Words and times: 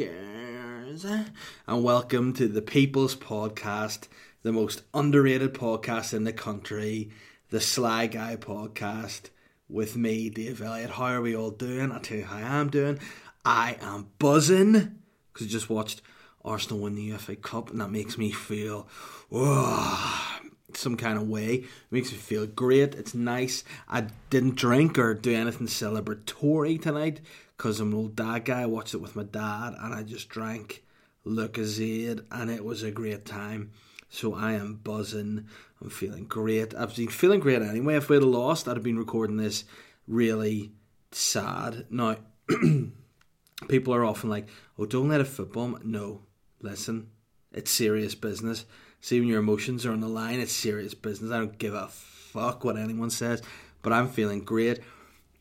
And 0.00 1.82
welcome 1.82 2.32
to 2.34 2.46
the 2.46 2.62
People's 2.62 3.16
Podcast, 3.16 4.06
the 4.44 4.52
most 4.52 4.82
underrated 4.94 5.54
podcast 5.54 6.14
in 6.14 6.22
the 6.22 6.32
country, 6.32 7.10
the 7.50 7.60
Sly 7.60 8.06
Guy 8.06 8.36
Podcast, 8.36 9.30
with 9.68 9.96
me, 9.96 10.30
Dave 10.30 10.62
Elliott. 10.62 10.90
How 10.90 11.06
are 11.06 11.20
we 11.20 11.34
all 11.34 11.50
doing? 11.50 11.90
I'll 11.90 11.98
tell 11.98 12.18
you 12.18 12.24
how 12.26 12.36
I 12.36 12.42
am 12.42 12.70
doing. 12.70 13.00
I 13.44 13.76
am 13.80 14.10
buzzing 14.20 15.00
because 15.32 15.48
I 15.48 15.50
just 15.50 15.68
watched 15.68 16.00
Arsenal 16.44 16.78
win 16.78 16.94
the 16.94 17.10
FA 17.16 17.34
Cup, 17.34 17.70
and 17.70 17.80
that 17.80 17.90
makes 17.90 18.16
me 18.16 18.30
feel. 18.30 18.86
Oh, 19.32 20.38
some 20.74 20.96
kind 20.96 21.18
of 21.18 21.28
way. 21.28 21.54
It 21.54 21.66
makes 21.90 22.12
me 22.12 22.18
feel 22.18 22.46
great. 22.46 22.94
It's 22.94 23.14
nice. 23.14 23.64
I 23.88 24.06
didn't 24.30 24.54
drink 24.54 24.96
or 24.96 25.14
do 25.14 25.34
anything 25.34 25.66
celebratory 25.66 26.80
tonight 26.80 27.20
because 27.58 27.80
I'm 27.80 27.88
an 27.88 27.98
old 27.98 28.16
dad 28.16 28.44
guy. 28.44 28.62
I 28.62 28.66
watched 28.66 28.94
it 28.94 29.02
with 29.02 29.16
my 29.16 29.24
dad 29.24 29.74
and 29.78 29.92
I 29.92 30.04
just 30.04 30.28
drank 30.28 30.84
Lucozade 31.26 32.24
and 32.30 32.50
it 32.50 32.64
was 32.64 32.82
a 32.82 32.90
great 32.90 33.26
time. 33.26 33.72
So 34.08 34.34
I 34.34 34.52
am 34.52 34.76
buzzing. 34.76 35.46
I'm 35.82 35.90
feeling 35.90 36.24
great. 36.24 36.74
I've 36.74 36.96
been 36.96 37.08
feeling 37.08 37.40
great 37.40 37.60
anyway. 37.60 37.96
If 37.96 38.08
we'd 38.08 38.22
lost, 38.22 38.68
I'd 38.68 38.76
have 38.76 38.84
been 38.84 38.98
recording 38.98 39.36
this 39.36 39.64
really 40.06 40.72
sad. 41.10 41.86
Now, 41.90 42.16
people 43.68 43.92
are 43.92 44.04
often 44.04 44.30
like, 44.30 44.48
oh, 44.78 44.86
don't 44.86 45.08
let 45.08 45.20
a 45.20 45.24
football. 45.24 45.78
No, 45.84 46.22
listen, 46.62 47.10
it's 47.52 47.70
serious 47.70 48.14
business. 48.14 48.64
See, 49.00 49.20
when 49.20 49.28
your 49.28 49.40
emotions 49.40 49.84
are 49.84 49.92
on 49.92 50.00
the 50.00 50.08
line, 50.08 50.40
it's 50.40 50.52
serious 50.52 50.94
business. 50.94 51.30
I 51.30 51.38
don't 51.38 51.58
give 51.58 51.74
a 51.74 51.88
fuck 51.88 52.64
what 52.64 52.78
anyone 52.78 53.10
says, 53.10 53.42
but 53.82 53.92
I'm 53.92 54.08
feeling 54.08 54.44
great. 54.44 54.80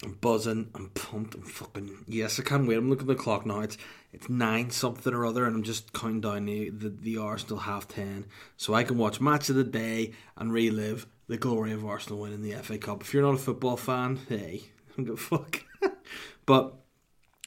I'm 0.04 0.14
buzzing. 0.14 0.70
I'm 0.76 0.90
pumped. 0.90 1.36
I'm 1.36 1.42
fucking 1.42 2.06
yes. 2.08 2.40
I 2.40 2.44
can't 2.44 2.68
wait. 2.68 2.78
I'm 2.78 2.90
looking 2.90 3.10
at 3.10 3.18
the 3.18 3.24
clock 3.24 3.46
now. 3.46 3.62
It's 3.62 3.78
it's 4.14 4.30
nine 4.30 4.70
something 4.70 5.14
or 5.14 5.26
other, 5.26 5.46
and 5.46 5.56
I'm 5.56 5.64
just 5.64 5.92
counting 5.94 6.22
down 6.22 6.46
the 6.46 6.70
the, 6.70 6.90
the 6.90 7.18
Arsenal 7.18 7.60
half 7.60 7.88
ten, 7.88 8.26
so 8.58 8.74
I 8.74 8.84
can 8.84 8.98
watch 8.98 9.20
match 9.20 9.50
of 9.50 9.56
the 9.56 9.64
day 9.64 10.14
and 10.36 10.54
relive 10.54 11.08
the 11.28 11.38
glory 11.38 11.72
of 11.72 11.86
Arsenal 11.86 12.20
winning 12.20 12.44
the 12.44 12.54
FA 12.62 12.78
Cup. 12.78 13.02
If 13.02 13.14
you're 13.14 13.24
not 13.24 13.36
a 13.36 13.38
football 13.38 13.78
fan, 13.78 14.20
hey, 14.30 14.64
I'm 14.98 15.04
gonna 15.04 15.18
fuck. 15.18 15.64
but 16.46 16.76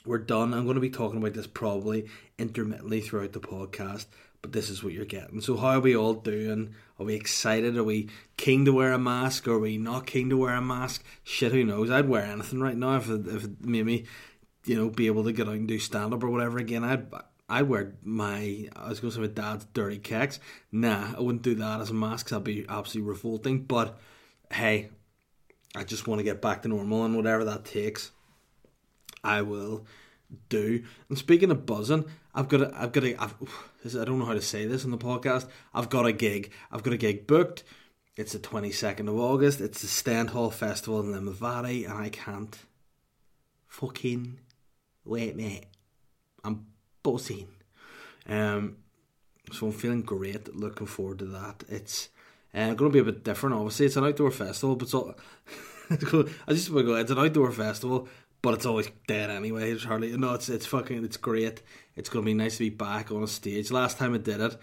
we're 0.04 0.18
done. 0.18 0.54
I'm 0.54 0.64
going 0.64 0.76
to 0.76 0.80
be 0.80 0.90
talking 0.90 1.18
about 1.18 1.34
this 1.34 1.46
probably 1.46 2.08
intermittently 2.38 3.02
throughout 3.02 3.32
the 3.32 3.40
podcast 3.40 4.06
but 4.42 4.52
this 4.52 4.70
is 4.70 4.82
what 4.82 4.92
you're 4.92 5.04
getting. 5.04 5.40
So, 5.40 5.56
how 5.56 5.68
are 5.68 5.80
we 5.80 5.96
all 5.96 6.14
doing? 6.14 6.74
Are 6.98 7.04
we 7.04 7.14
excited? 7.14 7.76
Are 7.76 7.84
we 7.84 8.08
keen 8.36 8.64
to 8.64 8.72
wear 8.72 8.92
a 8.92 8.98
mask? 8.98 9.48
Are 9.48 9.58
we 9.58 9.78
not 9.78 10.06
keen 10.06 10.30
to 10.30 10.36
wear 10.36 10.54
a 10.54 10.62
mask? 10.62 11.04
Shit, 11.22 11.52
who 11.52 11.64
knows? 11.64 11.90
I'd 11.90 12.08
wear 12.08 12.22
anything 12.22 12.60
right 12.60 12.76
now 12.76 12.96
if 12.96 13.08
it, 13.08 13.26
if 13.26 13.44
it 13.44 13.64
made 13.64 13.86
me, 13.86 14.06
you 14.64 14.76
know, 14.76 14.88
be 14.88 15.06
able 15.06 15.24
to 15.24 15.32
get 15.32 15.48
out 15.48 15.54
and 15.54 15.68
do 15.68 15.78
stand 15.78 16.14
up 16.14 16.22
or 16.22 16.30
whatever 16.30 16.58
again. 16.58 16.84
I'd 16.84 17.06
I'd 17.48 17.68
wear 17.68 17.94
my 18.02 18.68
I 18.76 18.88
was 18.88 19.00
going 19.00 19.10
to 19.10 19.16
say 19.16 19.20
my 19.20 19.26
dad's 19.26 19.66
dirty 19.74 19.98
kicks. 19.98 20.40
Nah, 20.72 21.14
I 21.16 21.20
wouldn't 21.20 21.42
do 21.42 21.56
that 21.56 21.80
as 21.80 21.90
a 21.90 21.94
mask. 21.94 22.28
That'd 22.28 22.44
be 22.44 22.64
absolutely 22.68 23.10
revolting. 23.10 23.64
But 23.64 23.98
hey, 24.52 24.90
I 25.74 25.84
just 25.84 26.06
want 26.06 26.18
to 26.20 26.24
get 26.24 26.40
back 26.40 26.62
to 26.62 26.68
normal 26.68 27.04
and 27.04 27.16
whatever 27.16 27.44
that 27.44 27.64
takes, 27.64 28.10
I 29.22 29.42
will 29.42 29.86
do. 30.48 30.82
And 31.08 31.18
speaking 31.18 31.50
of 31.50 31.66
buzzing, 31.66 32.06
I've 32.34 32.48
got 32.48 32.62
a, 32.62 32.72
I've 32.74 32.92
got 32.92 33.04
a, 33.04 33.22
I've, 33.22 33.34
I 33.84 34.04
don't 34.04 34.18
know 34.18 34.24
how 34.24 34.34
to 34.34 34.42
say 34.42 34.66
this 34.66 34.84
in 34.84 34.90
the 34.90 34.98
podcast. 34.98 35.48
I've 35.74 35.90
got 35.90 36.06
a 36.06 36.12
gig. 36.12 36.52
I've 36.70 36.82
got 36.82 36.92
a 36.92 36.98
gig 36.98 37.26
booked. 37.26 37.64
It's 38.16 38.32
the 38.32 38.38
22nd 38.38 39.08
of 39.08 39.18
August. 39.18 39.60
It's 39.60 39.82
the 39.82 39.88
Stendhal 39.88 40.50
Festival 40.50 41.00
in 41.00 41.12
Limavady, 41.12 41.88
and 41.88 41.98
I 41.98 42.08
can't 42.10 42.56
fucking 43.66 44.38
wait, 45.04 45.36
mate. 45.36 45.66
I'm 46.44 46.66
buzzing. 47.02 47.48
Um, 48.28 48.76
so 49.52 49.66
I'm 49.66 49.72
feeling 49.72 50.02
great. 50.02 50.54
Looking 50.54 50.86
forward 50.86 51.20
to 51.20 51.26
that. 51.26 51.64
It's 51.68 52.10
uh, 52.54 52.74
going 52.74 52.90
to 52.90 52.94
be 52.94 52.98
a 52.98 53.12
bit 53.12 53.24
different. 53.24 53.56
Obviously, 53.56 53.86
it's 53.86 53.96
an 53.96 54.04
outdoor 54.04 54.30
festival, 54.30 54.76
but 54.76 54.94
all. 54.94 55.14
I 55.90 56.52
just 56.52 56.70
want 56.70 56.86
to 56.86 56.92
go. 56.92 56.94
It's 56.94 57.10
an 57.10 57.18
outdoor 57.18 57.50
festival, 57.50 58.08
but 58.42 58.54
it's 58.54 58.66
always 58.66 58.90
dead 59.06 59.30
anyway. 59.30 59.70
It's 59.70 59.84
hardly 59.84 60.16
no. 60.16 60.34
It's 60.34 60.48
it's 60.48 60.66
fucking. 60.66 61.04
It's 61.04 61.16
great. 61.16 61.62
It's 61.96 62.08
gonna 62.08 62.24
be 62.24 62.34
nice 62.34 62.56
to 62.56 62.64
be 62.64 62.70
back 62.70 63.10
on 63.10 63.22
a 63.22 63.26
stage. 63.26 63.70
Last 63.70 63.98
time 63.98 64.14
I 64.14 64.18
did 64.18 64.40
it, 64.40 64.56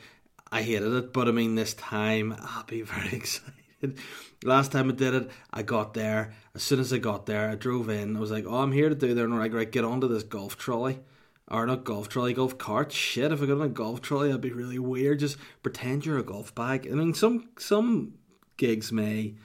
I 0.52 0.62
hated 0.62 0.94
it, 0.94 1.14
but 1.14 1.28
I 1.28 1.32
mean 1.32 1.56
this 1.56 1.74
time 1.74 2.36
I'll 2.42 2.64
be 2.64 2.82
very 2.82 3.10
excited. 3.14 3.54
Last 4.44 4.72
time 4.72 4.90
I 4.90 4.94
did 4.94 5.14
it, 5.14 5.32
I 5.52 5.62
got 5.62 5.94
there. 5.94 6.34
As 6.56 6.64
soon 6.64 6.80
as 6.80 6.92
I 6.92 6.98
got 6.98 7.26
there, 7.26 7.50
I 7.50 7.56
drove 7.56 7.90
in. 7.90 8.16
I 8.16 8.20
was 8.20 8.32
like, 8.32 8.46
"Oh, 8.48 8.62
I'm 8.62 8.72
here 8.72 8.90
to 8.90 8.96
do 8.96 9.14
there." 9.14 9.26
And 9.26 9.38
like, 9.38 9.54
"Right, 9.54 9.72
get 9.72 9.86
onto 9.86 10.08
this 10.08 10.24
golf 10.24 10.58
trolley." 10.58 11.00
Or 11.50 11.66
not 11.66 11.86
golf 11.86 12.10
trolley, 12.10 12.34
golf 12.34 12.58
cart. 12.58 12.92
Shit, 12.92 13.32
if 13.32 13.42
I 13.42 13.46
got 13.46 13.54
on 13.54 13.62
a 13.62 13.70
golf 13.70 14.02
trolley, 14.02 14.28
that'd 14.28 14.42
be 14.42 14.52
really 14.52 14.80
weird. 14.80 15.20
Just 15.20 15.38
pretend 15.64 16.06
you're 16.06 16.18
a 16.18 16.24
golf 16.24 16.54
bag. 16.54 16.88
I 16.92 16.96
mean, 16.96 17.14
some 17.14 17.50
some 17.58 18.16
gigs 18.58 18.92
may 18.92 19.36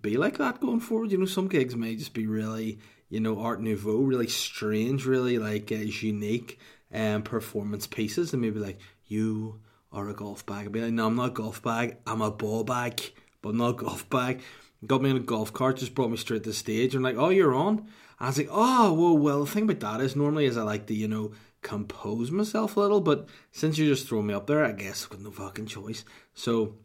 be 0.00 0.16
like 0.16 0.38
that 0.38 0.60
going 0.60 0.80
forward. 0.80 1.10
You 1.10 1.18
know, 1.18 1.26
some 1.26 1.48
gigs 1.48 1.74
may 1.74 1.96
just 1.96 2.14
be 2.14 2.26
really 2.26 2.78
you 3.12 3.20
know, 3.20 3.40
Art 3.40 3.60
Nouveau, 3.60 3.98
really 3.98 4.26
strange, 4.26 5.04
really 5.04 5.38
like 5.38 5.70
uh, 5.70 5.74
unique 5.74 6.58
um, 6.94 7.20
performance 7.20 7.86
pieces, 7.86 8.32
and 8.32 8.40
maybe 8.40 8.58
like 8.58 8.78
you 9.06 9.60
are 9.92 10.08
a 10.08 10.14
golf 10.14 10.46
bag. 10.46 10.64
I'd 10.64 10.72
be 10.72 10.80
like, 10.80 10.94
no, 10.94 11.08
I'm 11.08 11.16
not 11.16 11.28
a 11.28 11.32
golf 11.32 11.62
bag. 11.62 11.98
I'm 12.06 12.22
a 12.22 12.30
ball 12.30 12.64
bag, 12.64 13.12
but 13.42 13.54
not 13.54 13.68
a 13.68 13.72
golf 13.84 14.08
bag. 14.08 14.40
Got 14.86 15.02
me 15.02 15.10
in 15.10 15.18
a 15.18 15.20
golf 15.20 15.52
cart, 15.52 15.76
just 15.76 15.94
brought 15.94 16.10
me 16.10 16.16
straight 16.16 16.44
to 16.44 16.48
the 16.48 16.54
stage, 16.54 16.94
and 16.94 17.04
like, 17.04 17.18
oh, 17.18 17.28
you're 17.28 17.54
on. 17.54 17.86
I 18.18 18.28
was 18.28 18.38
like, 18.38 18.48
oh, 18.50 18.94
well, 18.94 19.18
well. 19.18 19.44
The 19.44 19.50
thing 19.50 19.64
about 19.64 19.80
that 19.80 20.00
is 20.02 20.16
normally 20.16 20.46
is 20.46 20.56
I 20.56 20.62
like 20.62 20.86
to, 20.86 20.94
you 20.94 21.06
know, 21.06 21.32
compose 21.60 22.30
myself 22.30 22.78
a 22.78 22.80
little, 22.80 23.02
but 23.02 23.28
since 23.50 23.76
you 23.76 23.86
just 23.86 24.08
throw 24.08 24.22
me 24.22 24.32
up 24.32 24.46
there, 24.46 24.64
I 24.64 24.72
guess 24.72 25.04
I've 25.04 25.10
got 25.10 25.20
no 25.20 25.30
fucking 25.30 25.66
choice. 25.66 26.06
So 26.32 26.76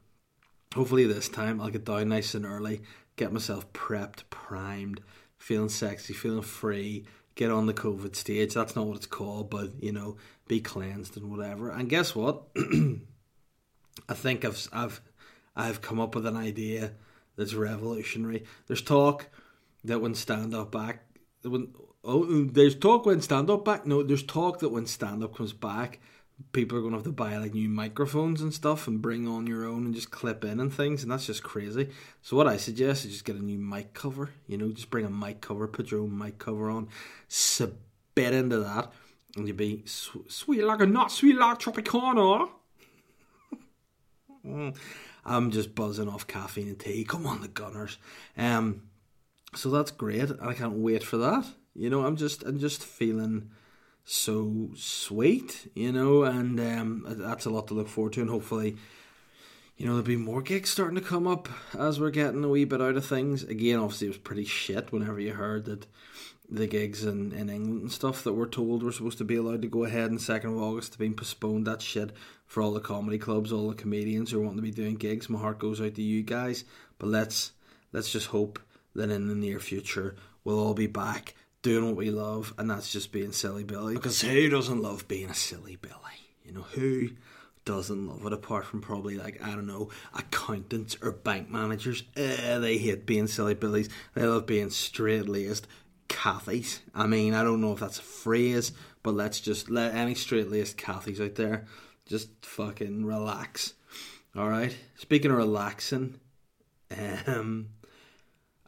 hopefully 0.75 1.05
this 1.05 1.29
time 1.29 1.61
I'll 1.61 1.69
get 1.69 1.85
down 1.85 2.09
nice 2.09 2.35
and 2.35 2.45
early, 2.45 2.81
get 3.15 3.31
myself 3.31 3.71
prepped, 3.71 4.23
primed 4.29 4.99
feeling 5.37 5.69
sexy, 5.69 6.13
feeling 6.13 6.41
free, 6.41 7.05
get 7.35 7.51
on 7.51 7.65
the 7.65 7.73
COVID 7.73 8.15
stage. 8.15 8.53
That's 8.53 8.75
not 8.75 8.87
what 8.87 8.97
it's 8.97 9.05
called, 9.05 9.49
but 9.49 9.71
you 9.81 9.91
know, 9.91 10.17
be 10.47 10.59
cleansed 10.59 11.17
and 11.17 11.31
whatever. 11.31 11.69
And 11.69 11.89
guess 11.89 12.15
what? 12.15 12.43
I 14.09 14.13
think 14.13 14.45
I've 14.45 14.67
I've 14.71 15.01
I've 15.55 15.81
come 15.81 15.99
up 15.99 16.15
with 16.15 16.25
an 16.25 16.37
idea 16.37 16.93
that's 17.35 17.53
revolutionary. 17.53 18.45
There's 18.67 18.81
talk 18.81 19.27
that 19.83 20.01
when 20.01 20.15
stand 20.15 20.53
up 20.53 20.71
back 20.71 21.03
when 21.43 21.73
oh 22.03 22.45
there's 22.45 22.75
talk 22.75 23.05
when 23.05 23.21
stand 23.21 23.49
up 23.49 23.63
back 23.63 23.85
no 23.85 24.03
there's 24.03 24.23
talk 24.23 24.59
that 24.59 24.69
when 24.69 24.85
stand 24.85 25.23
up 25.23 25.35
comes 25.35 25.53
back 25.53 25.99
people 26.51 26.77
are 26.77 26.81
going 26.81 26.91
to 26.91 26.97
have 26.97 27.05
to 27.05 27.11
buy 27.11 27.37
like 27.37 27.53
new 27.53 27.69
microphones 27.69 28.41
and 28.41 28.53
stuff 28.53 28.87
and 28.87 29.01
bring 29.01 29.27
on 29.27 29.47
your 29.47 29.65
own 29.65 29.85
and 29.85 29.95
just 29.95 30.11
clip 30.11 30.43
in 30.43 30.59
and 30.59 30.71
things 30.73 31.01
and 31.01 31.11
that's 31.11 31.25
just 31.25 31.43
crazy. 31.43 31.89
So 32.21 32.37
what 32.37 32.47
i 32.47 32.57
suggest 32.57 33.05
is 33.05 33.11
just 33.11 33.25
get 33.25 33.35
a 33.35 33.43
new 33.43 33.57
mic 33.57 33.93
cover 33.93 34.29
you 34.47 34.57
know 34.57 34.69
just 34.69 34.89
bring 34.89 35.05
a 35.05 35.09
mic 35.09 35.41
cover 35.41 35.67
put 35.67 35.91
your 35.91 36.01
own 36.01 36.17
mic 36.17 36.37
cover 36.37 36.69
on 36.69 36.89
spit 37.27 38.33
into 38.33 38.59
that 38.59 38.91
and 39.35 39.47
you'd 39.47 39.57
be 39.57 39.83
sweet 39.85 40.63
like 40.63 40.81
a 40.81 40.85
nut 40.85 41.11
sweet 41.11 41.37
like 41.37 41.59
tropicana. 41.59 42.49
I'm 45.25 45.51
just 45.51 45.75
buzzing 45.75 46.07
off 46.07 46.25
caffeine 46.25 46.69
and 46.69 46.79
tea. 46.79 47.03
Come 47.03 47.27
on 47.27 47.41
the 47.41 47.47
gunners. 47.47 47.97
Um 48.37 48.83
so 49.55 49.69
that's 49.69 49.91
great. 49.91 50.29
I 50.41 50.53
can't 50.53 50.73
wait 50.73 51.03
for 51.03 51.17
that. 51.17 51.45
You 51.73 51.89
know 51.89 52.05
i'm 52.05 52.15
just 52.15 52.43
i'm 52.43 52.59
just 52.59 52.83
feeling 52.83 53.51
so 54.09 54.69
sweet, 54.73 55.69
you 55.75 55.91
know, 55.91 56.23
and 56.23 56.57
um, 56.61 57.03
that's 57.05 57.45
a 57.45 57.49
lot 57.49 57.67
to 57.67 57.73
look 57.73 57.89
forward 57.89 58.13
to, 58.13 58.21
and 58.21 58.29
hopefully, 58.29 58.77
you 59.75 59.85
know, 59.85 59.91
there'll 59.91 60.05
be 60.05 60.15
more 60.15 60.41
gigs 60.41 60.69
starting 60.69 60.95
to 60.95 61.01
come 61.01 61.27
up 61.27 61.49
as 61.77 61.99
we're 61.99 62.09
getting 62.09 62.41
a 62.41 62.47
wee 62.47 62.63
bit 62.63 62.81
out 62.81 62.95
of 62.95 63.05
things. 63.05 63.43
Again, 63.43 63.79
obviously, 63.79 64.07
it 64.07 64.11
was 64.11 64.17
pretty 64.17 64.45
shit 64.45 64.93
whenever 64.93 65.19
you 65.19 65.33
heard 65.33 65.65
that 65.65 65.87
the 66.49 66.67
gigs 66.67 67.03
in, 67.03 67.33
in 67.33 67.49
England 67.49 67.81
and 67.81 67.91
stuff 67.91 68.23
that 68.23 68.31
we're 68.31 68.47
told 68.47 68.81
were 68.81 68.93
supposed 68.93 69.17
to 69.17 69.25
be 69.25 69.35
allowed 69.35 69.61
to 69.63 69.67
go 69.67 69.83
ahead 69.83 70.09
in 70.09 70.17
2nd 70.17 70.45
of 70.45 70.57
August 70.57 70.93
have 70.93 70.99
been 70.99 71.13
postponed. 71.13 71.67
That 71.67 71.81
shit 71.81 72.11
for 72.45 72.63
all 72.63 72.71
the 72.71 72.79
comedy 72.79 73.17
clubs, 73.17 73.51
all 73.51 73.67
the 73.67 73.75
comedians 73.75 74.31
who 74.31 74.39
want 74.39 74.55
to 74.55 74.61
be 74.61 74.71
doing 74.71 74.95
gigs. 74.95 75.27
My 75.27 75.39
heart 75.39 75.59
goes 75.59 75.81
out 75.81 75.95
to 75.95 76.01
you 76.01 76.23
guys, 76.23 76.63
but 76.97 77.07
let's 77.07 77.51
let's 77.91 78.09
just 78.09 78.27
hope 78.27 78.57
that 78.95 79.11
in 79.11 79.27
the 79.27 79.35
near 79.35 79.59
future 79.59 80.15
we'll 80.45 80.59
all 80.59 80.73
be 80.73 80.87
back 80.87 81.35
doing 81.61 81.85
what 81.85 81.95
we 81.95 82.11
love, 82.11 82.53
and 82.57 82.69
that's 82.69 82.91
just 82.91 83.11
being 83.11 83.31
silly 83.31 83.63
Billy. 83.63 83.95
Because 83.95 84.21
who 84.21 84.49
doesn't 84.49 84.81
love 84.81 85.07
being 85.07 85.29
a 85.29 85.33
silly 85.33 85.75
Billy? 85.75 85.95
You 86.43 86.53
know, 86.53 86.61
who 86.61 87.09
doesn't 87.65 88.07
love 88.07 88.25
it 88.25 88.33
apart 88.33 88.65
from 88.65 88.81
probably 88.81 89.17
like, 89.17 89.43
I 89.43 89.49
don't 89.49 89.67
know, 89.67 89.89
accountants 90.13 90.97
or 91.01 91.11
bank 91.11 91.49
managers? 91.49 92.03
Uh, 92.15 92.59
they 92.59 92.77
hate 92.77 93.05
being 93.05 93.27
silly 93.27 93.55
Billies. 93.55 93.89
They 94.13 94.25
love 94.25 94.45
being 94.45 94.69
straight 94.69 95.27
laced 95.27 95.67
Cathys. 96.07 96.79
I 96.95 97.07
mean, 97.07 97.33
I 97.33 97.43
don't 97.43 97.61
know 97.61 97.73
if 97.73 97.79
that's 97.79 97.99
a 97.99 98.03
phrase, 98.03 98.71
but 99.03 99.13
let's 99.13 99.39
just 99.39 99.69
let 99.69 99.93
any 99.93 100.15
straight 100.15 100.49
laced 100.49 100.77
Cathys 100.77 101.19
out 101.19 101.35
there 101.35 101.65
just 102.07 102.29
fucking 102.45 103.05
relax. 103.05 103.73
Alright? 104.35 104.77
Speaking 104.95 105.31
of 105.31 105.37
relaxing, 105.37 106.19
um, 107.27 107.69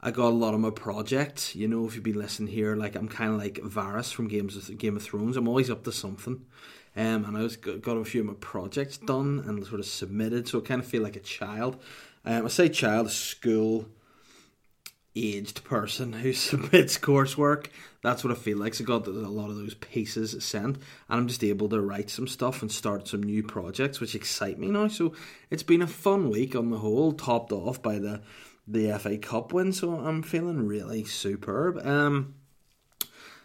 I 0.01 0.11
got 0.11 0.27
a 0.27 0.29
lot 0.29 0.53
of 0.53 0.59
my 0.59 0.69
projects. 0.69 1.55
You 1.55 1.67
know, 1.67 1.85
if 1.85 1.95
you've 1.95 2.03
been 2.03 2.17
listening 2.17 2.53
here, 2.53 2.75
like 2.75 2.95
I'm 2.95 3.09
kind 3.09 3.33
of 3.33 3.37
like 3.37 3.55
Varys 3.55 4.13
from 4.13 4.27
Games 4.27 4.55
of 4.55 4.77
Game 4.77 4.95
of 4.95 5.03
Thrones. 5.03 5.35
I'm 5.35 5.47
always 5.47 5.69
up 5.69 5.83
to 5.83 5.91
something. 5.91 6.45
Um, 6.95 7.25
and 7.25 7.37
I 7.37 7.41
was 7.41 7.55
got 7.55 7.97
a 7.97 8.05
few 8.05 8.21
of 8.21 8.27
my 8.27 8.33
projects 8.39 8.97
done 8.97 9.43
and 9.45 9.65
sort 9.65 9.79
of 9.79 9.85
submitted, 9.85 10.47
so 10.47 10.59
I 10.59 10.61
kind 10.61 10.81
of 10.81 10.87
feel 10.87 11.03
like 11.03 11.15
a 11.15 11.21
child. 11.21 11.81
Um, 12.25 12.45
I 12.45 12.49
say 12.49 12.67
child, 12.69 13.11
school 13.11 13.87
aged 15.15 15.63
person 15.63 16.13
who 16.13 16.33
submits 16.33 16.97
coursework. 16.97 17.67
That's 18.01 18.23
what 18.23 18.31
I 18.31 18.35
feel 18.35 18.57
like. 18.57 18.73
So 18.73 18.83
I 18.83 18.87
got 18.87 19.07
a 19.07 19.11
lot 19.11 19.49
of 19.49 19.57
those 19.57 19.73
pieces 19.75 20.43
sent, 20.43 20.77
and 20.77 20.83
I'm 21.09 21.27
just 21.27 21.43
able 21.43 21.69
to 21.69 21.81
write 21.81 22.09
some 22.09 22.27
stuff 22.27 22.61
and 22.61 22.71
start 22.71 23.07
some 23.07 23.21
new 23.21 23.43
projects, 23.43 23.99
which 23.99 24.15
excite 24.15 24.57
me 24.57 24.67
now. 24.67 24.87
So 24.87 25.13
it's 25.49 25.63
been 25.63 25.81
a 25.81 25.87
fun 25.87 26.29
week 26.29 26.55
on 26.55 26.69
the 26.69 26.77
whole, 26.77 27.11
topped 27.11 27.51
off 27.51 27.81
by 27.81 27.99
the 27.99 28.21
the 28.69 28.97
FA 28.99 29.17
Cup 29.17 29.51
win. 29.53 29.73
So 29.73 29.95
I'm 29.95 30.21
feeling 30.21 30.67
really 30.67 31.03
superb. 31.03 31.85
Um, 31.85 32.35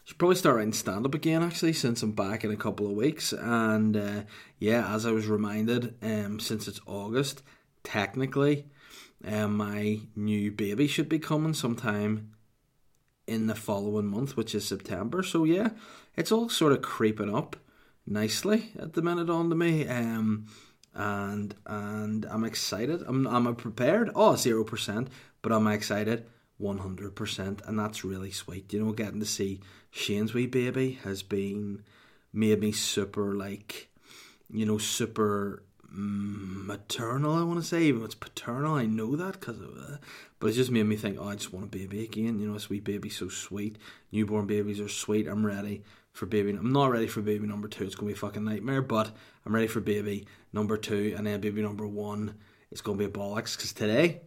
should 0.04 0.18
probably 0.18 0.36
start 0.36 0.56
writing 0.56 0.72
stand 0.72 1.06
up 1.06 1.14
again 1.14 1.42
actually 1.42 1.72
since 1.72 2.02
I'm 2.02 2.12
back 2.12 2.44
in 2.44 2.50
a 2.50 2.56
couple 2.56 2.86
of 2.86 2.92
weeks. 2.92 3.32
And 3.32 3.96
uh, 3.96 4.22
yeah, 4.58 4.94
as 4.94 5.06
I 5.06 5.12
was 5.12 5.26
reminded, 5.26 5.94
um, 6.02 6.38
since 6.40 6.68
it's 6.68 6.80
August, 6.86 7.42
technically 7.82 8.66
um, 9.26 9.56
my 9.56 10.00
new 10.14 10.52
baby 10.52 10.86
should 10.86 11.08
be 11.08 11.18
coming 11.18 11.54
sometime 11.54 12.34
in 13.26 13.46
the 13.46 13.54
following 13.54 14.06
month, 14.06 14.36
which 14.36 14.54
is 14.54 14.66
September. 14.66 15.22
So 15.22 15.44
yeah, 15.44 15.70
it's 16.16 16.30
all 16.30 16.50
sort 16.50 16.72
of 16.72 16.82
creeping 16.82 17.34
up 17.34 17.56
nicely 18.06 18.72
at 18.78 18.92
the 18.92 19.02
minute 19.02 19.30
on 19.30 19.48
to 19.48 19.56
me. 19.56 19.88
Um, 19.88 20.46
and 20.94 21.55
and 21.67 22.26
I'm 22.26 22.44
excited. 22.44 23.02
I'm 23.06 23.26
I'm 23.26 23.55
prepared. 23.56 24.11
Oh, 24.14 24.37
zero 24.37 24.64
percent, 24.64 25.08
but 25.43 25.52
I'm 25.52 25.67
excited 25.67 26.26
one 26.58 26.79
hundred 26.79 27.14
percent, 27.17 27.62
and 27.67 27.79
that's 27.79 28.05
really 28.05 28.31
sweet. 28.31 28.73
You 28.73 28.85
know, 28.85 28.93
getting 28.93 29.20
to 29.20 29.26
see 29.26 29.61
Shane's 29.91 30.35
wee 30.35 30.46
baby 30.46 30.99
has 31.05 31.23
been 31.23 31.82
made 32.32 32.61
me 32.61 32.73
super 32.73 33.35
like, 33.35 33.88
you 34.52 34.67
know, 34.67 34.79
super 34.79 35.62
mm, 35.87 36.67
maternal. 36.67 37.35
I 37.35 37.43
want 37.43 37.61
to 37.61 37.67
say, 37.67 37.85
even 37.85 38.05
it's 38.05 38.14
paternal. 38.14 38.75
I 38.75 38.87
know 38.87 39.17
that 39.17 39.41
because 39.41 39.61
of 39.61 39.76
it, 39.76 40.00
but 40.38 40.49
it 40.49 40.52
just 40.52 40.70
made 40.70 40.85
me 40.85 40.96
think. 40.96 41.19
Oh, 41.20 41.29
I 41.29 41.35
just 41.35 41.52
want 41.52 41.67
a 41.67 41.69
baby 41.79 42.05
again. 42.05 42.38
You 42.38 42.49
know, 42.49 42.55
a 42.55 42.61
sweet 42.61 42.85
baby, 42.85 43.08
so 43.08 43.29
sweet. 43.29 43.76
Newborn 44.12 44.46
babies 44.46 44.81
are 44.81 44.88
sweet. 44.88 45.26
I'm 45.26 45.44
ready 45.44 45.82
for 46.14 46.25
baby. 46.26 46.50
I'm 46.50 46.72
not 46.72 46.90
ready 46.90 47.06
for 47.06 47.20
baby 47.20 47.46
number 47.46 47.69
two. 47.69 47.84
It's 47.84 47.94
gonna 47.94 48.06
be 48.06 48.14
a 48.14 48.16
fucking 48.16 48.44
nightmare. 48.44 48.81
But 48.81 49.14
I'm 49.44 49.55
ready 49.55 49.66
for 49.66 49.81
baby 49.81 50.26
number 50.52 50.78
two, 50.78 51.12
and 51.16 51.26
then 51.26 51.40
baby 51.40 51.61
number 51.61 51.87
one. 51.87 52.37
It's 52.70 52.81
gonna 52.81 52.96
be 52.96 53.05
a 53.05 53.11
bollocks 53.11 53.56
because 53.56 53.72
today, 53.72 54.22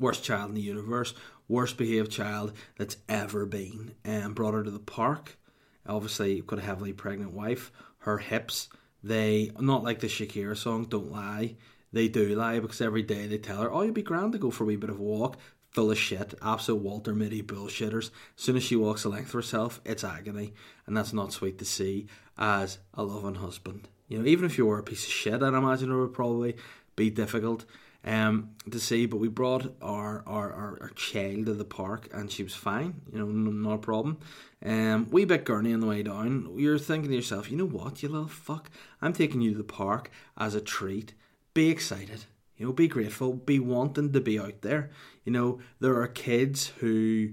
worst 0.00 0.24
child 0.24 0.48
in 0.48 0.56
the 0.56 0.60
universe, 0.60 1.14
worst 1.46 1.76
behaved 1.76 2.10
child 2.10 2.52
that's 2.76 2.96
ever 3.08 3.46
been, 3.46 3.94
and 4.04 4.34
brought 4.34 4.54
her 4.54 4.64
to 4.64 4.70
the 4.70 4.78
park. 4.80 5.38
Obviously, 5.86 6.40
got 6.40 6.58
a 6.58 6.62
heavily 6.62 6.92
pregnant 6.92 7.32
wife. 7.32 7.70
Her 7.98 8.18
hips 8.18 8.68
they 9.02 9.52
not 9.60 9.84
like 9.84 10.00
the 10.00 10.08
Shakira 10.08 10.56
song 10.56 10.86
"Don't 10.86 11.12
Lie." 11.12 11.56
They 11.92 12.08
do 12.08 12.34
lie 12.34 12.58
because 12.58 12.80
every 12.80 13.02
day 13.02 13.26
they 13.26 13.38
tell 13.38 13.62
her, 13.62 13.72
"Oh, 13.72 13.82
you'd 13.82 13.94
be 13.94 14.02
grand 14.02 14.32
to 14.32 14.38
go 14.38 14.50
for 14.50 14.64
a 14.64 14.66
wee 14.66 14.76
bit 14.76 14.90
of 14.90 14.98
a 14.98 15.02
walk." 15.02 15.38
Full 15.70 15.90
of 15.90 15.98
shit, 15.98 16.34
absolute 16.42 16.82
Walter 16.82 17.14
Mitty 17.14 17.42
bullshitters. 17.42 18.06
As 18.36 18.42
soon 18.42 18.56
as 18.56 18.62
she 18.62 18.76
walks 18.76 19.02
the 19.02 19.10
length 19.10 19.28
of 19.28 19.34
herself, 19.34 19.80
it's 19.84 20.02
agony, 20.02 20.54
and 20.86 20.96
that's 20.96 21.12
not 21.12 21.32
sweet 21.32 21.58
to 21.58 21.64
see 21.64 22.06
as 22.38 22.78
a 22.94 23.02
loving 23.02 23.36
husband. 23.36 23.88
You 24.08 24.18
know, 24.18 24.26
even 24.26 24.46
if 24.46 24.56
you 24.56 24.66
were 24.66 24.78
a 24.78 24.82
piece 24.82 25.04
of 25.04 25.12
shit, 25.12 25.42
I'd 25.42 25.54
imagine 25.54 25.92
it 25.92 25.96
would 25.96 26.14
probably 26.14 26.56
be 26.96 27.10
difficult 27.10 27.66
um, 28.04 28.50
to 28.70 28.80
see. 28.80 29.06
But 29.06 29.18
we 29.18 29.28
brought 29.28 29.74
our, 29.82 30.22
our, 30.26 30.52
our, 30.52 30.78
our, 30.80 30.90
child 30.96 31.46
to 31.46 31.54
the 31.54 31.64
park, 31.64 32.08
and 32.12 32.30
she 32.30 32.42
was 32.42 32.54
fine. 32.54 33.02
You 33.12 33.18
know, 33.18 33.26
not 33.26 33.74
a 33.74 33.78
problem. 33.78 34.18
Um, 34.64 35.08
wee 35.10 35.24
bit 35.24 35.44
gurney 35.44 35.72
on 35.72 35.80
the 35.80 35.86
way 35.86 36.02
down. 36.02 36.54
You're 36.56 36.78
thinking 36.78 37.10
to 37.10 37.16
yourself, 37.16 37.50
you 37.50 37.56
know 37.56 37.66
what, 37.66 38.02
you 38.02 38.08
little 38.08 38.28
fuck, 38.28 38.70
I'm 39.00 39.12
taking 39.12 39.40
you 39.40 39.52
to 39.52 39.58
the 39.58 39.64
park 39.64 40.10
as 40.36 40.54
a 40.54 40.60
treat. 40.60 41.14
Be 41.54 41.68
excited. 41.68 42.24
You 42.58 42.66
know, 42.66 42.72
be 42.72 42.88
grateful. 42.88 43.32
Be 43.32 43.58
wanting 43.58 44.12
to 44.12 44.20
be 44.20 44.38
out 44.38 44.62
there. 44.62 44.90
You 45.24 45.32
know, 45.32 45.60
there 45.80 46.00
are 46.00 46.08
kids 46.08 46.66
who 46.78 47.30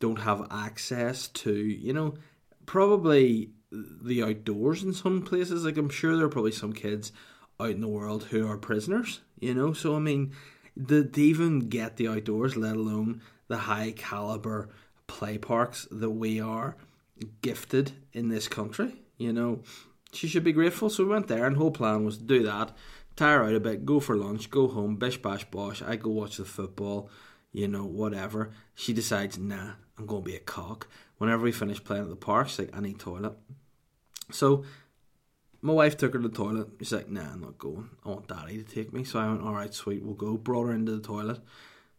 don't 0.00 0.20
have 0.20 0.46
access 0.50 1.28
to, 1.28 1.52
you 1.52 1.92
know, 1.92 2.14
probably 2.64 3.50
the 3.70 4.22
outdoors 4.22 4.82
in 4.82 4.94
some 4.94 5.22
places. 5.22 5.64
Like 5.64 5.76
I'm 5.76 5.90
sure 5.90 6.16
there 6.16 6.26
are 6.26 6.30
probably 6.30 6.52
some 6.52 6.72
kids 6.72 7.12
out 7.60 7.70
in 7.70 7.80
the 7.80 7.88
world 7.88 8.24
who 8.24 8.48
are 8.48 8.56
prisoners. 8.56 9.20
You 9.40 9.54
know, 9.54 9.72
so 9.72 9.96
I 9.96 9.98
mean, 9.98 10.32
to, 10.88 11.04
to 11.04 11.20
even 11.20 11.68
get 11.68 11.96
the 11.96 12.08
outdoors, 12.08 12.56
let 12.56 12.76
alone 12.76 13.20
the 13.48 13.58
high 13.58 13.92
caliber 13.96 14.68
play 15.06 15.38
parks 15.38 15.88
that 15.90 16.10
we 16.10 16.40
are 16.40 16.76
gifted 17.42 17.92
in 18.12 18.28
this 18.28 18.46
country. 18.46 19.02
You 19.16 19.32
know, 19.32 19.62
she 20.12 20.28
should 20.28 20.44
be 20.44 20.52
grateful. 20.52 20.90
So 20.90 21.04
we 21.04 21.10
went 21.10 21.28
there, 21.28 21.46
and 21.46 21.56
whole 21.56 21.70
plan 21.70 22.04
was 22.04 22.18
to 22.18 22.24
do 22.24 22.42
that, 22.44 22.72
tire 23.18 23.44
out 23.44 23.54
a 23.54 23.60
bit, 23.60 23.84
go 23.84 24.00
for 24.00 24.16
lunch, 24.16 24.48
go 24.48 24.68
home, 24.68 24.96
bish 24.96 25.20
bash 25.20 25.44
bosh. 25.44 25.82
I 25.82 25.96
go 25.96 26.10
watch 26.10 26.36
the 26.36 26.44
football, 26.44 27.10
you 27.52 27.68
know, 27.68 27.84
whatever. 27.84 28.52
She 28.74 28.92
decides, 28.92 29.36
nah, 29.36 29.72
I'm 29.98 30.06
going 30.06 30.22
to 30.22 30.30
be 30.30 30.36
a 30.36 30.40
cock. 30.40 30.88
Whenever 31.18 31.42
we 31.42 31.52
finish 31.52 31.82
playing 31.82 32.04
at 32.04 32.10
the 32.10 32.16
park, 32.16 32.48
she's 32.48 32.60
like, 32.60 32.76
I 32.76 32.80
need 32.80 33.00
toilet. 33.00 33.34
So 34.30 34.64
my 35.60 35.72
wife 35.72 35.96
took 35.96 36.12
her 36.12 36.20
to 36.20 36.28
the 36.28 36.34
toilet. 36.34 36.68
She's 36.78 36.92
like, 36.92 37.10
nah, 37.10 37.32
I'm 37.32 37.40
not 37.40 37.58
going. 37.58 37.90
I 38.04 38.10
want 38.10 38.28
daddy 38.28 38.62
to 38.62 38.74
take 38.74 38.92
me. 38.92 39.02
So 39.02 39.18
I 39.18 39.28
went, 39.28 39.42
all 39.42 39.54
right, 39.54 39.74
sweet, 39.74 40.04
we'll 40.04 40.14
go. 40.14 40.36
Brought 40.36 40.66
her 40.66 40.72
into 40.72 40.92
the 40.92 41.02
toilet. 41.02 41.40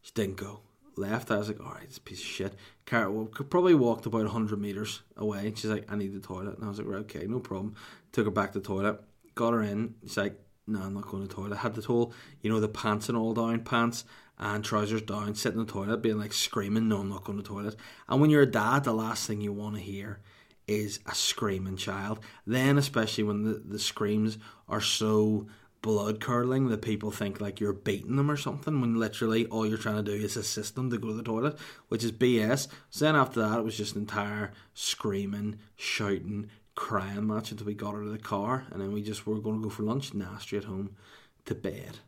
She 0.02 0.14
didn't 0.14 0.38
go 0.38 0.62
left. 0.96 1.32
I 1.32 1.38
was 1.38 1.50
like, 1.50 1.60
all 1.60 1.74
right, 1.74 1.84
it's 1.84 1.98
a 1.98 2.02
piece 2.02 2.22
of 2.22 2.26
shit. 2.26 2.56
Carrot 2.86 3.34
could 3.34 3.50
probably 3.50 3.76
walked 3.76 4.06
about 4.06 4.24
100 4.24 4.60
metres 4.60 5.02
away. 5.18 5.52
She's 5.56 5.70
like, 5.70 5.92
I 5.92 5.98
need 5.98 6.14
the 6.14 6.26
toilet. 6.26 6.56
And 6.56 6.64
I 6.64 6.70
was 6.70 6.78
like, 6.78 6.88
right, 6.88 7.02
okay, 7.02 7.26
no 7.28 7.40
problem. 7.40 7.76
Took 8.14 8.26
her 8.26 8.32
back 8.32 8.54
to 8.54 8.60
the 8.60 8.66
toilet, 8.66 9.02
got 9.36 9.52
her 9.52 9.62
in. 9.62 9.96
She's 10.04 10.18
like, 10.18 10.40
no, 10.70 10.82
I'm 10.82 10.94
not 10.94 11.08
going 11.08 11.24
to 11.24 11.28
the 11.28 11.34
toilet. 11.34 11.54
I 11.54 11.58
Had 11.58 11.76
the 11.76 11.82
whole, 11.82 12.14
you 12.42 12.50
know, 12.50 12.60
the 12.60 12.68
pants 12.68 13.10
and 13.10 13.18
all 13.18 13.34
down, 13.34 13.62
pants 13.62 14.06
and 14.38 14.64
trousers 14.64 15.02
down, 15.02 15.36
sitting 15.36 15.60
in 15.60 15.66
the 15.66 15.72
toilet, 15.72 16.02
being 16.02 16.18
like 16.18 16.34
screaming, 16.34 16.88
no, 16.88 17.00
I'm 17.00 17.10
not 17.10 17.24
going 17.24 17.38
to 17.38 17.44
the 17.44 17.50
toilet. 17.50 17.76
And 18.08 18.22
when 18.22 18.30
you're 18.30 18.44
a 18.44 18.46
dad, 18.46 18.86
the 18.86 18.94
last 18.94 19.28
thing 19.28 19.42
you 19.42 19.52
want 19.52 19.76
to 19.76 19.82
hear 19.82 20.20
is 20.68 21.00
a 21.06 21.16
screaming 21.16 21.78
child. 21.78 22.20
Then, 22.46 22.78
especially 22.78 23.26
when 23.26 23.44
the, 23.44 23.62
the 23.66 23.80
screams 23.80 24.38
are 24.68 24.82
so 24.82 25.48
blood 25.82 26.20
curdling 26.20 26.68
that 26.68 26.82
people 26.82 27.10
think 27.10 27.40
like 27.40 27.60
you're 27.60 27.74
beating 27.74 28.18
them 28.18 28.30
or 28.30 28.36
something 28.36 28.82
when 28.82 29.00
literally 29.00 29.46
all 29.46 29.66
you're 29.66 29.78
trying 29.78 30.04
to 30.04 30.04
do 30.04 30.12
is 30.12 30.36
assist 30.36 30.76
them 30.76 30.90
to 30.90 30.98
go 30.98 31.08
to 31.08 31.14
the 31.14 31.24
toilet, 31.24 31.58
which 31.88 32.04
is 32.04 32.12
BS. 32.12 32.68
So 32.90 33.06
then 33.06 33.16
after 33.16 33.40
that, 33.42 33.60
it 33.60 33.64
was 33.64 33.78
just 33.78 33.96
entire 33.96 34.52
screaming, 34.74 35.60
shouting, 35.76 36.50
crying 36.80 37.28
match 37.28 37.52
until 37.52 37.68
we 37.68 37.74
got 37.74 37.94
her 37.94 38.04
to 38.04 38.10
the 38.10 38.18
car, 38.18 38.66
and 38.72 38.82
then 38.82 38.94
we 38.94 39.04
just 39.04 39.28
were 39.28 39.40
going 39.40 39.58
to 39.58 39.62
go 39.62 39.70
for 39.70 39.84
lunch. 39.84 40.14
Nah, 40.14 40.38
straight 40.38 40.64
home 40.64 40.96
to 41.44 41.54
bed, 41.54 42.00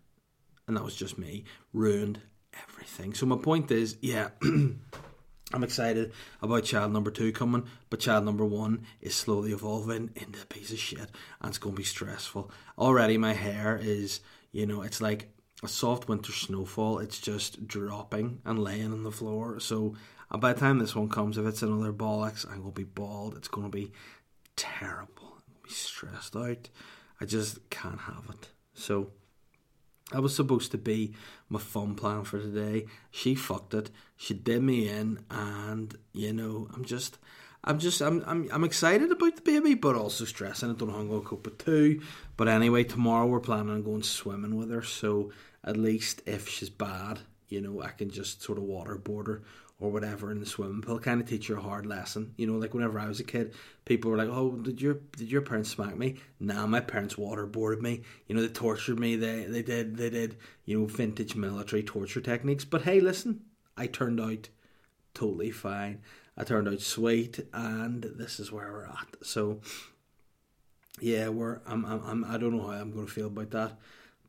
and 0.65 0.77
that 0.77 0.83
was 0.83 0.95
just 0.95 1.17
me 1.17 1.43
ruined 1.73 2.21
everything. 2.69 3.13
So 3.13 3.25
my 3.25 3.35
point 3.35 3.69
is, 3.69 3.97
yeah. 4.01 4.29
I'm 5.53 5.65
excited 5.65 6.13
about 6.41 6.63
child 6.63 6.93
number 6.93 7.11
two 7.11 7.33
coming, 7.33 7.65
but 7.89 7.99
child 7.99 8.23
number 8.23 8.45
one 8.45 8.85
is 9.01 9.13
slowly 9.13 9.51
evolving 9.51 10.11
into 10.15 10.41
a 10.41 10.45
piece 10.45 10.71
of 10.71 10.79
shit 10.79 11.09
and 11.41 11.49
it's 11.49 11.57
going 11.57 11.75
to 11.75 11.77
be 11.77 11.83
stressful. 11.83 12.49
Already, 12.79 13.17
my 13.17 13.33
hair 13.33 13.77
is, 13.77 14.21
you 14.53 14.65
know, 14.65 14.81
it's 14.81 15.01
like 15.01 15.27
a 15.61 15.67
soft 15.67 16.07
winter 16.07 16.31
snowfall. 16.31 16.99
It's 16.99 17.19
just 17.19 17.67
dropping 17.67 18.39
and 18.45 18.63
laying 18.63 18.93
on 18.93 19.03
the 19.03 19.11
floor. 19.11 19.59
So, 19.59 19.95
uh, 20.31 20.37
by 20.37 20.53
the 20.53 20.59
time 20.61 20.79
this 20.79 20.95
one 20.95 21.09
comes, 21.09 21.37
if 21.37 21.45
it's 21.45 21.63
another 21.63 21.91
bollocks, 21.91 22.45
I'm 22.49 22.61
going 22.61 22.73
to 22.73 22.81
be 22.81 22.85
bald. 22.85 23.35
It's 23.35 23.49
going 23.49 23.69
to 23.69 23.77
be 23.77 23.91
terrible. 24.55 25.34
I'm 25.38 25.53
be 25.63 25.70
stressed 25.70 26.36
out. 26.36 26.70
I 27.20 27.25
just 27.25 27.70
can't 27.70 28.01
have 28.01 28.25
it. 28.29 28.50
So, 28.74 29.12
that 30.12 30.22
was 30.22 30.36
supposed 30.36 30.72
to 30.72 30.77
be 30.77 31.13
my 31.50 31.60
fun 31.60 31.96
plan 31.96 32.24
for 32.24 32.39
today. 32.39 32.86
She 33.12 33.36
fucked 33.36 33.74
it. 33.74 33.89
She 34.17 34.34
did 34.34 34.62
me 34.62 34.89
in, 34.89 35.20
and 35.29 35.96
you 36.13 36.34
know, 36.34 36.67
I'm 36.74 36.84
just, 36.84 37.17
I'm 37.63 37.79
just, 37.79 38.01
I'm, 38.01 38.24
I'm, 38.27 38.50
I'm 38.51 38.63
excited 38.63 39.12
about 39.12 39.36
the 39.38 39.41
baby, 39.41 39.74
but 39.74 39.96
also 39.96 40.25
stressing. 40.25 40.70
I 40.70 40.74
don't 40.74 40.89
know 40.89 40.96
how 40.96 41.01
I'm 41.01 41.10
to 41.10 41.27
cope 41.27 41.46
with 41.46 41.63
two. 41.63 42.01
But 42.38 42.48
anyway, 42.48 42.84
tomorrow 42.84 43.27
we're 43.27 43.39
planning 43.39 43.72
on 43.72 43.84
going 43.84 44.03
swimming 44.03 44.55
with 44.55 44.70
her, 44.72 44.84
so 44.84 45.31
at 45.63 45.77
least 45.77 46.22
if 46.25 46.50
she's 46.50 46.70
bad, 46.70 47.20
you 47.48 47.62
know, 47.62 47.81
I 47.81 47.89
can 47.89 48.10
just 48.10 48.41
sort 48.41 48.58
of 48.58 48.65
waterboard 48.65 49.27
her 49.27 49.43
or 49.81 49.91
whatever 49.91 50.31
in 50.31 50.39
the 50.39 50.45
swimming 50.45 50.81
pool 50.81 51.00
kind 51.00 51.19
of 51.19 51.27
teach 51.27 51.50
you 51.50 51.57
a 51.57 51.61
hard 51.61 51.85
lesson. 51.85 52.33
You 52.38 52.47
know, 52.47 52.53
like 52.53 52.73
whenever 52.73 53.00
I 53.00 53.07
was 53.07 53.19
a 53.19 53.25
kid, 53.25 53.53
people 53.83 54.11
were 54.11 54.17
like, 54.17 54.29
"Oh, 54.29 54.51
did 54.51 54.79
your 54.79 55.00
did 55.17 55.29
your 55.29 55.41
parents 55.41 55.71
smack 55.71 55.97
me?" 55.97 56.17
Nah, 56.39 56.67
my 56.67 56.79
parents 56.79 57.15
waterboarded 57.15 57.81
me. 57.81 58.03
You 58.27 58.35
know, 58.35 58.41
they 58.41 58.47
tortured 58.47 59.00
me. 59.00 59.15
They 59.17 59.45
they 59.45 59.63
did 59.63 59.97
they 59.97 60.09
did 60.09 60.38
you 60.65 60.79
know 60.79 60.85
vintage 60.85 61.35
military 61.35 61.83
torture 61.83 62.21
techniques. 62.21 62.63
But 62.63 62.83
hey, 62.83 63.00
listen, 63.01 63.41
I 63.75 63.88
turned 63.88 64.21
out 64.21 64.50
totally 65.13 65.51
fine. 65.51 66.01
I 66.38 66.43
turned 66.43 66.67
out 66.69 66.79
sweet, 66.81 67.39
and 67.53 68.03
this 68.03 68.39
is 68.39 68.51
where 68.51 68.71
we're 68.71 68.85
at. 68.85 69.15
So 69.23 69.61
yeah, 71.00 71.29
we're 71.29 71.59
I'm 71.65 71.85
I'm, 71.85 72.01
I'm 72.05 72.25
I 72.25 72.38
don't 72.38 72.55
know 72.55 72.67
how 72.67 72.73
I'm 72.73 72.91
going 72.91 73.07
to 73.07 73.11
feel 73.11 73.27
about 73.27 73.51
that, 73.51 73.77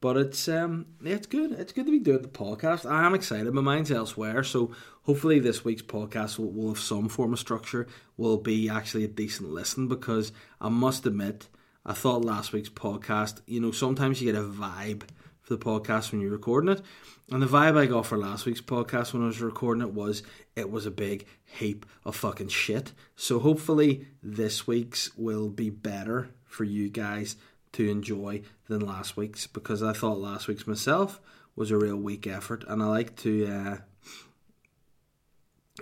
But 0.01 0.17
it's 0.17 0.49
um 0.49 0.87
yeah, 1.03 1.15
it's 1.15 1.27
good. 1.27 1.53
It's 1.53 1.73
good 1.73 1.87
to 1.87 1.93
be 1.93 1.99
doing 1.99 2.23
the 2.23 2.29
podcast. 2.29 2.91
I 2.91 3.05
am 3.05 3.15
excited. 3.15 3.53
My 3.53 3.61
mind's 3.63 3.91
elsewhere, 3.91 4.43
so 4.43 4.73
hopefully 5.03 5.39
this 5.39 5.65
week's 5.65 5.83
podcast 5.83 6.39
will, 6.39 6.51
will 6.51 6.69
have 6.69 6.79
some 6.79 7.09
form 7.09 7.33
of 7.33 7.39
structure. 7.39 7.87
Will 8.17 8.39
be 8.39 8.69
actually 8.69 9.05
a 9.05 9.09
decent 9.09 9.51
listen 9.51 9.89
because 9.89 10.33
I 10.61 10.69
must 10.69 11.07
admit, 11.07 11.49
I 11.85 11.93
thought 11.93 12.25
last 12.25 12.53
week's 12.53 12.69
podcast. 12.69 13.41
You 13.47 13.61
know, 13.61 13.73
sometimes 13.73 14.21
you 14.21 14.33
get 14.33 14.41
a 14.41 14.45
vibe 14.45 15.03
for 15.41 15.57
the 15.57 15.65
podcast 15.65 16.13
when 16.13 16.21
you're 16.21 16.31
recording 16.31 16.71
it, 16.71 16.83
and 17.31 17.43
the 17.43 17.47
vibe 17.47 17.77
I 17.77 17.87
got 17.87 18.07
for 18.07 18.17
last 18.17 18.47
week's 18.47 18.61
podcast 18.61 19.13
when 19.13 19.23
I 19.23 19.27
was 19.27 19.41
recording 19.41 19.83
it 19.83 19.93
was 19.93 20.23
it 20.55 20.71
was 20.71 20.87
a 20.87 20.91
big 20.91 21.27
heap 21.45 21.85
of 22.05 22.15
fucking 22.15 22.49
shit. 22.49 22.93
So 23.17 23.41
hopefully 23.41 24.07
this 24.23 24.67
week's 24.67 25.17
will 25.17 25.49
be 25.49 25.71
better 25.71 26.31
for 26.45 26.65
you 26.65 26.89
guys 26.89 27.37
to 27.73 27.89
enjoy 27.89 28.43
than 28.69 28.81
last 28.81 29.17
week's 29.17 29.47
because 29.47 29.83
I 29.83 29.93
thought 29.93 30.19
last 30.21 30.47
week's 30.47 30.67
myself 30.67 31.21
was 31.57 31.71
a 31.71 31.77
real 31.77 31.97
weak 31.97 32.27
effort, 32.27 32.65
and 32.69 32.83
I 32.83 32.87
like 32.87 33.17
to, 33.17 33.47
uh, 33.47 33.77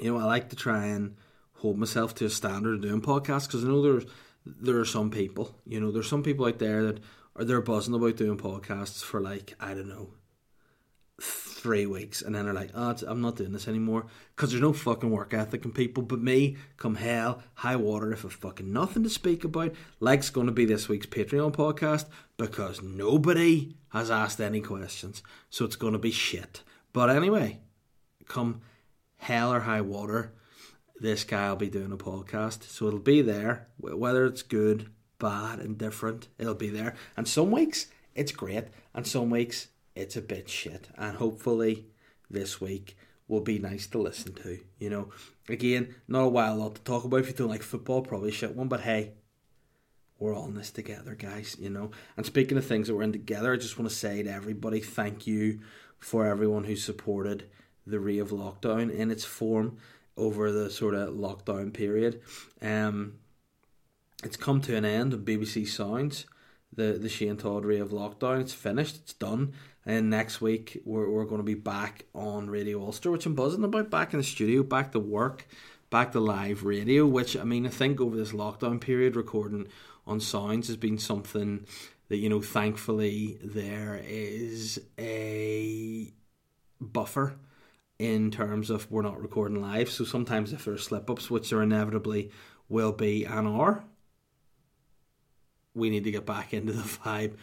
you 0.00 0.12
know, 0.12 0.21
I 0.21 0.25
like 0.25 0.50
to 0.50 0.57
try 0.57 0.87
and 0.87 1.16
hold 1.54 1.78
myself 1.78 2.14
to 2.16 2.26
a 2.26 2.30
standard 2.30 2.76
of 2.76 2.80
doing 2.83 3.02
podcasts 3.02 3.47
because 3.47 3.64
I 3.64 3.69
know 3.69 3.83
there's 3.83 4.07
there 4.47 4.78
are 4.78 4.87
some 4.87 5.11
people, 5.11 5.54
you 5.66 5.78
know, 5.80 5.90
there's 5.90 6.09
some 6.09 6.23
people 6.23 6.47
out 6.47 6.59
there 6.59 6.85
that 6.85 7.00
are 7.37 7.45
they're 7.45 7.61
buzzing 7.61 7.95
about 7.95 8.16
doing 8.16 8.38
podcasts 8.38 9.02
for 9.02 9.21
like 9.21 9.54
I 9.61 9.75
don't 9.75 9.88
know 9.88 10.14
three 11.21 11.85
weeks 11.85 12.23
and 12.23 12.35
then 12.35 12.47
they're 12.47 12.54
like, 12.54 12.71
oh, 12.75 12.97
I'm 13.07 13.21
not 13.21 13.37
doing 13.37 13.52
this 13.52 13.69
anymore 13.69 14.07
because 14.35 14.50
there's 14.50 14.62
no 14.62 14.73
fucking 14.73 15.11
work 15.11 15.35
ethic 15.35 15.64
in 15.64 15.73
people. 15.73 16.02
But 16.02 16.21
me, 16.21 16.57
come 16.78 16.95
hell, 16.95 17.42
high 17.54 17.76
water, 17.76 18.12
if 18.12 18.25
I've 18.25 18.33
fucking 18.33 18.73
nothing 18.73 19.02
to 19.02 19.11
speak 19.11 19.45
about, 19.45 19.75
like's 20.00 20.30
going 20.30 20.47
to 20.47 20.52
be 20.52 20.64
this 20.64 20.88
week's 20.88 21.07
Patreon 21.07 21.52
podcast 21.52 22.07
because 22.38 22.83
nobody 22.83 23.76
has 23.90 24.11
asked 24.11 24.40
any 24.40 24.61
questions. 24.61 25.23
So 25.50 25.66
it's 25.66 25.76
going 25.76 25.92
to 25.92 25.99
be 25.99 26.11
shit. 26.11 26.62
But 26.95 27.11
anyway, 27.11 27.61
come 28.26 28.62
hell 29.21 29.53
or 29.53 29.61
high 29.61 29.81
water, 29.81 30.33
this 30.99 31.25
guy 31.25 31.49
will 31.49 31.57
be 31.57 31.71
doing 31.71 31.93
a 31.93 31.97
podcast. 31.97 32.65
So 32.65 32.89
it'll 32.89 32.99
be 32.99 33.23
there, 33.23 33.69
whether 33.79 34.27
it's 34.27 34.43
good, 34.43 34.91
bad, 35.19 35.61
and 35.61 35.79
different, 35.79 36.29
it'll 36.39 36.55
be 36.55 36.71
there. 36.71 36.95
And 37.17 37.29
some 37.29 37.50
weeks 37.50 37.87
it's 38.15 38.33
great, 38.33 38.65
and 38.95 39.07
some 39.07 39.31
weeks 39.31 39.69
it's 39.95 40.17
a 40.17 40.23
bit 40.23 40.49
shit. 40.49 40.89
And 40.97 41.17
hopefully 41.17 41.87
this 42.29 42.61
week 42.61 42.97
will 43.29 43.41
be 43.41 43.59
nice 43.59 43.87
to 43.89 43.99
listen 43.99 44.35
to. 44.35 44.59
You 44.79 44.91
know, 44.91 45.11
again, 45.49 45.95
not 46.09 46.23
a 46.23 46.29
while 46.29 46.57
lot 46.57 46.75
to 46.75 46.81
talk 46.83 47.05
about. 47.05 47.21
If 47.21 47.29
you 47.29 47.35
don't 47.35 47.49
like 47.49 47.62
football, 47.62 48.03
probably 48.03 48.33
shit 48.33 48.57
one. 48.57 48.69
But 48.69 48.81
hey, 48.81 49.12
we're 50.19 50.35
all 50.35 50.47
in 50.47 50.55
this 50.55 50.71
together, 50.71 51.15
guys. 51.15 51.57
You 51.59 51.71
know. 51.71 51.91
And 52.17 52.27
speaking 52.27 52.59
of 52.59 52.67
things 52.67 52.89
that 52.89 52.95
we're 52.95 53.03
in 53.03 53.12
together, 53.12 53.53
I 53.53 53.57
just 53.57 53.79
want 53.79 53.89
to 53.89 53.97
say 53.97 54.23
to 54.23 54.33
everybody, 54.33 54.81
thank 54.81 55.27
you 55.27 55.61
for 55.99 56.27
everyone 56.27 56.65
who 56.65 56.77
supported 56.77 57.49
the 57.87 58.01
Ray 58.01 58.19
of 58.19 58.31
Lockdown 58.31 58.93
in 58.93 59.11
its 59.11 59.25
form 59.25 59.79
over 60.17 60.53
the 60.53 60.71
sort 60.71 60.95
of 60.95 61.15
lockdown 61.15 61.73
period. 61.73 62.21
Um, 62.61 63.15
it's 64.23 64.37
come 64.37 64.61
to 64.63 64.77
an 64.77 64.85
end 64.85 65.15
of 65.15 65.21
BBC 65.21 65.67
Sounds. 65.67 66.27
The 66.73 66.99
the 67.01 67.09
Shane 67.09 67.37
Todd 67.37 67.65
Ray 67.65 67.79
of 67.79 67.91
Lockdown. 67.91 68.41
It's 68.41 68.53
finished. 68.53 68.97
It's 68.97 69.13
done. 69.15 69.55
And 69.87 70.11
next 70.11 70.41
week 70.41 70.81
we're, 70.85 71.09
we're 71.11 71.25
going 71.25 71.41
to 71.41 71.45
be 71.45 71.55
back 71.55 72.05
on 72.15 72.51
Radio 72.51 72.83
Ulster, 72.83 73.11
which 73.11 73.27
I'm 73.27 73.35
buzzing 73.35 73.65
about. 73.65 73.91
Back 73.91 74.13
in 74.13 74.19
the 74.19 74.25
studio, 74.25 74.63
back 74.63 74.93
to 74.93 75.01
work, 75.01 75.49
back 75.89 76.13
to 76.13 76.21
live 76.21 76.65
radio. 76.65 77.07
Which 77.07 77.37
I 77.37 77.45
mean, 77.45 77.67
I 77.67 77.71
think 77.71 78.01
over 78.01 78.17
this 78.17 78.33
lockdown 78.33 78.81
period, 78.81 79.17
recording 79.17 79.69
on 80.07 80.21
sounds 80.21 80.69
has 80.69 80.77
been 80.77 80.99
something 80.99 81.67
that 82.09 82.19
you 82.19 82.29
know. 82.29 82.43
Thankfully, 82.43 83.39
there 83.43 84.01
is 84.07 84.81
a 84.99 86.13
buffer 86.81 87.37
in 88.00 88.30
terms 88.30 88.71
of 88.71 88.90
we're 88.90 89.02
not 89.02 89.21
recording 89.21 89.61
live. 89.61 89.90
So 89.90 90.04
sometimes 90.04 90.54
if 90.54 90.64
there 90.64 90.73
are 90.73 90.78
slip 90.78 91.11
ups, 91.11 91.30
which 91.30 91.50
there 91.50 91.61
inevitably 91.61 92.30
will 92.66 92.92
be 92.92 93.26
and 93.26 93.47
are, 93.47 93.85
we 95.75 95.90
need 95.90 96.04
to 96.04 96.11
get 96.11 96.25
back 96.25 96.54
into 96.54 96.73
the 96.73 96.83
vibe 97.04 97.35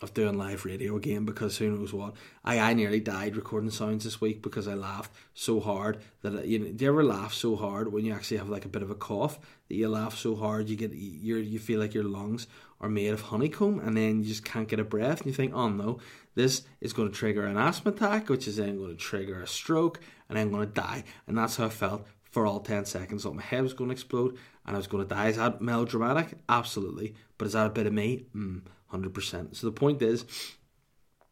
of 0.00 0.12
doing 0.12 0.36
live 0.36 0.64
radio 0.64 0.96
again 0.96 1.24
because 1.24 1.56
who 1.56 1.70
knows 1.70 1.92
what. 1.92 2.14
I, 2.44 2.58
I 2.58 2.74
nearly 2.74 3.00
died 3.00 3.36
recording 3.36 3.70
sounds 3.70 4.04
this 4.04 4.20
week 4.20 4.42
because 4.42 4.66
I 4.66 4.74
laughed 4.74 5.12
so 5.34 5.60
hard 5.60 5.98
that 6.22 6.46
you 6.46 6.58
know. 6.58 6.72
Do 6.72 6.84
you 6.84 6.90
ever 6.90 7.04
laugh 7.04 7.32
so 7.32 7.56
hard 7.56 7.92
when 7.92 8.04
you 8.04 8.12
actually 8.12 8.38
have 8.38 8.48
like 8.48 8.64
a 8.64 8.68
bit 8.68 8.82
of 8.82 8.90
a 8.90 8.94
cough 8.94 9.38
that 9.68 9.74
you 9.74 9.88
laugh 9.88 10.16
so 10.16 10.34
hard 10.34 10.68
you 10.68 10.76
get 10.76 10.92
you 10.92 11.36
you 11.36 11.58
feel 11.58 11.80
like 11.80 11.94
your 11.94 12.04
lungs 12.04 12.46
are 12.80 12.88
made 12.88 13.08
of 13.08 13.22
honeycomb 13.22 13.78
and 13.78 13.96
then 13.96 14.20
you 14.20 14.24
just 14.24 14.44
can't 14.44 14.68
get 14.68 14.80
a 14.80 14.84
breath 14.84 15.18
and 15.18 15.26
you 15.26 15.32
think, 15.32 15.54
oh 15.54 15.68
no, 15.68 15.98
this 16.34 16.62
is 16.80 16.92
going 16.92 17.08
to 17.08 17.14
trigger 17.14 17.46
an 17.46 17.56
asthma 17.56 17.92
attack, 17.92 18.28
which 18.28 18.46
is 18.46 18.56
then 18.56 18.76
going 18.76 18.90
to 18.90 18.96
trigger 18.96 19.40
a 19.40 19.46
stroke 19.46 20.00
and 20.28 20.38
I'm 20.38 20.50
going 20.50 20.66
to 20.66 20.80
die. 20.80 21.04
And 21.26 21.38
that's 21.38 21.56
how 21.56 21.66
I 21.66 21.70
felt 21.70 22.06
for 22.30 22.46
all 22.46 22.60
10 22.60 22.84
seconds. 22.84 23.22
Thought 23.22 23.36
my 23.36 23.42
head 23.42 23.62
was 23.62 23.72
going 23.72 23.88
to 23.88 23.94
explode 23.94 24.36
and 24.66 24.76
I 24.76 24.78
was 24.78 24.86
going 24.86 25.06
to 25.06 25.14
die. 25.14 25.28
Is 25.28 25.36
that 25.36 25.62
melodramatic? 25.62 26.34
Absolutely. 26.48 27.14
But 27.38 27.46
is 27.46 27.52
that 27.52 27.66
a 27.66 27.70
bit 27.70 27.86
of 27.86 27.92
me? 27.92 28.26
Mm. 28.34 28.62
100%. 28.94 29.56
So 29.56 29.66
the 29.66 29.72
point 29.72 30.02
is, 30.02 30.24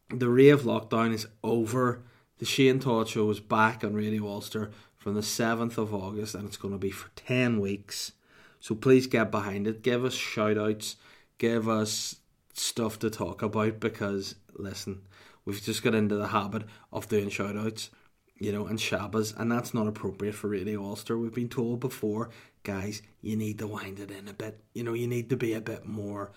the 0.09 0.27
of 0.49 0.61
Lockdown 0.61 1.13
is 1.13 1.27
over. 1.43 2.03
The 2.39 2.45
Shane 2.45 2.79
Todd 2.79 3.07
Show 3.07 3.29
is 3.29 3.39
back 3.39 3.83
on 3.83 3.93
Radio 3.93 4.27
Ulster 4.27 4.71
from 4.97 5.15
the 5.15 5.21
7th 5.21 5.77
of 5.77 5.93
August 5.93 6.35
and 6.35 6.47
it's 6.47 6.57
going 6.57 6.73
to 6.73 6.77
be 6.77 6.91
for 6.91 7.09
10 7.15 7.59
weeks. 7.59 8.13
So 8.59 8.75
please 8.75 9.07
get 9.07 9.31
behind 9.31 9.67
it. 9.67 9.81
Give 9.81 10.05
us 10.05 10.13
shout 10.13 10.57
outs. 10.57 10.95
Give 11.37 11.67
us 11.67 12.17
stuff 12.53 12.99
to 12.99 13.09
talk 13.09 13.41
about 13.41 13.79
because, 13.79 14.35
listen, 14.53 15.01
we've 15.45 15.61
just 15.61 15.83
got 15.83 15.95
into 15.95 16.15
the 16.15 16.27
habit 16.27 16.63
of 16.91 17.09
doing 17.09 17.29
shout 17.29 17.57
outs, 17.57 17.89
you 18.37 18.51
know, 18.51 18.65
and 18.65 18.79
shabbas, 18.79 19.33
and 19.37 19.51
that's 19.51 19.73
not 19.73 19.87
appropriate 19.87 20.35
for 20.35 20.47
Radio 20.47 20.83
Ulster. 20.83 21.17
We've 21.17 21.33
been 21.33 21.49
told 21.49 21.79
before, 21.79 22.29
guys, 22.63 23.01
you 23.21 23.35
need 23.35 23.59
to 23.59 23.67
wind 23.67 23.99
it 23.99 24.11
in 24.11 24.27
a 24.27 24.33
bit. 24.33 24.63
You 24.73 24.83
know, 24.83 24.93
you 24.93 25.07
need 25.07 25.29
to 25.31 25.37
be 25.37 25.53
a 25.53 25.61
bit 25.61 25.85
more 25.85 26.31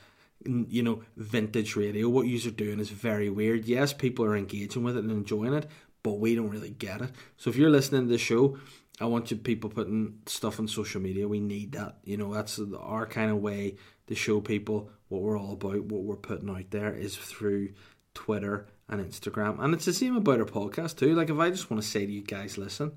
you 0.44 0.82
know, 0.82 1.02
vintage 1.16 1.76
radio. 1.76 2.08
What 2.08 2.26
you're 2.26 2.52
doing 2.52 2.80
is 2.80 2.90
very 2.90 3.30
weird. 3.30 3.64
Yes, 3.64 3.92
people 3.92 4.24
are 4.24 4.36
engaging 4.36 4.84
with 4.84 4.96
it 4.96 5.04
and 5.04 5.10
enjoying 5.10 5.54
it, 5.54 5.68
but 6.02 6.18
we 6.18 6.34
don't 6.34 6.50
really 6.50 6.70
get 6.70 7.00
it. 7.00 7.10
So 7.36 7.50
if 7.50 7.56
you're 7.56 7.70
listening 7.70 8.02
to 8.02 8.08
the 8.08 8.18
show, 8.18 8.58
I 9.00 9.06
want 9.06 9.30
you 9.30 9.36
people 9.36 9.70
putting 9.70 10.20
stuff 10.26 10.58
on 10.58 10.68
social 10.68 11.00
media. 11.00 11.28
We 11.28 11.40
need 11.40 11.72
that. 11.72 11.98
You 12.04 12.16
know, 12.16 12.32
that's 12.32 12.60
our 12.78 13.06
kind 13.06 13.30
of 13.30 13.38
way 13.38 13.76
to 14.06 14.14
show 14.14 14.40
people 14.40 14.90
what 15.08 15.22
we're 15.22 15.38
all 15.38 15.52
about. 15.52 15.84
What 15.84 16.02
we're 16.02 16.16
putting 16.16 16.50
out 16.50 16.70
there 16.70 16.94
is 16.94 17.16
through 17.16 17.74
Twitter 18.14 18.66
and 18.88 19.04
Instagram, 19.04 19.62
and 19.62 19.74
it's 19.74 19.84
the 19.84 19.92
same 19.92 20.16
about 20.16 20.38
our 20.38 20.46
podcast 20.46 20.96
too. 20.96 21.14
Like 21.14 21.28
if 21.28 21.38
I 21.38 21.50
just 21.50 21.70
want 21.70 21.82
to 21.82 21.88
say 21.88 22.06
to 22.06 22.12
you 22.12 22.22
guys, 22.22 22.56
listen. 22.56 22.92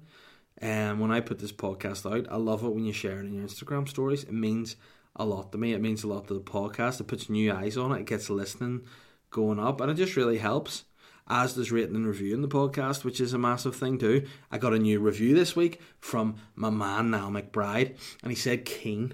And 0.62 0.92
um, 0.92 1.00
when 1.00 1.12
I 1.12 1.22
put 1.22 1.40
this 1.40 1.54
podcast 1.54 2.10
out, 2.10 2.28
I 2.30 2.36
love 2.36 2.64
it 2.64 2.74
when 2.74 2.84
you 2.84 2.92
share 2.92 3.22
it 3.22 3.26
in 3.26 3.34
your 3.34 3.46
Instagram 3.46 3.88
stories. 3.88 4.24
It 4.24 4.34
means 4.34 4.76
a 5.20 5.26
lot 5.26 5.52
to 5.52 5.58
me. 5.58 5.74
It 5.74 5.82
means 5.82 6.04
a 6.04 6.08
lot 6.08 6.28
to 6.28 6.34
the 6.34 6.40
podcast. 6.40 7.00
It 7.00 7.08
puts 7.08 7.30
new 7.30 7.54
eyes 7.54 7.78
on 7.78 7.92
it. 7.92 8.00
It 8.02 8.08
gets 8.08 8.30
listening 8.30 8.86
going 9.30 9.60
up, 9.60 9.82
and 9.82 9.92
it 9.92 9.96
just 9.96 10.16
really 10.16 10.38
helps. 10.38 10.86
As 11.28 11.54
does 11.54 11.72
rating 11.72 11.96
and 11.96 12.08
reviewing 12.08 12.42
the 12.42 12.48
podcast, 12.48 13.04
which 13.04 13.22
is 13.22 13.34
a 13.34 13.38
massive 13.38 13.76
thing 13.76 14.00
too. 14.00 14.26
I 14.52 14.58
got 14.58 14.74
a 14.74 14.80
new 14.80 15.00
review 15.00 15.36
this 15.36 15.56
week 15.56 15.80
from 16.00 16.38
my 16.56 16.72
man 16.72 17.12
Niall 17.12 17.30
McBride, 17.30 17.96
and 18.24 18.32
he 18.32 18.36
said 18.36 18.66
keen. 18.66 19.14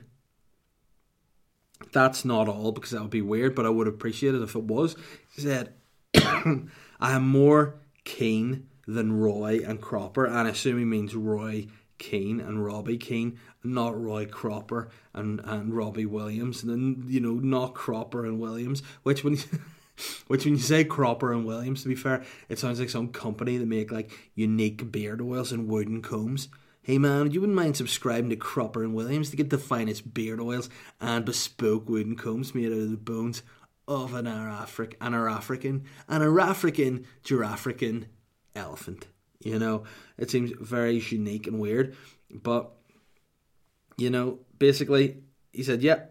That's 1.91 2.23
not 2.23 2.47
all 2.47 2.71
because 2.71 2.91
that 2.91 3.01
would 3.01 3.09
be 3.09 3.21
weird, 3.21 3.53
but 3.53 3.65
I 3.65 3.69
would 3.69 3.87
appreciate 3.87 4.33
it 4.33 4.41
if 4.41 4.55
it 4.55 4.63
was. 4.63 4.95
He 5.35 5.41
said, 5.41 5.73
I 6.15 6.61
am 7.01 7.27
more 7.27 7.81
keen 8.05 8.67
than 8.87 9.19
Roy 9.19 9.59
and 9.65 9.81
Cropper, 9.81 10.25
and 10.25 10.47
I 10.47 10.51
assume 10.51 10.79
he 10.79 10.85
means 10.85 11.15
Roy 11.15 11.67
Keane 12.05 12.39
and 12.39 12.63
Robbie 12.63 12.97
Keane, 12.97 13.39
not 13.63 13.99
Roy 13.99 14.27
Cropper 14.27 14.89
and, 15.13 15.41
and 15.43 15.73
Robbie 15.73 16.05
Williams, 16.05 16.61
and 16.61 16.71
then 16.71 17.03
you 17.07 17.19
know 17.19 17.33
not 17.33 17.73
Cropper 17.73 18.25
and 18.25 18.39
Williams. 18.39 18.83
Which 19.01 19.23
when 19.23 19.33
you, 19.33 19.43
which 20.27 20.45
when 20.45 20.55
you 20.55 20.59
say 20.59 20.83
Cropper 20.83 21.33
and 21.33 21.45
Williams, 21.45 21.81
to 21.81 21.89
be 21.89 21.95
fair, 21.95 22.23
it 22.47 22.59
sounds 22.59 22.79
like 22.79 22.91
some 22.91 23.07
company 23.09 23.57
that 23.57 23.65
make 23.65 23.91
like 23.91 24.11
unique 24.35 24.91
beard 24.91 25.19
oils 25.19 25.51
and 25.51 25.67
wooden 25.67 26.03
combs. 26.03 26.47
Hey 26.83 26.99
man, 26.99 27.31
you 27.31 27.41
wouldn't 27.41 27.57
mind 27.57 27.75
subscribing 27.75 28.29
to 28.29 28.35
Cropper 28.35 28.83
and 28.83 28.93
Williams 28.93 29.31
to 29.31 29.35
get 29.35 29.49
the 29.49 29.57
finest 29.57 30.13
beard 30.13 30.39
oils 30.39 30.69
and 31.01 31.25
bespoke 31.25 31.89
wooden 31.89 32.15
combs 32.15 32.53
made 32.53 32.67
out 32.67 32.77
of 32.77 32.91
the 32.91 32.97
bones 32.97 33.41
of 33.87 34.13
an 34.13 34.27
African, 34.27 34.97
an 35.01 35.15
African, 35.15 35.85
an 36.07 36.39
African 36.39 37.07
Girafrican 37.23 38.05
elephant. 38.55 39.07
You 39.45 39.59
know, 39.59 39.83
it 40.17 40.31
seems 40.31 40.51
very 40.59 40.97
unique 40.97 41.45
and 41.45 41.59
weird. 41.59 41.95
But, 42.31 42.71
you 43.95 44.09
know, 44.09 44.39
basically, 44.57 45.17
he 45.53 45.61
said, 45.61 45.83
yeah, 45.83 46.05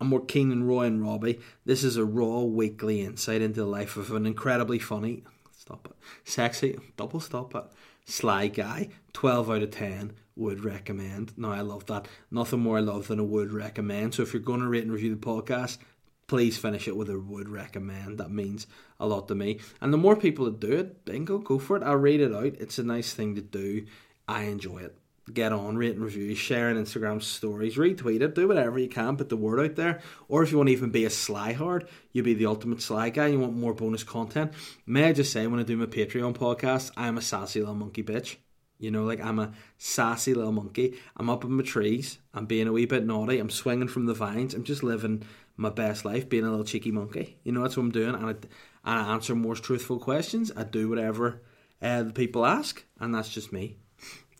I'm 0.00 0.08
more 0.08 0.24
keen 0.24 0.48
than 0.48 0.64
Roy 0.64 0.86
and 0.86 1.00
Robbie. 1.00 1.40
This 1.64 1.84
is 1.84 1.96
a 1.96 2.04
raw 2.04 2.40
weekly 2.40 3.02
insight 3.02 3.40
into 3.40 3.60
the 3.60 3.66
life 3.66 3.96
of 3.96 4.10
an 4.10 4.26
incredibly 4.26 4.80
funny, 4.80 5.22
stop 5.56 5.86
it, 5.86 5.96
sexy, 6.28 6.76
double 6.96 7.20
stop 7.20 7.54
it, 7.54 7.64
sly 8.04 8.48
guy. 8.48 8.88
12 9.12 9.50
out 9.50 9.62
of 9.62 9.70
10 9.70 10.12
would 10.34 10.64
recommend. 10.64 11.38
Now, 11.38 11.52
I 11.52 11.60
love 11.60 11.86
that. 11.86 12.08
Nothing 12.32 12.60
more 12.60 12.78
I 12.78 12.80
love 12.80 13.06
than 13.06 13.20
a 13.20 13.24
would 13.24 13.52
recommend. 13.52 14.14
So 14.14 14.22
if 14.22 14.34
you're 14.34 14.42
going 14.42 14.60
to 14.60 14.68
rate 14.68 14.82
and 14.82 14.92
review 14.92 15.14
the 15.14 15.24
podcast, 15.24 15.78
please 16.26 16.58
finish 16.58 16.88
it 16.88 16.96
with 16.96 17.10
a 17.10 17.18
would 17.18 17.48
recommend. 17.48 18.18
That 18.18 18.30
means 18.30 18.66
a 18.98 19.06
lot 19.06 19.28
to 19.28 19.34
me. 19.34 19.60
And 19.80 19.92
the 19.92 19.98
more 19.98 20.16
people 20.16 20.44
that 20.46 20.60
do 20.60 20.72
it, 20.72 21.04
bingo, 21.04 21.38
go 21.38 21.58
for 21.58 21.76
it. 21.76 21.82
I'll 21.82 21.96
read 21.96 22.20
it 22.20 22.34
out. 22.34 22.54
It's 22.58 22.78
a 22.78 22.84
nice 22.84 23.14
thing 23.14 23.34
to 23.36 23.42
do. 23.42 23.86
I 24.28 24.44
enjoy 24.44 24.78
it. 24.78 24.98
Get 25.32 25.52
on, 25.52 25.76
rate 25.76 25.96
and 25.96 26.04
review, 26.04 26.36
share 26.36 26.68
on 26.68 26.76
Instagram 26.76 27.20
stories, 27.20 27.74
retweet 27.74 28.20
it, 28.20 28.36
do 28.36 28.46
whatever 28.46 28.78
you 28.78 28.88
can, 28.88 29.16
put 29.16 29.28
the 29.28 29.36
word 29.36 29.58
out 29.58 29.74
there. 29.74 30.00
Or 30.28 30.44
if 30.44 30.52
you 30.52 30.56
want 30.56 30.68
to 30.68 30.72
even 30.72 30.90
be 30.90 31.04
a 31.04 31.10
sly 31.10 31.52
hard, 31.52 31.88
you 32.12 32.22
be 32.22 32.34
the 32.34 32.46
ultimate 32.46 32.80
sly 32.80 33.10
guy, 33.10 33.26
you 33.26 33.40
want 33.40 33.56
more 33.56 33.74
bonus 33.74 34.04
content. 34.04 34.52
May 34.86 35.08
I 35.08 35.12
just 35.12 35.32
say, 35.32 35.48
when 35.48 35.58
I 35.58 35.64
do 35.64 35.76
my 35.76 35.86
Patreon 35.86 36.36
podcast, 36.36 36.92
I'm 36.96 37.18
a 37.18 37.22
sassy 37.22 37.58
little 37.58 37.74
monkey 37.74 38.04
bitch. 38.04 38.36
You 38.78 38.92
know, 38.92 39.04
like 39.04 39.20
I'm 39.20 39.40
a 39.40 39.52
sassy 39.78 40.32
little 40.32 40.52
monkey. 40.52 40.96
I'm 41.16 41.28
up 41.28 41.42
in 41.42 41.52
my 41.52 41.64
trees. 41.64 42.18
I'm 42.32 42.46
being 42.46 42.68
a 42.68 42.72
wee 42.72 42.86
bit 42.86 43.04
naughty. 43.04 43.38
I'm 43.38 43.50
swinging 43.50 43.88
from 43.88 44.06
the 44.06 44.14
vines. 44.14 44.54
I'm 44.54 44.64
just 44.64 44.84
living 44.84 45.24
my 45.56 45.70
best 45.70 46.04
life, 46.04 46.28
being 46.28 46.44
a 46.44 46.50
little 46.50 46.64
cheeky 46.64 46.90
monkey. 46.90 47.38
You 47.44 47.52
know, 47.52 47.62
that's 47.62 47.76
what 47.76 47.84
I'm 47.84 47.92
doing. 47.92 48.14
And 48.14 48.26
I, 48.26 48.30
and 48.30 48.40
I 48.84 49.12
answer 49.14 49.34
more 49.34 49.54
truthful 49.54 49.98
questions. 49.98 50.52
I 50.56 50.64
do 50.64 50.88
whatever 50.88 51.42
uh, 51.80 52.02
the 52.04 52.12
people 52.12 52.44
ask. 52.44 52.84
And 53.00 53.14
that's 53.14 53.28
just 53.28 53.52
me. 53.52 53.78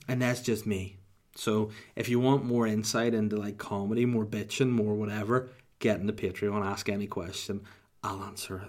And 0.08 0.22
that's 0.22 0.40
just 0.40 0.66
me. 0.66 0.98
So 1.34 1.70
if 1.94 2.08
you 2.08 2.20
want 2.20 2.44
more 2.44 2.66
insight 2.66 3.14
into 3.14 3.36
like 3.36 3.58
comedy, 3.58 4.06
more 4.06 4.24
bitching, 4.24 4.70
more 4.70 4.94
whatever, 4.94 5.50
get 5.78 6.00
in 6.00 6.06
the 6.06 6.12
Patreon, 6.12 6.64
ask 6.64 6.88
any 6.88 7.06
question. 7.06 7.62
I'll 8.02 8.22
answer 8.22 8.58
it. 8.58 8.68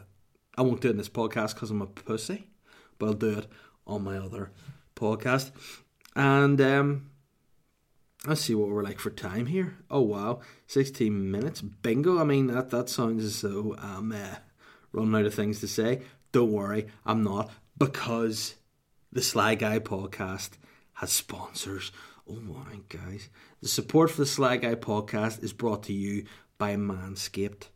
I 0.57 0.63
won't 0.63 0.81
do 0.81 0.87
it 0.87 0.91
in 0.91 0.97
this 0.97 1.09
podcast 1.09 1.53
because 1.53 1.69
I'm 1.69 1.81
a 1.81 1.87
pussy, 1.87 2.47
but 2.97 3.05
I'll 3.05 3.13
do 3.13 3.37
it 3.37 3.47
on 3.85 4.03
my 4.03 4.17
other 4.17 4.51
podcast. 4.95 5.51
And 6.15 6.59
um, 6.59 7.11
let's 8.27 8.41
see 8.41 8.53
what 8.53 8.69
we're 8.69 8.83
like 8.83 8.99
for 8.99 9.09
time 9.09 9.45
here. 9.45 9.77
Oh 9.89 10.01
wow, 10.01 10.41
sixteen 10.67 11.31
minutes, 11.31 11.61
bingo! 11.61 12.19
I 12.19 12.25
mean 12.25 12.47
that 12.47 12.69
that 12.71 12.89
sounds 12.89 13.23
as 13.23 13.41
though 13.41 13.75
I'm 13.79 14.11
uh, 14.11 14.35
running 14.91 15.15
out 15.15 15.25
of 15.25 15.33
things 15.33 15.61
to 15.61 15.67
say. 15.67 16.01
Don't 16.33 16.51
worry, 16.51 16.87
I'm 17.05 17.23
not 17.23 17.49
because 17.77 18.55
the 19.11 19.21
Sly 19.21 19.55
Guy 19.55 19.79
podcast 19.79 20.51
has 20.95 21.11
sponsors. 21.11 21.91
Oh 22.29 22.41
my 22.41 22.81
guys, 22.89 23.29
the 23.61 23.69
support 23.69 24.11
for 24.11 24.17
the 24.17 24.25
Sly 24.25 24.57
Guy 24.57 24.75
podcast 24.75 25.41
is 25.41 25.53
brought 25.53 25.83
to 25.83 25.93
you 25.93 26.25
by 26.57 26.75
Manscaped. 26.75 27.69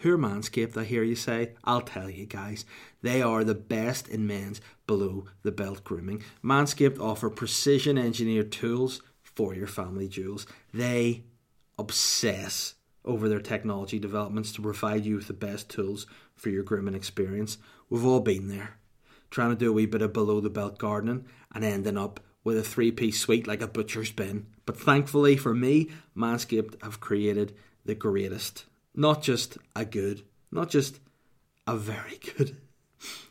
Who 0.00 0.14
are 0.14 0.18
Manscaped, 0.18 0.76
I 0.76 0.84
hear 0.84 1.02
you 1.02 1.16
say? 1.16 1.54
I'll 1.64 1.82
tell 1.82 2.08
you 2.08 2.26
guys. 2.26 2.64
They 3.02 3.22
are 3.22 3.44
the 3.44 3.54
best 3.54 4.08
in 4.08 4.26
men's 4.26 4.60
below 4.86 5.26
the 5.42 5.52
belt 5.52 5.84
grooming. 5.84 6.22
Manscaped 6.42 7.00
offer 7.00 7.30
precision 7.30 7.98
engineered 7.98 8.52
tools 8.52 9.02
for 9.36 9.54
your 9.54 9.68
family 9.68 10.08
jewels. 10.08 10.46
They 10.74 11.22
obsess 11.78 12.74
over 13.04 13.28
their 13.28 13.40
technology 13.40 14.00
developments 14.00 14.50
to 14.52 14.62
provide 14.62 15.04
you 15.04 15.14
with 15.14 15.28
the 15.28 15.32
best 15.32 15.68
tools 15.68 16.06
for 16.34 16.48
your 16.50 16.64
grooming 16.64 16.94
experience. 16.94 17.58
We've 17.88 18.04
all 18.04 18.20
been 18.20 18.48
there, 18.48 18.78
trying 19.30 19.50
to 19.50 19.56
do 19.56 19.70
a 19.70 19.72
wee 19.72 19.86
bit 19.86 20.02
of 20.02 20.12
below 20.12 20.40
the 20.40 20.50
belt 20.50 20.78
gardening 20.78 21.26
and 21.54 21.64
ending 21.64 21.96
up 21.96 22.18
with 22.42 22.58
a 22.58 22.64
three 22.64 22.90
piece 22.90 23.20
suite 23.20 23.46
like 23.46 23.62
a 23.62 23.68
butcher's 23.68 24.10
bin. 24.10 24.46
But 24.64 24.80
thankfully 24.80 25.36
for 25.36 25.54
me, 25.54 25.90
Manscaped 26.16 26.82
have 26.82 26.98
created 26.98 27.54
the 27.84 27.94
greatest 27.94 28.64
not 28.96 29.22
just 29.22 29.58
a 29.76 29.84
good, 29.84 30.22
not 30.50 30.70
just 30.70 30.98
a 31.66 31.76
very 31.76 32.18
good, 32.36 32.56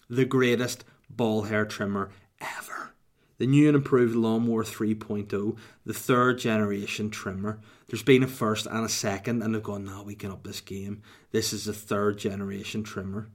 the 0.10 0.26
greatest 0.26 0.86
ball 1.10 1.44
hair 1.44 1.66
trimmer 1.66 2.12
ever. 2.40 2.94
The 3.38 3.48
new 3.48 3.68
and 3.68 3.76
improved 3.76 4.16
Lawnmower 4.16 4.64
3.0, 4.64 5.58
the 5.86 5.94
third 5.94 6.40
generation 6.40 7.10
trimmer. 7.10 7.60
There's 7.88 8.04
been 8.04 8.24
a 8.24 8.28
first 8.28 8.66
and 8.66 8.86
a 8.86 8.90
second, 8.90 9.42
and 9.42 9.54
they've 9.54 9.62
gone, 9.62 9.86
now 9.86 10.04
we 10.04 10.16
can 10.16 10.32
up 10.32 10.44
this 10.44 10.62
game. 10.62 11.02
This 11.32 11.52
is 11.52 11.68
a 11.68 11.74
third 11.74 12.18
generation 12.18 12.84
trimmer. 12.84 13.30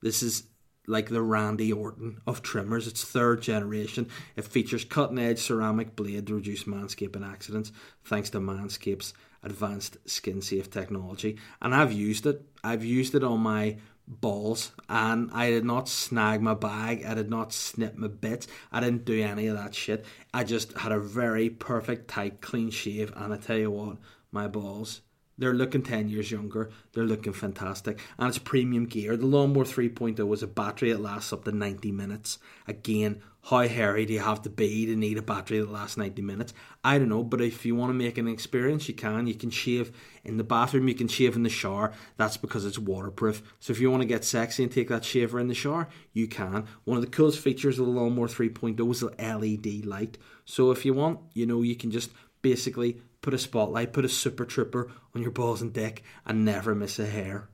This 0.00 0.22
is 0.22 0.44
like 0.86 1.08
the 1.08 1.22
Randy 1.22 1.72
Orton 1.72 2.20
of 2.26 2.42
trimmers. 2.42 2.86
It's 2.86 3.04
third 3.04 3.42
generation. 3.42 4.08
It 4.36 4.44
features 4.44 4.84
cutting 4.84 5.18
edge 5.18 5.38
ceramic 5.38 5.94
blade 5.94 6.26
to 6.26 6.34
reduce 6.34 6.64
manscaping 6.64 7.28
accidents, 7.28 7.72
thanks 8.04 8.30
to 8.30 8.40
Manscaped's 8.40 9.14
advanced 9.44 9.96
skin 10.06 10.40
safe 10.40 10.70
technology. 10.70 11.36
And 11.60 11.74
I've 11.74 11.92
used 11.92 12.26
it. 12.26 12.42
I've 12.64 12.84
used 12.84 13.14
it 13.14 13.24
on 13.24 13.40
my 13.40 13.78
balls 14.06 14.72
and 14.88 15.30
I 15.32 15.50
did 15.50 15.64
not 15.64 15.88
snag 15.88 16.42
my 16.42 16.54
bag. 16.54 17.04
I 17.04 17.14
did 17.14 17.30
not 17.30 17.52
snip 17.52 17.96
my 17.96 18.08
bits. 18.08 18.46
I 18.70 18.80
didn't 18.80 19.04
do 19.04 19.22
any 19.22 19.46
of 19.46 19.56
that 19.56 19.74
shit. 19.74 20.04
I 20.34 20.44
just 20.44 20.76
had 20.78 20.92
a 20.92 20.98
very 20.98 21.50
perfect, 21.50 22.08
tight, 22.08 22.40
clean 22.40 22.70
shave. 22.70 23.12
And 23.16 23.32
I 23.32 23.36
tell 23.36 23.56
you 23.56 23.70
what, 23.70 23.98
my 24.30 24.48
balls 24.48 25.02
they're 25.38 25.54
looking 25.54 25.82
10 25.82 26.08
years 26.08 26.30
younger. 26.30 26.70
They're 26.92 27.04
looking 27.04 27.32
fantastic. 27.32 27.98
And 28.18 28.28
it's 28.28 28.38
premium 28.38 28.86
gear. 28.86 29.16
The 29.16 29.26
Lawnmower 29.26 29.64
3.0 29.64 30.26
was 30.26 30.42
a 30.42 30.46
battery 30.46 30.92
that 30.92 31.00
lasts 31.00 31.32
up 31.32 31.44
to 31.44 31.52
90 31.52 31.90
minutes. 31.90 32.38
Again, 32.66 33.22
how 33.46 33.66
hairy 33.66 34.06
do 34.06 34.12
you 34.12 34.20
have 34.20 34.42
to 34.42 34.50
be 34.50 34.86
to 34.86 34.94
need 34.94 35.18
a 35.18 35.22
battery 35.22 35.58
that 35.58 35.72
lasts 35.72 35.96
90 35.96 36.22
minutes? 36.22 36.54
I 36.84 36.98
don't 36.98 37.08
know, 37.08 37.24
but 37.24 37.40
if 37.40 37.66
you 37.66 37.74
want 37.74 37.90
to 37.90 37.94
make 37.94 38.16
an 38.16 38.28
experience, 38.28 38.88
you 38.88 38.94
can. 38.94 39.26
You 39.26 39.34
can 39.34 39.50
shave 39.50 39.90
in 40.22 40.36
the 40.36 40.44
bathroom, 40.44 40.86
you 40.86 40.94
can 40.94 41.08
shave 41.08 41.34
in 41.34 41.42
the 41.42 41.48
shower. 41.48 41.92
That's 42.16 42.36
because 42.36 42.64
it's 42.64 42.78
waterproof. 42.78 43.42
So 43.58 43.72
if 43.72 43.80
you 43.80 43.90
want 43.90 44.02
to 44.02 44.08
get 44.08 44.24
sexy 44.24 44.62
and 44.62 44.70
take 44.70 44.88
that 44.88 45.04
shaver 45.04 45.40
in 45.40 45.48
the 45.48 45.54
shower, 45.54 45.88
you 46.12 46.28
can. 46.28 46.66
One 46.84 46.98
of 46.98 47.02
the 47.02 47.10
coolest 47.10 47.40
features 47.40 47.80
of 47.80 47.86
the 47.86 47.92
Lawnmower 47.92 48.28
3.0 48.28 48.90
is 48.90 49.00
the 49.00 49.06
LED 49.18 49.86
light. 49.86 50.18
So 50.44 50.70
if 50.70 50.84
you 50.84 50.94
want, 50.94 51.18
you 51.34 51.46
know, 51.46 51.62
you 51.62 51.74
can 51.74 51.90
just 51.90 52.10
basically 52.42 53.00
put 53.22 53.32
a 53.32 53.38
spotlight, 53.38 53.92
put 53.92 54.04
a 54.04 54.08
super 54.08 54.44
trooper 54.44 54.90
on 55.14 55.22
your 55.22 55.30
balls 55.30 55.62
and 55.62 55.72
dick, 55.72 56.02
and 56.26 56.44
never 56.44 56.74
miss 56.74 56.98
a 56.98 57.06
hair. 57.06 57.48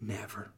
Never. 0.00 0.52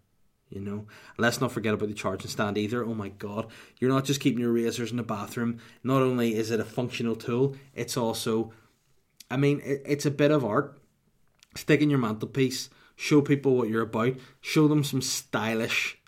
You 0.49 0.61
know, 0.61 0.79
and 0.79 0.89
let's 1.19 1.41
not 1.41 1.51
forget 1.51 1.75
about 1.75 1.89
the 1.89 1.95
charging 1.95 2.31
stand 2.31 2.57
either. 2.57 2.85
Oh 2.85 2.95
my 2.95 3.09
god, 3.09 3.49
you're 3.79 3.91
not 3.91 4.05
just 4.05 4.21
keeping 4.21 4.41
your 4.41 4.53
razors 4.53 4.93
in 4.93 4.97
the 4.97 5.03
bathroom. 5.03 5.59
Not 5.83 6.03
only 6.03 6.37
is 6.37 6.53
it 6.53 6.61
a 6.61 6.65
functional 6.65 7.17
tool, 7.17 7.57
it's 7.75 7.97
also, 7.97 8.53
I 9.29 9.37
mean, 9.37 9.61
it, 9.65 9.83
it's 9.85 10.07
a 10.07 10.11
bit 10.11 10.31
of 10.31 10.45
art. 10.45 10.81
Stick 11.57 11.81
in 11.81 11.91
your 11.91 11.99
mantelpiece, 11.99 12.71
show 12.95 13.23
people 13.23 13.57
what 13.57 13.69
you're 13.69 13.83
about, 13.83 14.15
show 14.41 14.69
them 14.69 14.85
some 14.85 15.03
stylish 15.03 15.99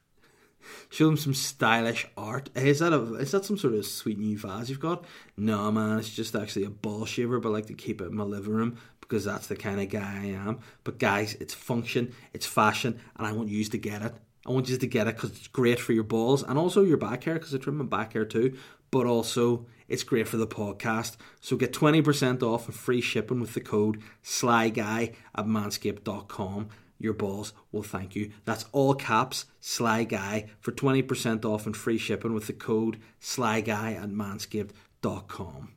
show 0.91 1.07
them 1.07 1.17
some 1.17 1.35
stylish 1.35 2.07
art. 2.17 2.51
Hey, 2.55 2.71
is 2.71 2.79
that 2.81 2.93
a 2.93 3.15
is 3.15 3.33
that 3.33 3.45
some 3.45 3.59
sort 3.59 3.75
of 3.75 3.87
sweet 3.87 4.19
new 4.19 4.39
vase 4.39 4.69
you've 4.69 4.81
got? 4.81 5.05
No, 5.37 5.71
man, 5.71 5.99
it's 5.99 6.11
just 6.11 6.35
actually 6.35 6.65
a 6.65 6.71
ball 6.71 7.05
shaver, 7.05 7.41
but 7.41 7.49
I 7.49 7.53
like 7.53 7.67
to 7.67 7.75
keep 7.75 8.01
it 8.01 8.07
in 8.07 8.17
my 8.17 8.25
living 8.25 8.53
room 8.53 8.79
because 9.01 9.25
that's 9.25 9.47
the 9.47 9.57
kind 9.57 9.81
of 9.81 9.89
guy 9.89 10.21
I 10.23 10.27
am. 10.27 10.61
But 10.85 10.99
guys, 10.99 11.35
it's 11.41 11.55
function, 11.55 12.15
it's 12.33 12.47
fashion, 12.47 13.01
and 13.17 13.27
I 13.27 13.33
want 13.33 13.49
you 13.49 13.65
to 13.65 13.79
get 13.79 14.03
it. 14.03 14.15
I 14.47 14.51
want 14.51 14.69
you 14.69 14.79
to 14.79 14.87
get 14.87 15.07
it 15.07 15.17
because 15.17 15.31
it's 15.31 15.49
great 15.49 15.79
for 15.79 15.93
your 15.93 16.05
balls 16.05 16.43
and 16.43 16.59
also 16.59 16.83
your 16.83 16.97
back 16.97 17.25
hair 17.25 17.35
because 17.35 17.55
I 17.55 17.59
trim 17.59 17.79
my 17.79 17.85
back 17.85 18.15
hair 18.15 18.25
too. 18.25 18.57
But 18.91 19.07
also, 19.07 19.67
it's 19.89 20.03
great 20.03 20.29
for 20.29 20.39
the 20.39 20.47
podcast. 20.47 21.17
So 21.41 21.57
get 21.57 21.73
20% 21.75 22.43
off 22.43 22.67
and 22.67 22.75
free 22.75 23.03
shipping 23.03 23.41
with 23.41 23.53
the 23.53 23.61
code 23.61 24.03
SLYGUY 24.25 25.15
at 25.35 25.45
manscaped.com 25.45 26.69
your 26.99 27.13
balls 27.13 27.53
will 27.73 27.83
thank 27.83 28.15
you. 28.15 28.33
That's 28.45 28.67
all 28.73 28.95
caps, 28.95 29.47
Sly 29.61 30.05
Guy, 30.05 30.47
for 30.61 30.73
20% 30.73 31.45
off 31.45 31.67
and 31.67 31.77
free 31.77 31.99
shipping 31.99 32.35
with 32.35 32.47
the 32.47 32.53
code 32.53 32.99
SLYGUY 33.21 33.97
at 33.97 34.11
manscaped.com. 34.11 35.73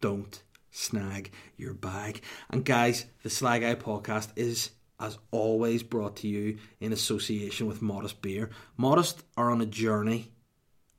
Don't 0.00 0.42
snag 0.70 1.30
your 1.56 1.74
bag. 1.74 2.22
And 2.50 2.64
guys, 2.64 3.06
the 3.22 3.30
Sly 3.30 3.58
Guy 3.58 3.74
podcast 3.74 4.30
is, 4.36 4.70
as 4.98 5.18
always, 5.30 5.82
brought 5.82 6.16
to 6.16 6.28
you 6.28 6.58
in 6.80 6.92
association 6.92 7.66
with 7.66 7.82
Modest 7.82 8.22
Beer. 8.22 8.50
Modest 8.76 9.22
are 9.36 9.50
on 9.50 9.60
a 9.60 9.66
journey 9.66 10.32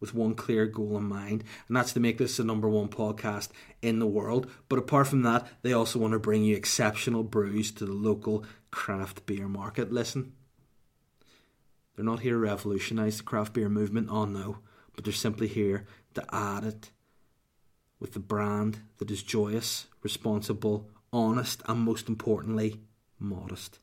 with 0.03 0.13
one 0.13 0.35
clear 0.35 0.65
goal 0.65 0.97
in 0.97 1.05
mind, 1.05 1.45
and 1.69 1.77
that's 1.77 1.93
to 1.93 1.99
make 2.01 2.17
this 2.17 2.35
the 2.35 2.43
number 2.43 2.67
one 2.67 2.89
podcast 2.89 3.47
in 3.81 3.99
the 3.99 4.05
world. 4.05 4.51
But 4.67 4.77
apart 4.77 5.07
from 5.07 5.21
that, 5.21 5.47
they 5.61 5.71
also 5.71 5.97
want 5.97 6.11
to 6.11 6.19
bring 6.19 6.43
you 6.43 6.57
exceptional 6.57 7.23
brews 7.23 7.71
to 7.71 7.85
the 7.85 7.93
local 7.93 8.43
craft 8.69 9.25
beer 9.25 9.47
market. 9.47 9.93
Listen, 9.93 10.33
they're 11.95 12.03
not 12.03 12.19
here 12.19 12.33
to 12.33 12.37
revolutionise 12.37 13.15
the 13.15 13.23
craft 13.23 13.53
beer 13.53 13.69
movement, 13.69 14.09
oh 14.11 14.25
no, 14.25 14.57
but 14.93 15.05
they're 15.05 15.13
simply 15.13 15.47
here 15.47 15.85
to 16.15 16.35
add 16.35 16.65
it 16.65 16.91
with 17.97 18.11
the 18.11 18.19
brand 18.19 18.79
that 18.97 19.09
is 19.09 19.23
joyous, 19.23 19.87
responsible, 20.01 20.89
honest, 21.13 21.61
and 21.65 21.79
most 21.79 22.09
importantly, 22.09 22.81
modest. 23.19 23.79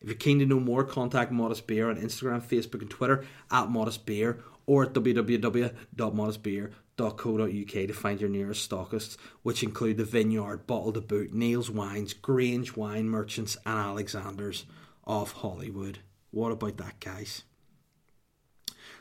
If 0.00 0.06
you're 0.06 0.14
keen 0.14 0.38
to 0.38 0.46
know 0.46 0.60
more, 0.60 0.84
contact 0.84 1.32
Modest 1.32 1.66
Beer 1.66 1.90
on 1.90 1.96
Instagram, 1.96 2.42
Facebook, 2.42 2.82
and 2.82 2.90
Twitter 2.90 3.24
at 3.50 3.70
Modest 3.70 4.06
Beer 4.06 4.38
or 4.66 4.84
at 4.84 4.92
www.modestbeer.co.uk 4.92 7.68
to 7.68 7.92
find 7.92 8.20
your 8.20 8.30
nearest 8.30 8.70
stockists, 8.70 9.16
which 9.42 9.62
include 9.62 9.96
the 9.96 10.04
Vineyard, 10.04 10.66
Bottle 10.66 10.92
to 10.92 11.00
Boot, 11.00 11.32
Neil's 11.32 11.70
Wines, 11.70 12.14
Grange 12.14 12.76
Wine 12.76 13.08
Merchants, 13.08 13.56
and 13.66 13.78
Alexander's 13.78 14.66
of 15.04 15.32
Holywood. 15.32 15.98
What 16.30 16.52
about 16.52 16.76
that, 16.78 17.00
guys? 17.00 17.42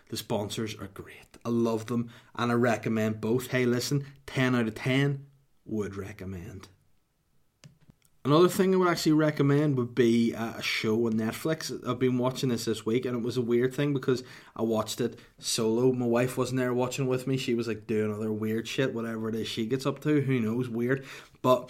The 0.10 0.17
sponsors 0.17 0.76
are 0.76 0.88
great. 0.88 1.38
I 1.43 1.49
love 1.49 1.88
them 1.88 2.10
and 2.36 2.52
I 2.52 2.56
recommend 2.56 3.21
both. 3.21 3.47
Hey, 3.47 3.65
listen, 3.65 4.06
10 4.28 4.56
out 4.56 4.67
of 4.67 4.76
10 4.76 5.26
would 5.65 5.95
recommend. 5.95 6.67
Another 8.26 8.48
thing 8.48 8.74
I 8.74 8.78
would 8.78 8.88
actually 8.88 9.12
recommend 9.12 9.78
would 9.78 9.94
be 9.94 10.34
uh, 10.34 10.54
a 10.58 10.62
show 10.62 11.08
on 11.08 11.14
Netflix. 11.16 11.86
I've 11.86 12.00
been 12.00 12.18
watching 12.18 12.50
this 12.50 12.64
this 12.64 12.86
week, 12.86 13.06
and 13.06 13.18
it 13.18 13.22
was 13.22 13.36
a 13.36 13.42
weird 13.42 13.74
thing 13.74 13.92
because 13.92 14.24
I 14.56 14.62
watched 14.62 15.02
it 15.02 15.20
solo. 15.40 15.92
My 15.92 16.06
wife 16.06 16.38
wasn't 16.38 16.60
there 16.60 16.74
watching 16.74 17.06
with 17.06 17.28
me. 17.28 17.36
She 17.36 17.54
was 17.54 17.68
like 17.68 17.86
doing 17.86 18.14
other 18.14 18.32
weird 18.32 18.66
shit, 18.66 18.94
whatever 18.94 19.28
it 19.28 19.36
is 19.36 19.50
she 19.50 19.66
gets 19.66 19.86
up 19.86 20.00
to. 20.04 20.22
Who 20.22 20.40
knows? 20.40 20.70
Weird. 20.70 21.06
But 21.42 21.70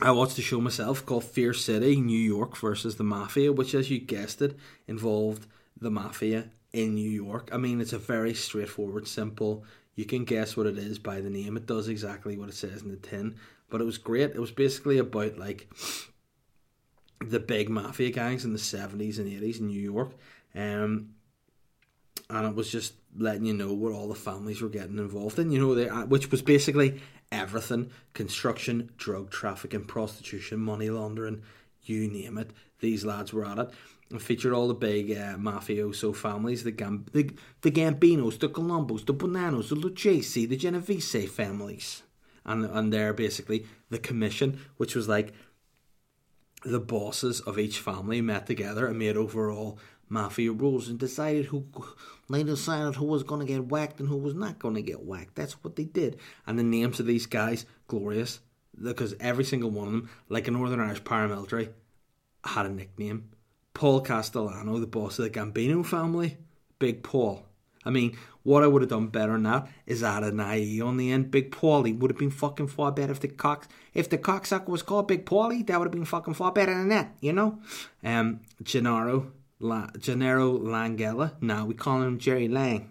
I 0.00 0.12
watched 0.12 0.38
a 0.38 0.42
show 0.42 0.62
myself 0.62 1.04
called 1.04 1.24
Fear 1.24 1.52
City, 1.52 2.00
New 2.00 2.18
York 2.18 2.56
versus 2.56 2.96
the 2.96 3.04
Mafia, 3.04 3.52
which, 3.52 3.74
as 3.74 3.90
you 3.90 3.98
guessed 3.98 4.40
it, 4.40 4.56
involved 4.88 5.46
the 5.78 5.90
Mafia 5.90 6.48
in 6.72 6.94
New 6.94 7.10
York. 7.10 7.50
I 7.52 7.58
mean, 7.58 7.82
it's 7.82 7.92
a 7.92 7.98
very 7.98 8.32
straightforward, 8.32 9.06
simple. 9.06 9.64
You 9.94 10.06
can 10.06 10.24
guess 10.24 10.56
what 10.56 10.66
it 10.66 10.78
is 10.78 10.98
by 10.98 11.20
the 11.20 11.28
name. 11.28 11.58
It 11.58 11.66
does 11.66 11.88
exactly 11.88 12.38
what 12.38 12.48
it 12.48 12.54
says 12.54 12.80
in 12.80 12.88
the 12.88 12.96
tin 12.96 13.36
but 13.70 13.80
it 13.80 13.84
was 13.84 13.98
great. 13.98 14.30
It 14.30 14.40
was 14.40 14.52
basically 14.52 14.98
about 14.98 15.38
like 15.38 15.68
the 17.20 17.40
big 17.40 17.68
mafia 17.68 18.10
gangs 18.10 18.44
in 18.44 18.52
the 18.52 18.58
seventies 18.58 19.18
and 19.18 19.28
eighties 19.28 19.60
in 19.60 19.68
New 19.68 19.80
York, 19.80 20.12
um, 20.54 21.10
and 22.30 22.46
it 22.46 22.54
was 22.54 22.70
just 22.70 22.94
letting 23.16 23.44
you 23.44 23.54
know 23.54 23.72
what 23.72 23.92
all 23.92 24.08
the 24.08 24.14
families 24.14 24.60
were 24.60 24.68
getting 24.68 24.98
involved 24.98 25.38
in. 25.38 25.50
You 25.50 25.60
know, 25.60 25.74
they, 25.74 25.88
uh, 25.88 26.06
which 26.06 26.30
was 26.30 26.42
basically 26.42 27.00
everything: 27.32 27.90
construction, 28.12 28.90
drug 28.96 29.30
trafficking, 29.30 29.84
prostitution, 29.84 30.60
money 30.60 30.90
laundering, 30.90 31.42
you 31.82 32.08
name 32.08 32.38
it. 32.38 32.50
These 32.80 33.04
lads 33.04 33.32
were 33.32 33.46
at 33.46 33.58
it. 33.58 33.70
It 34.10 34.20
featured 34.20 34.52
all 34.52 34.68
the 34.68 34.74
big 34.74 35.10
uh, 35.12 35.36
mafioso 35.36 36.14
families, 36.14 36.62
the, 36.62 36.70
the 36.70 37.30
the 37.62 37.70
Gambinos, 37.70 38.38
the 38.38 38.48
Colombos, 38.48 39.06
the 39.06 39.14
Bonannos, 39.14 39.70
the 39.70 39.74
Lucchese, 39.74 40.46
the 40.46 40.56
Genovese 40.56 41.28
families 41.28 42.02
and 42.44 42.64
and 42.64 42.92
they're 42.92 43.12
basically 43.12 43.66
the 43.90 43.98
commission, 43.98 44.60
which 44.76 44.94
was 44.94 45.08
like 45.08 45.32
the 46.64 46.80
bosses 46.80 47.40
of 47.40 47.58
each 47.58 47.78
family 47.78 48.20
met 48.20 48.46
together 48.46 48.86
and 48.86 48.98
made 48.98 49.16
overall 49.16 49.78
mafia 50.08 50.52
rules 50.52 50.88
and 50.88 50.98
decided 50.98 51.46
who 51.46 51.66
they 52.30 52.42
decided 52.42 52.94
who 52.94 53.04
was 53.04 53.22
going 53.22 53.40
to 53.40 53.52
get 53.52 53.66
whacked 53.66 54.00
and 54.00 54.08
who 54.08 54.16
was 54.16 54.34
not 54.34 54.58
going 54.58 54.74
to 54.74 54.82
get 54.82 55.04
whacked. 55.04 55.34
That's 55.34 55.62
what 55.64 55.76
they 55.76 55.84
did. 55.84 56.18
And 56.46 56.58
the 56.58 56.62
names 56.62 57.00
of 57.00 57.06
these 57.06 57.26
guys, 57.26 57.66
glorious, 57.86 58.40
because 58.82 59.14
every 59.20 59.44
single 59.44 59.70
one 59.70 59.86
of 59.86 59.92
them, 59.92 60.10
like 60.28 60.48
a 60.48 60.50
Northern 60.50 60.80
Irish 60.80 61.02
paramilitary, 61.02 61.70
had 62.44 62.66
a 62.66 62.70
nickname. 62.70 63.30
Paul 63.74 64.00
Castellano, 64.00 64.78
the 64.78 64.86
boss 64.86 65.18
of 65.18 65.24
the 65.24 65.30
Gambino 65.30 65.84
family, 65.84 66.38
Big 66.78 67.02
Paul. 67.02 67.44
I 67.84 67.90
mean, 67.90 68.16
what 68.44 68.62
I 68.62 68.66
would 68.68 68.82
have 68.82 68.90
done 68.90 69.08
better 69.08 69.36
that 69.38 69.68
is 69.86 70.02
add 70.04 70.22
an 70.22 70.40
IE 70.40 70.80
on 70.80 70.96
the 70.96 71.10
end. 71.10 71.30
Big 71.30 71.50
Paulie 71.50 71.98
would 71.98 72.10
have 72.10 72.18
been 72.18 72.30
fucking 72.30 72.68
far 72.68 72.92
better 72.92 73.12
if 73.12 73.20
the 73.20 73.28
cock 73.28 73.66
if 73.92 74.08
the 74.08 74.18
cocksucker 74.18 74.68
was 74.68 74.82
called 74.82 75.08
Big 75.08 75.26
Paulie. 75.26 75.66
That 75.66 75.78
would 75.78 75.86
have 75.86 75.92
been 75.92 76.04
fucking 76.04 76.34
far 76.34 76.52
better 76.52 76.72
than 76.72 76.88
that, 76.90 77.16
you 77.20 77.32
know. 77.32 77.58
Um, 78.04 78.40
Gennaro, 78.62 79.32
La, 79.58 79.88
Gennaro 79.98 80.58
Langella. 80.58 81.32
Now 81.40 81.64
we 81.64 81.74
call 81.74 82.02
him 82.02 82.18
Jerry 82.18 82.48
Lang. 82.48 82.90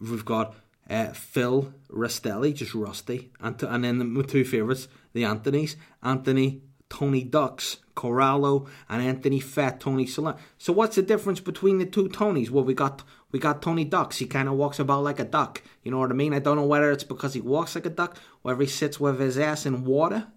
We've 0.00 0.24
got 0.24 0.54
uh, 0.90 1.12
Phil 1.12 1.72
Rastelli, 1.90 2.54
just 2.54 2.74
Rusty, 2.74 3.30
and, 3.40 3.60
and 3.62 3.84
then 3.84 3.98
the 3.98 4.22
two 4.22 4.44
favourites, 4.44 4.88
the 5.12 5.24
Anthony's, 5.24 5.76
Anthony 6.02 6.62
Tony 6.88 7.22
Ducks, 7.22 7.78
Corallo, 7.94 8.68
and 8.88 9.02
Anthony 9.02 9.40
Fat 9.40 9.80
Tony 9.80 10.06
Salerno. 10.06 10.38
So 10.56 10.72
what's 10.72 10.96
the 10.96 11.02
difference 11.02 11.40
between 11.40 11.78
the 11.78 11.86
two 11.86 12.08
Tonys? 12.08 12.50
Well, 12.50 12.64
we 12.64 12.74
got 12.74 13.02
we 13.30 13.38
got 13.38 13.62
Tony 13.62 13.84
Ducks. 13.84 14.18
He 14.18 14.26
kind 14.26 14.48
of 14.48 14.54
walks 14.54 14.78
about 14.78 15.04
like 15.04 15.20
a 15.20 15.24
duck. 15.24 15.62
You 15.82 15.90
know 15.90 15.98
what 15.98 16.10
I 16.10 16.14
mean? 16.14 16.32
I 16.32 16.38
don't 16.38 16.56
know 16.56 16.64
whether 16.64 16.90
it's 16.90 17.04
because 17.04 17.34
he 17.34 17.40
walks 17.40 17.74
like 17.74 17.86
a 17.86 17.90
duck, 17.90 18.16
or 18.42 18.56
he 18.56 18.66
sits 18.66 18.98
with 18.98 19.20
his 19.20 19.38
ass 19.38 19.66
in 19.66 19.84
water, 19.84 20.28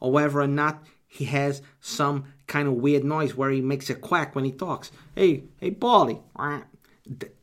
or 0.00 0.12
whether 0.12 0.40
or 0.40 0.46
not 0.46 0.84
he 1.06 1.26
has 1.26 1.62
some 1.80 2.24
kind 2.46 2.68
of 2.68 2.74
weird 2.74 3.04
noise 3.04 3.34
where 3.34 3.50
he 3.50 3.60
makes 3.60 3.90
a 3.90 3.94
quack 3.94 4.34
when 4.34 4.44
he 4.44 4.52
talks. 4.52 4.90
Hey, 5.14 5.44
hey, 5.60 5.70
Paulie. 5.70 6.20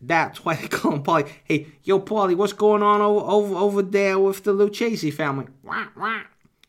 That's 0.02 0.46
why 0.46 0.56
they 0.56 0.68
call 0.68 0.94
him 0.94 1.04
Paulie. 1.04 1.30
Hey, 1.44 1.68
yo, 1.84 2.00
Paulie, 2.00 2.36
what's 2.36 2.54
going 2.54 2.82
on 2.82 3.02
over, 3.02 3.26
over, 3.26 3.56
over 3.56 3.82
there 3.82 4.18
with 4.18 4.44
the 4.44 4.54
Lucchese 4.54 5.12
family? 5.12 5.48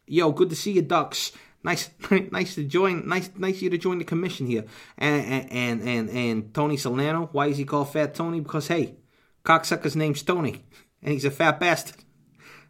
Yo, 0.06 0.32
good 0.32 0.50
to 0.50 0.56
see 0.56 0.72
you, 0.72 0.82
Ducks. 0.82 1.32
Nice, 1.62 1.90
nice 2.30 2.54
to 2.54 2.64
join. 2.64 3.06
Nice, 3.06 3.30
nice 3.36 3.60
you 3.60 3.70
to 3.70 3.78
join 3.78 3.98
the 3.98 4.04
commission 4.04 4.46
here. 4.46 4.64
And 4.96 5.50
and 5.50 5.82
and 5.82 6.10
and 6.10 6.54
Tony 6.54 6.76
Solano. 6.76 7.28
Why 7.32 7.48
is 7.48 7.58
he 7.58 7.64
called 7.64 7.92
Fat 7.92 8.14
Tony? 8.14 8.40
Because 8.40 8.68
hey, 8.68 8.96
cocksucker's 9.44 9.96
name's 9.96 10.22
Tony, 10.22 10.64
and 11.02 11.12
he's 11.12 11.24
a 11.24 11.30
fat 11.30 11.60
bastard. 11.60 12.04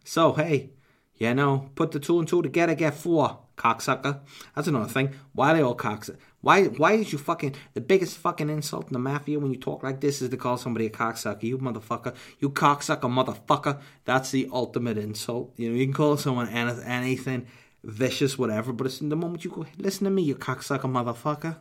So 0.03 0.33
hey, 0.33 0.71
you 1.15 1.33
know, 1.33 1.69
put 1.75 1.91
the 1.91 1.99
two 1.99 2.19
and 2.19 2.27
two 2.27 2.41
together, 2.41 2.75
get 2.75 2.95
four. 2.95 3.39
Cocksucker. 3.57 4.21
That's 4.55 4.67
another 4.67 4.89
thing. 4.89 5.13
Why 5.33 5.53
they 5.53 5.61
all 5.61 5.77
cocksucker? 5.77 6.17
Why 6.41 6.63
why 6.65 6.97
did 6.97 7.11
you 7.11 7.19
fucking 7.19 7.53
the 7.75 7.81
biggest 7.81 8.17
fucking 8.17 8.49
insult 8.49 8.87
in 8.87 8.93
the 8.93 8.99
mafia 8.99 9.39
when 9.39 9.51
you 9.51 9.59
talk 9.59 9.83
like 9.83 10.01
this 10.01 10.19
is 10.23 10.29
to 10.29 10.37
call 10.37 10.57
somebody 10.57 10.87
a 10.87 10.89
cocksucker? 10.89 11.43
You 11.43 11.59
motherfucker. 11.59 12.15
You 12.39 12.49
cocksucker 12.49 13.01
motherfucker. 13.01 13.79
That's 14.03 14.31
the 14.31 14.49
ultimate 14.51 14.97
insult. 14.97 15.53
You 15.57 15.69
know, 15.69 15.75
you 15.75 15.85
can 15.85 15.93
call 15.93 16.17
someone 16.17 16.49
anything 16.49 17.45
vicious, 17.83 18.37
whatever. 18.37 18.73
But 18.73 18.87
it's 18.87 19.01
in 19.01 19.09
the 19.09 19.15
moment 19.15 19.43
you 19.43 19.51
go, 19.51 19.65
listen 19.77 20.05
to 20.05 20.11
me, 20.11 20.23
you 20.23 20.35
cocksucker 20.35 20.81
motherfucker. 20.81 21.57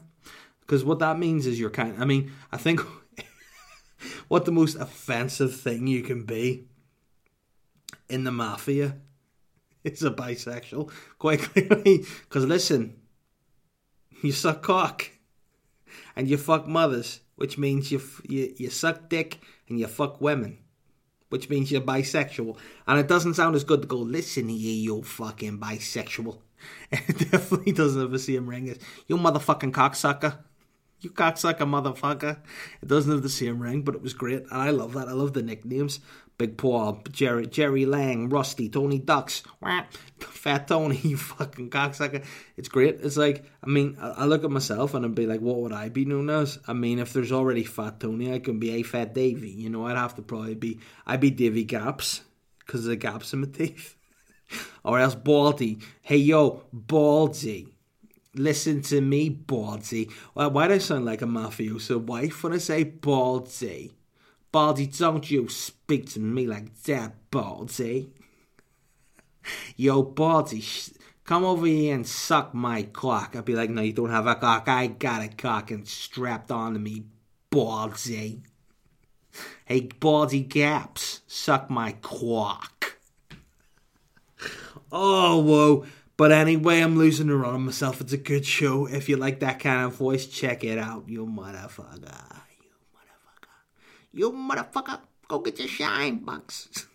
Because 0.61 0.85
what 0.85 1.00
that 1.00 1.18
means 1.18 1.46
is 1.46 1.59
you're 1.59 1.70
kind. 1.70 1.96
I 2.00 2.04
mean, 2.04 2.33
I 2.52 2.56
think 2.56 2.80
what 4.28 4.44
the 4.44 4.52
most 4.52 4.76
offensive 4.76 5.54
thing 5.54 5.87
you 5.87 6.02
can 6.02 6.24
be 6.24 6.66
in 8.09 8.24
the 8.24 8.33
mafia 8.33 8.96
is 9.85 10.02
a 10.02 10.11
bisexual, 10.11 10.90
quite 11.18 11.40
clearly. 11.40 12.04
Because 12.22 12.44
listen, 12.44 13.00
you 14.22 14.33
suck 14.33 14.62
cock 14.62 15.11
and 16.14 16.28
you 16.28 16.37
fuck 16.37 16.66
mothers, 16.66 17.20
which 17.37 17.59
means 17.59 17.90
you 17.90 18.00
you 18.28 18.54
you 18.56 18.70
suck 18.70 19.09
dick 19.09 19.40
and 19.68 19.80
you 19.80 19.87
fuck 19.87 20.20
women 20.20 20.59
which 21.31 21.49
means 21.49 21.73
you're 21.73 21.81
bisexual. 21.81 22.57
And 22.87 22.99
it 23.01 23.09
doesn't 23.09 23.35
sound 23.35 23.57
as 23.57 23.64
good 23.64 23.83
to 23.83 23.88
go, 23.88 23.97
listen 23.97 24.49
here, 24.49 24.75
you 24.75 25.03
fucking 25.03 25.59
bisexual. 25.59 26.38
It 26.93 27.31
definitely 27.31 27.73
doesn't 27.73 28.01
have 28.01 28.11
the 28.11 28.19
same 28.19 28.47
ring 28.47 28.69
as, 28.69 28.79
you 29.09 29.16
motherfucking 29.16 29.73
cocksucker. 29.73 30.40
You 31.01 31.09
cocksucker 31.09 31.61
motherfucker. 31.61 32.37
It 32.83 32.88
doesn't 32.88 33.11
have 33.11 33.23
the 33.23 33.31
same 33.31 33.61
ring, 33.62 33.81
but 33.81 33.95
it 33.95 34.03
was 34.03 34.12
great. 34.12 34.43
And 34.43 34.53
I 34.53 34.69
love 34.69 34.93
that. 34.93 35.09
I 35.09 35.12
love 35.12 35.33
the 35.33 35.43
nicknames. 35.43 36.01
Big 36.40 36.57
Paul, 36.57 37.03
Jerry, 37.12 37.46
Jerry 37.46 37.85
Lang, 37.85 38.31
Rusty, 38.31 38.70
Tony 38.70 38.98
Ducks, 38.98 39.42
Fat 40.20 40.66
Tony, 40.66 40.96
you 41.03 41.18
fucking 41.18 41.68
cocksucker. 41.68 42.24
It's 42.57 42.70
great. 42.70 43.00
It's 43.03 43.18
like, 43.18 43.44
I 43.62 43.66
mean, 43.66 43.98
I, 44.00 44.24
look 44.24 44.42
at 44.42 44.50
myself 44.50 44.94
and 44.94 45.05
I'd 45.05 45.14
be 45.14 45.26
like, 45.26 45.40
what 45.42 45.59
would 45.59 45.74
I 45.74 45.90
be 45.90 46.07
known 46.07 46.31
as? 46.31 46.59
I 46.66 46.72
mean, 46.72 46.98
if 46.98 47.12
there's 47.12 47.31
already 47.31 47.62
Fat 47.62 48.00
Tony, 48.00 48.33
I 48.33 48.38
can 48.38 48.59
be 48.59 48.70
a 48.70 48.83
Fat 48.83 49.12
Davy. 49.12 49.50
You 49.50 49.68
know, 49.68 49.87
I'd 49.87 49.98
have 49.98 50.14
to 50.14 50.22
probably 50.22 50.55
be, 50.55 50.81
I'd 51.07 51.20
be 51.20 51.31
Davy 51.31 51.64
Gaps 51.64 52.22
because 52.64 52.87
of 52.87 52.88
the 52.88 52.96
gaps 52.96 53.35
in 53.35 53.42
my 53.42 53.48
teeth. 53.48 53.96
or 54.83 54.98
else 54.98 55.14
Baldy. 55.14 55.81
Hey, 56.00 56.16
yo, 56.16 56.62
Baldy. 56.72 57.68
Listen 58.35 58.81
to 58.81 59.03
me, 59.03 59.29
Baldy. 59.29 60.09
Why 60.33 60.68
do 60.68 60.72
I 60.72 60.79
sound 60.79 61.05
like 61.05 61.20
a 61.20 61.26
mafioso 61.26 62.00
wife 62.00 62.42
when 62.42 62.55
I 62.55 62.59
say 62.59 62.85
Baldy? 62.85 63.92
Baldy, 64.53 64.87
don't 64.87 65.31
you 65.31 65.49
speak 65.49 66.11
to 66.11 66.21
me 66.21 66.47
like 66.47 66.83
that, 66.83 67.31
Baldy. 67.31 68.13
Yo, 69.77 70.03
Baldy, 70.03 70.65
come 71.25 71.45
over 71.45 71.67
here 71.67 71.95
and 71.95 72.07
suck 72.07 72.53
my 72.53 72.83
cock. 72.83 73.37
I'd 73.37 73.45
be 73.45 73.55
like, 73.55 73.71
no, 73.71 73.83
you 73.83 73.93
don't 73.93 74.11
have 74.11 74.27
a 74.27 74.35
cock. 74.35 74.69
I 74.69 74.89
got 74.89 75.23
a 75.23 75.29
cock 75.29 75.71
and 75.71 75.87
strapped 75.87 76.51
onto 76.51 76.81
me, 76.81 77.05
Baldy. 77.51 78.43
Hey, 79.65 79.83
Baldy 79.83 80.41
Gaps, 80.41 81.21
suck 81.29 81.71
my 81.71 81.93
cock. 82.03 82.99
Oh, 84.91 85.39
whoa. 85.39 85.87
But 86.17 86.33
anyway, 86.33 86.81
I'm 86.81 86.99
losing 86.99 87.29
the 87.29 87.37
run 87.37 87.55
on 87.55 87.65
myself. 87.67 88.01
It's 88.01 88.13
a 88.13 88.19
good 88.19 88.45
show. 88.45 88.87
If 88.87 89.09
you 89.09 89.17
like 89.17 89.41
that 89.41 89.61
kind 89.61 89.87
of 89.87 89.95
voice, 89.95 90.27
check 90.27 90.65
it 90.65 90.79
out, 90.79 91.09
you 91.09 91.25
motherfucker. 91.25 92.41
You 94.12 94.33
motherfucker, 94.33 95.01
go 95.29 95.38
get 95.38 95.59
your 95.59 95.68
shine 95.68 96.18
box. 96.25 96.87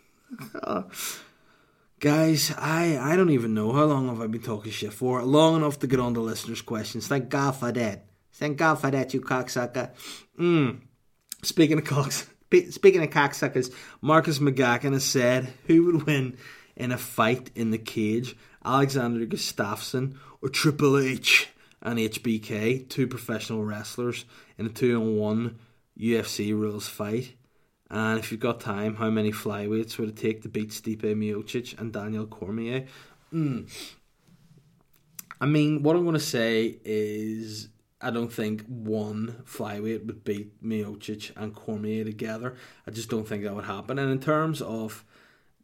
Guys, 1.99 2.53
I, 2.57 2.97
I 2.97 3.15
don't 3.15 3.29
even 3.29 3.53
know 3.53 3.71
how 3.71 3.85
long 3.85 4.09
have 4.09 4.21
I 4.21 4.27
been 4.27 4.41
talking 4.41 4.71
shit 4.71 4.91
for. 4.91 5.23
Long 5.23 5.55
enough 5.55 5.79
to 5.79 5.87
get 5.87 5.99
on 5.99 6.13
the 6.13 6.19
listeners' 6.19 6.61
questions. 6.61 7.07
Thank 7.07 7.29
God 7.29 7.51
for 7.51 7.71
that. 7.71 8.05
Thank 8.33 8.57
God 8.57 8.75
for 8.75 8.91
that, 8.91 9.13
you 9.13 9.21
cocksucker. 9.21 9.91
Mm. 10.37 10.81
Speaking 11.41 11.77
of 11.77 11.85
cocks, 11.85 12.27
speaking 12.71 13.01
of 13.01 13.09
cocksuckers, 13.09 13.73
Marcus 14.01 14.39
McGackin 14.39 14.91
has 14.91 15.05
said 15.05 15.53
who 15.67 15.85
would 15.85 16.03
win 16.03 16.37
in 16.75 16.91
a 16.91 16.97
fight 16.97 17.49
in 17.55 17.71
the 17.71 17.77
cage, 17.77 18.35
Alexander 18.63 19.25
Gustafsson 19.25 20.15
or 20.41 20.49
Triple 20.49 20.97
H 20.97 21.47
and 21.81 21.97
HBK, 21.97 22.89
two 22.89 23.07
professional 23.07 23.63
wrestlers 23.63 24.25
in 24.57 24.65
a 24.65 24.69
two-on-one 24.69 25.57
UFC 25.99 26.53
rules 26.53 26.87
fight. 26.87 27.35
And 27.89 28.19
if 28.19 28.31
you've 28.31 28.41
got 28.41 28.59
time, 28.59 28.95
how 28.95 29.09
many 29.09 29.31
flyweights 29.31 29.97
would 29.97 30.09
it 30.09 30.17
take 30.17 30.41
to 30.41 30.49
beat 30.49 30.69
Stipe 30.69 31.01
Miocic 31.01 31.79
and 31.79 31.93
Daniel 31.93 32.25
Cormier? 32.25 32.85
Mm. 33.33 33.69
I 35.39 35.45
mean, 35.45 35.83
what 35.83 35.95
I'm 35.95 36.03
going 36.03 36.13
to 36.13 36.19
say 36.19 36.79
is 36.83 37.69
I 38.01 38.09
don't 38.09 38.31
think 38.31 38.65
one 38.65 39.43
flyweight 39.45 40.05
would 40.05 40.23
beat 40.23 40.63
Miocic 40.63 41.31
and 41.35 41.53
Cormier 41.53 42.03
together. 42.03 42.55
I 42.87 42.91
just 42.91 43.09
don't 43.09 43.27
think 43.27 43.43
that 43.43 43.55
would 43.55 43.65
happen. 43.65 43.99
And 43.99 44.11
in 44.11 44.19
terms 44.19 44.61
of 44.61 45.03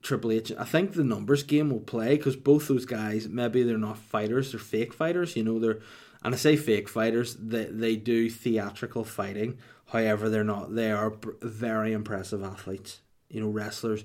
Triple 0.01 0.31
H, 0.31 0.51
I 0.57 0.63
think 0.63 0.93
the 0.93 1.03
numbers 1.03 1.43
game 1.43 1.69
will 1.69 1.81
play 1.81 2.17
because 2.17 2.35
both 2.35 2.67
those 2.67 2.85
guys, 2.85 3.27
maybe 3.27 3.63
they're 3.63 3.77
not 3.77 3.97
fighters, 3.97 4.51
they're 4.51 4.59
fake 4.59 4.93
fighters. 4.93 5.35
You 5.35 5.43
know, 5.43 5.59
they're 5.59 5.79
and 6.23 6.33
I 6.33 6.37
say 6.37 6.55
fake 6.55 6.89
fighters. 6.89 7.35
They 7.35 7.65
they 7.65 7.95
do 7.95 8.29
theatrical 8.29 9.03
fighting. 9.03 9.57
However, 9.87 10.29
they're 10.29 10.43
not. 10.43 10.75
They 10.75 10.91
are 10.91 11.13
very 11.41 11.93
impressive 11.93 12.43
athletes. 12.43 13.01
You 13.29 13.41
know, 13.41 13.49
wrestlers. 13.49 14.03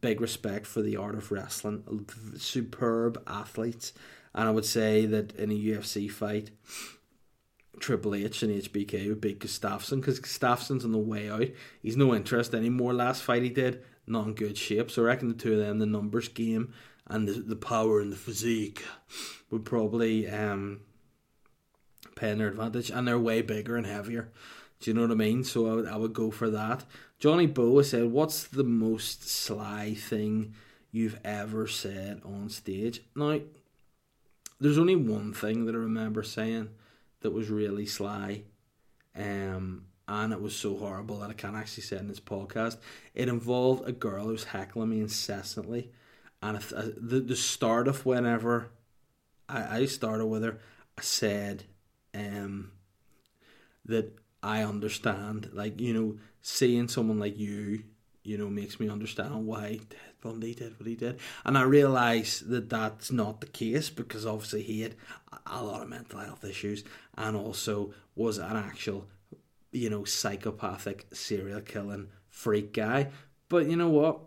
Big 0.00 0.20
respect 0.20 0.66
for 0.66 0.80
the 0.80 0.96
art 0.96 1.14
of 1.14 1.30
wrestling. 1.30 2.06
Superb 2.36 3.22
athletes 3.26 3.92
and 4.34 4.48
I 4.48 4.52
would 4.52 4.64
say 4.64 5.06
that 5.06 5.34
in 5.36 5.50
a 5.50 5.54
UFC 5.54 6.10
fight, 6.10 6.50
Triple 7.78 8.14
H 8.14 8.42
and 8.42 8.62
HBK 8.62 9.08
would 9.08 9.20
beat 9.20 9.40
Gustafsson 9.40 10.00
because 10.00 10.20
Gustafsson's 10.20 10.84
on 10.84 10.92
the 10.92 10.98
way 10.98 11.30
out. 11.30 11.48
He's 11.82 11.96
no 11.96 12.14
interest 12.14 12.54
anymore. 12.54 12.92
Last 12.92 13.22
fight 13.22 13.42
he 13.42 13.48
did, 13.48 13.82
not 14.06 14.26
in 14.26 14.34
good 14.34 14.56
shape. 14.56 14.90
So 14.90 15.02
I 15.02 15.06
reckon 15.06 15.28
the 15.28 15.34
two 15.34 15.54
of 15.54 15.58
them, 15.58 15.78
the 15.78 15.86
numbers 15.86 16.28
game 16.28 16.72
and 17.06 17.26
the, 17.26 17.32
the 17.32 17.56
power 17.56 18.00
and 18.00 18.12
the 18.12 18.16
physique, 18.16 18.84
would 19.50 19.64
probably 19.64 20.28
um, 20.28 20.80
in 22.22 22.38
their 22.38 22.48
advantage. 22.48 22.90
And 22.90 23.06
they're 23.06 23.18
way 23.18 23.42
bigger 23.42 23.76
and 23.76 23.86
heavier. 23.86 24.30
Do 24.80 24.90
you 24.90 24.94
know 24.94 25.02
what 25.02 25.10
I 25.10 25.14
mean? 25.14 25.44
So 25.44 25.70
I 25.70 25.74
would, 25.74 25.86
I 25.86 25.96
would 25.96 26.12
go 26.14 26.30
for 26.30 26.50
that. 26.50 26.84
Johnny 27.18 27.46
Boa 27.46 27.84
said, 27.84 28.10
What's 28.10 28.44
the 28.44 28.64
most 28.64 29.28
sly 29.28 29.94
thing 29.94 30.54
you've 30.90 31.20
ever 31.22 31.66
said 31.66 32.22
on 32.24 32.48
stage? 32.48 33.02
Now, 33.14 33.40
there's 34.58 34.78
only 34.78 34.96
one 34.96 35.32
thing 35.32 35.66
that 35.66 35.74
I 35.74 35.78
remember 35.78 36.22
saying 36.22 36.70
that 37.20 37.32
was 37.32 37.50
really 37.50 37.86
sly, 37.86 38.42
um, 39.14 39.84
and 40.08 40.32
it 40.32 40.40
was 40.40 40.56
so 40.56 40.76
horrible 40.76 41.18
that 41.20 41.30
I 41.30 41.34
can't 41.34 41.56
actually 41.56 41.82
say 41.82 41.96
it 41.96 42.00
in 42.00 42.08
this 42.08 42.20
podcast. 42.20 42.78
It 43.14 43.28
involved 43.28 43.88
a 43.88 43.92
girl 43.92 44.24
who 44.24 44.32
was 44.32 44.44
heckling 44.44 44.90
me 44.90 45.00
incessantly, 45.00 45.90
and 46.42 46.56
if, 46.56 46.72
uh, 46.72 46.88
the 46.96 47.20
the 47.20 47.36
start 47.36 47.88
of 47.88 48.06
whenever 48.06 48.70
I, 49.48 49.78
I 49.78 49.84
started 49.86 50.26
with 50.26 50.42
her, 50.42 50.58
I 50.96 51.02
said, 51.02 51.64
um, 52.14 52.72
that 53.84 54.12
I 54.42 54.62
understand, 54.62 55.50
like 55.52 55.80
you 55.80 55.92
know, 55.92 56.18
seeing 56.42 56.88
someone 56.88 57.18
like 57.18 57.38
you, 57.38 57.84
you 58.22 58.38
know, 58.38 58.48
makes 58.48 58.80
me 58.80 58.88
understand 58.88 59.46
why 59.46 59.80
Bundy 60.22 60.54
did 60.54 60.78
what 60.78 60.86
he 60.86 60.94
did. 60.94 61.18
And 61.44 61.56
I 61.56 61.62
realise 61.62 62.40
that 62.40 62.68
that's 62.68 63.10
not 63.10 63.40
the 63.40 63.46
case 63.46 63.90
because 63.90 64.26
obviously 64.26 64.62
he 64.62 64.82
had 64.82 64.96
a 65.46 65.62
lot 65.62 65.82
of 65.82 65.88
mental 65.88 66.20
health 66.20 66.44
issues 66.44 66.84
and 67.16 67.36
also 67.36 67.92
was 68.14 68.38
an 68.38 68.56
actual, 68.56 69.06
you 69.72 69.90
know, 69.90 70.04
psychopathic 70.04 71.06
serial 71.12 71.60
killing 71.60 72.08
freak 72.28 72.72
guy. 72.72 73.08
But 73.48 73.66
you 73.66 73.76
know 73.76 73.88
what? 73.88 74.20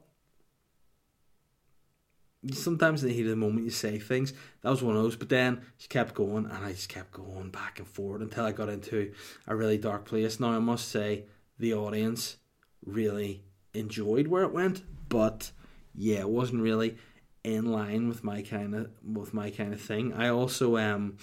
Sometimes 2.51 3.03
in 3.03 3.09
the 3.09 3.15
heat 3.15 3.23
of 3.23 3.29
the 3.29 3.35
moment 3.35 3.65
you 3.65 3.71
say 3.71 3.99
things. 3.99 4.33
That 4.61 4.69
was 4.69 4.83
one 4.83 4.95
of 4.95 5.03
those. 5.03 5.15
But 5.15 5.29
then 5.29 5.61
she 5.77 5.87
kept 5.87 6.13
going 6.13 6.45
and 6.45 6.65
I 6.65 6.71
just 6.71 6.89
kept 6.89 7.11
going 7.11 7.49
back 7.49 7.79
and 7.79 7.87
forward 7.87 8.21
until 8.21 8.45
I 8.45 8.51
got 8.51 8.69
into 8.69 9.13
a 9.47 9.55
really 9.55 9.77
dark 9.77 10.05
place. 10.05 10.39
Now 10.39 10.49
I 10.49 10.59
must 10.59 10.89
say 10.89 11.25
the 11.57 11.73
audience 11.73 12.37
really 12.85 13.43
enjoyed 13.73 14.27
where 14.27 14.43
it 14.43 14.51
went, 14.51 14.83
but 15.09 15.51
yeah, 15.95 16.19
it 16.19 16.29
wasn't 16.29 16.61
really 16.61 16.97
in 17.43 17.65
line 17.65 18.07
with 18.07 18.23
my 18.23 18.41
kind 18.41 18.73
of 18.75 18.89
with 19.03 19.33
my 19.33 19.49
kind 19.49 19.73
of 19.73 19.81
thing. 19.81 20.13
I 20.13 20.29
also 20.29 20.77
um 20.77 21.17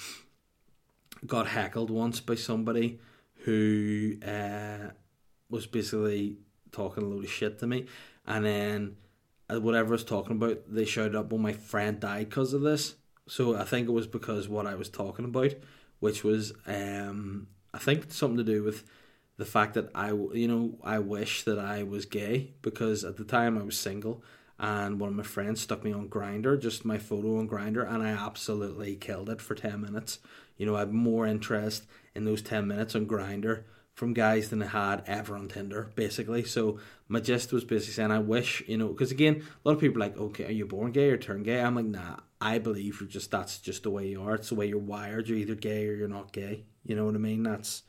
got 1.26 1.48
heckled 1.48 1.90
once 1.90 2.20
by 2.20 2.34
somebody 2.34 3.00
who 3.44 4.16
uh, 4.26 4.90
was 5.48 5.66
basically 5.66 6.36
talking 6.72 7.02
a 7.02 7.06
load 7.06 7.24
of 7.24 7.30
shit 7.30 7.58
to 7.58 7.66
me, 7.66 7.86
and 8.26 8.44
then 8.44 8.96
whatever 9.58 9.88
I 9.88 9.92
was 9.92 10.04
talking 10.04 10.36
about, 10.36 10.62
they 10.68 10.84
showed 10.84 11.14
up, 11.14 11.30
"Well, 11.30 11.40
my 11.40 11.52
friend 11.52 11.98
died 12.00 12.28
because 12.28 12.52
of 12.52 12.62
this." 12.62 12.96
So 13.28 13.56
I 13.56 13.64
think 13.64 13.88
it 13.88 13.92
was 13.92 14.06
because 14.06 14.48
what 14.48 14.66
I 14.66 14.74
was 14.74 14.88
talking 14.88 15.24
about, 15.24 15.54
which 16.00 16.24
was 16.24 16.52
um, 16.66 17.48
I 17.72 17.78
think 17.78 18.12
something 18.12 18.38
to 18.38 18.44
do 18.44 18.62
with 18.62 18.84
the 19.36 19.44
fact 19.44 19.74
that 19.74 19.90
I, 19.94 20.08
you 20.10 20.48
know, 20.48 20.78
I 20.82 20.98
wish 20.98 21.44
that 21.44 21.58
I 21.58 21.82
was 21.82 22.04
gay 22.06 22.54
because 22.60 23.04
at 23.04 23.16
the 23.16 23.24
time 23.24 23.56
I 23.56 23.62
was 23.62 23.78
single 23.78 24.22
and 24.58 25.00
one 25.00 25.08
of 25.08 25.16
my 25.16 25.22
friends 25.22 25.62
stuck 25.62 25.82
me 25.82 25.92
on 25.92 26.08
Grindr 26.08 26.60
just 26.60 26.84
my 26.84 26.98
photo 26.98 27.38
on 27.38 27.48
Grindr 27.48 27.90
and 27.90 28.02
I 28.02 28.10
absolutely 28.10 28.96
killed 28.96 29.30
it 29.30 29.40
for 29.40 29.54
ten 29.54 29.80
minutes. 29.80 30.18
You 30.56 30.66
know, 30.66 30.76
I 30.76 30.80
had 30.80 30.92
more 30.92 31.26
interest 31.26 31.86
in 32.14 32.24
those 32.24 32.42
ten 32.42 32.66
minutes 32.66 32.94
on 32.94 33.06
Grindr 33.06 33.62
from 34.00 34.14
guys 34.14 34.48
than 34.48 34.62
I 34.62 34.66
had 34.66 35.04
ever 35.06 35.36
on 35.36 35.48
Tinder, 35.48 35.90
basically. 35.94 36.42
So 36.44 36.78
my 37.06 37.20
gist 37.20 37.52
was 37.52 37.64
basically 37.64 37.92
saying, 37.92 38.10
I 38.10 38.18
wish, 38.18 38.64
you 38.66 38.76
know, 38.76 38.88
because 38.88 39.10
again, 39.10 39.44
a 39.44 39.68
lot 39.68 39.74
of 39.74 39.80
people 39.80 40.02
are 40.02 40.06
like, 40.06 40.16
okay, 40.16 40.46
are 40.46 40.52
you 40.52 40.66
born 40.66 40.90
gay 40.90 41.10
or 41.10 41.16
turned 41.16 41.44
gay? 41.44 41.60
I'm 41.60 41.76
like, 41.76 41.84
nah, 41.84 42.16
I 42.40 42.58
believe 42.58 43.00
you're 43.00 43.08
just 43.10 43.30
that's 43.30 43.58
just 43.58 43.82
the 43.82 43.90
way 43.90 44.08
you 44.08 44.22
are. 44.22 44.34
It's 44.34 44.48
the 44.48 44.54
way 44.54 44.66
you're 44.66 44.78
wired. 44.78 45.28
You're 45.28 45.38
either 45.38 45.54
gay 45.54 45.86
or 45.86 45.94
you're 45.94 46.08
not 46.08 46.32
gay. 46.32 46.64
You 46.82 46.96
know 46.96 47.04
what 47.04 47.14
I 47.14 47.18
mean? 47.18 47.42
That's 47.42 47.82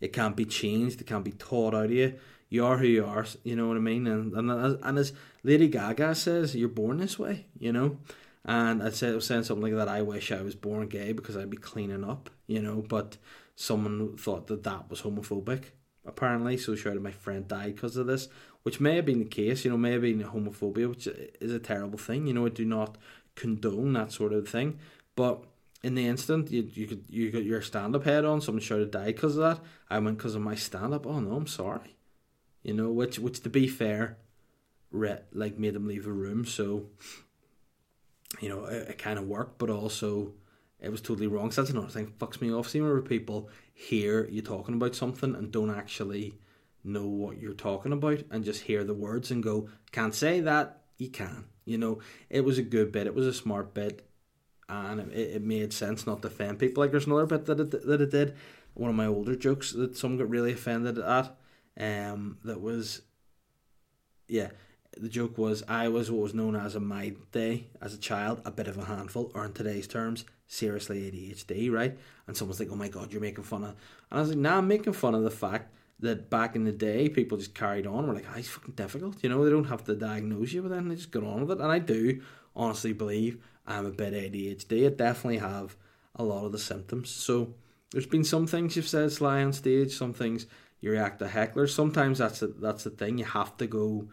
it 0.00 0.12
can't 0.14 0.34
be 0.34 0.46
changed. 0.46 1.00
It 1.00 1.06
can't 1.06 1.24
be 1.24 1.32
taught 1.32 1.74
out 1.74 1.84
of 1.84 1.92
you 1.92 2.18
you 2.50 2.66
are 2.66 2.76
who 2.76 2.86
you 2.86 3.06
are. 3.06 3.24
You 3.44 3.56
know 3.56 3.68
what 3.68 3.76
I 3.76 3.80
mean? 3.80 4.06
And 4.06 4.34
and 4.34 4.50
and 4.50 4.98
as 4.98 5.12
Lady 5.42 5.68
Gaga 5.68 6.14
says, 6.14 6.54
you're 6.54 6.68
born 6.68 6.98
this 6.98 7.18
way. 7.18 7.46
You 7.58 7.72
know. 7.72 7.98
And 8.44 8.82
I 8.82 8.90
said 8.90 9.12
I 9.12 9.14
was 9.16 9.26
saying 9.26 9.44
something 9.44 9.62
like 9.62 9.74
that. 9.74 9.88
I 9.88 10.02
wish 10.02 10.32
I 10.32 10.42
was 10.42 10.54
born 10.54 10.88
gay 10.88 11.12
because 11.12 11.36
I'd 11.36 11.50
be 11.50 11.56
cleaning 11.56 12.04
up. 12.04 12.28
You 12.46 12.60
know, 12.60 12.82
but 12.86 13.16
someone 13.60 14.16
thought 14.16 14.46
that 14.46 14.62
that 14.64 14.88
was 14.90 15.02
homophobic. 15.02 15.64
Apparently, 16.06 16.56
so 16.56 16.74
shouted 16.74 17.02
my 17.02 17.10
friend 17.10 17.46
died 17.46 17.74
because 17.74 17.96
of 17.96 18.06
this, 18.06 18.28
which 18.62 18.80
may 18.80 18.96
have 18.96 19.06
been 19.06 19.18
the 19.18 19.24
case. 19.24 19.64
You 19.64 19.70
know, 19.70 19.76
may 19.76 19.92
have 19.92 20.02
been 20.02 20.22
homophobia, 20.22 20.88
which 20.88 21.06
is 21.06 21.52
a 21.52 21.58
terrible 21.58 21.98
thing. 21.98 22.26
You 22.26 22.34
know, 22.34 22.46
I 22.46 22.48
do 22.48 22.64
not 22.64 22.96
condone 23.34 23.92
that 23.92 24.12
sort 24.12 24.32
of 24.32 24.48
thing, 24.48 24.78
but 25.14 25.44
in 25.82 25.94
the 25.94 26.06
instant 26.06 26.50
you 26.50 26.68
you 26.72 26.86
could 26.86 27.04
you 27.08 27.30
got 27.30 27.44
your 27.44 27.62
stand 27.62 27.94
up 27.94 28.04
head 28.04 28.24
on, 28.24 28.40
someone 28.40 28.62
shouted 28.62 28.90
die 28.90 29.06
because 29.06 29.36
of 29.36 29.42
that. 29.42 29.64
I 29.88 29.98
went 29.98 30.18
because 30.18 30.34
of 30.34 30.42
my 30.42 30.54
stand 30.54 30.94
up. 30.94 31.06
Oh 31.06 31.20
no, 31.20 31.36
I'm 31.36 31.46
sorry 31.46 31.96
you 32.62 32.74
know, 32.74 32.90
which 32.90 33.18
which 33.18 33.40
to 33.40 33.50
be 33.50 33.66
fair, 33.66 34.18
re- 34.90 35.20
like 35.32 35.58
made 35.58 35.74
him 35.74 35.86
leave 35.86 36.04
the 36.04 36.12
room. 36.12 36.44
So, 36.44 36.86
you 38.40 38.48
know, 38.48 38.64
it, 38.66 38.90
it 38.90 38.98
kind 38.98 39.18
of 39.18 39.26
worked, 39.26 39.58
but 39.58 39.70
also 39.70 40.34
it 40.80 40.90
was 40.90 41.00
totally 41.00 41.26
wrong. 41.26 41.50
So 41.50 41.62
that's 41.62 41.70
another 41.70 41.88
thing 41.88 42.12
fucks 42.18 42.40
me 42.40 42.52
off. 42.52 42.68
See, 42.68 42.80
whenever 42.80 43.02
people 43.02 43.50
hear 43.74 44.26
you 44.26 44.42
talking 44.42 44.74
about 44.74 44.94
something 44.94 45.34
and 45.34 45.52
don't 45.52 45.70
actually 45.70 46.38
know 46.82 47.06
what 47.06 47.38
you're 47.38 47.52
talking 47.52 47.92
about 47.92 48.22
and 48.30 48.44
just 48.44 48.62
hear 48.62 48.84
the 48.84 48.94
words 48.94 49.30
and 49.30 49.42
go, 49.42 49.68
can't 49.92 50.14
say 50.14 50.40
that, 50.40 50.82
you 50.98 51.08
can. 51.08 51.44
You 51.64 51.78
know, 51.78 51.98
it 52.28 52.44
was 52.44 52.58
a 52.58 52.62
good 52.62 52.92
bit. 52.92 53.06
It 53.06 53.14
was 53.14 53.26
a 53.26 53.34
smart 53.34 53.74
bit. 53.74 54.06
And 54.68 55.12
it, 55.12 55.36
it 55.36 55.42
made 55.42 55.72
sense 55.72 56.06
not 56.06 56.22
to 56.22 56.28
offend 56.28 56.58
people. 56.58 56.82
Like 56.82 56.92
there's 56.92 57.06
another 57.06 57.26
bit 57.26 57.46
that 57.46 57.60
it, 57.60 57.86
that 57.86 58.00
it 58.00 58.10
did. 58.10 58.36
One 58.74 58.90
of 58.90 58.96
my 58.96 59.06
older 59.06 59.36
jokes 59.36 59.72
that 59.72 59.96
some 59.96 60.16
got 60.16 60.30
really 60.30 60.52
offended 60.52 60.98
at 60.98 61.36
um, 61.78 62.38
that 62.44 62.60
was, 62.60 63.02
yeah, 64.28 64.50
the 64.96 65.08
joke 65.08 65.38
was 65.38 65.62
I 65.68 65.88
was 65.88 66.10
what 66.10 66.22
was 66.22 66.34
known 66.34 66.56
as 66.56 66.74
a 66.74 66.80
my 66.80 67.14
day 67.32 67.68
as 67.80 67.94
a 67.94 67.98
child, 67.98 68.42
a 68.44 68.50
bit 68.50 68.68
of 68.68 68.78
a 68.78 68.84
handful, 68.84 69.30
or 69.34 69.44
in 69.44 69.52
today's 69.52 69.86
terms, 69.86 70.24
seriously 70.46 71.10
ADHD, 71.10 71.70
right? 71.70 71.96
And 72.26 72.36
someone's 72.36 72.60
like, 72.60 72.70
"Oh 72.70 72.76
my 72.76 72.88
god, 72.88 73.12
you're 73.12 73.20
making 73.20 73.44
fun 73.44 73.64
of," 73.64 73.70
and 74.10 74.18
I 74.18 74.20
was 74.20 74.30
like, 74.30 74.38
"Nah, 74.38 74.58
I'm 74.58 74.68
making 74.68 74.92
fun 74.94 75.14
of 75.14 75.22
the 75.22 75.30
fact 75.30 75.72
that 76.00 76.30
back 76.30 76.56
in 76.56 76.64
the 76.64 76.72
day, 76.72 77.08
people 77.08 77.38
just 77.38 77.54
carried 77.54 77.86
on. 77.86 78.06
We're 78.06 78.14
like, 78.14 78.26
ah, 78.30 78.38
it's 78.38 78.48
fucking 78.48 78.74
difficult, 78.74 79.22
you 79.22 79.28
know. 79.28 79.44
They 79.44 79.50
don't 79.50 79.64
have 79.64 79.84
to 79.84 79.94
diagnose 79.94 80.52
you 80.52 80.62
with 80.62 80.72
it; 80.72 80.88
they 80.88 80.94
just 80.96 81.12
get 81.12 81.22
on 81.22 81.46
with 81.46 81.58
it." 81.58 81.62
And 81.62 81.70
I 81.70 81.78
do 81.78 82.20
honestly 82.56 82.92
believe 82.92 83.38
I'm 83.66 83.86
a 83.86 83.90
bit 83.90 84.12
ADHD. 84.12 84.86
I 84.86 84.90
definitely 84.90 85.38
have 85.38 85.76
a 86.16 86.24
lot 86.24 86.44
of 86.44 86.52
the 86.52 86.58
symptoms. 86.58 87.10
So 87.10 87.54
there's 87.92 88.06
been 88.06 88.24
some 88.24 88.46
things 88.46 88.76
you've 88.76 88.88
said 88.88 89.12
sly 89.12 89.42
on 89.42 89.52
stage, 89.52 89.96
some 89.96 90.12
things 90.12 90.46
you 90.80 90.90
react 90.90 91.20
to 91.20 91.26
hecklers. 91.26 91.70
Sometimes 91.70 92.18
that's 92.18 92.42
a, 92.42 92.48
that's 92.48 92.84
the 92.84 92.90
thing. 92.90 93.18
You 93.18 93.24
have 93.24 93.56
to 93.58 93.66
go. 93.66 94.08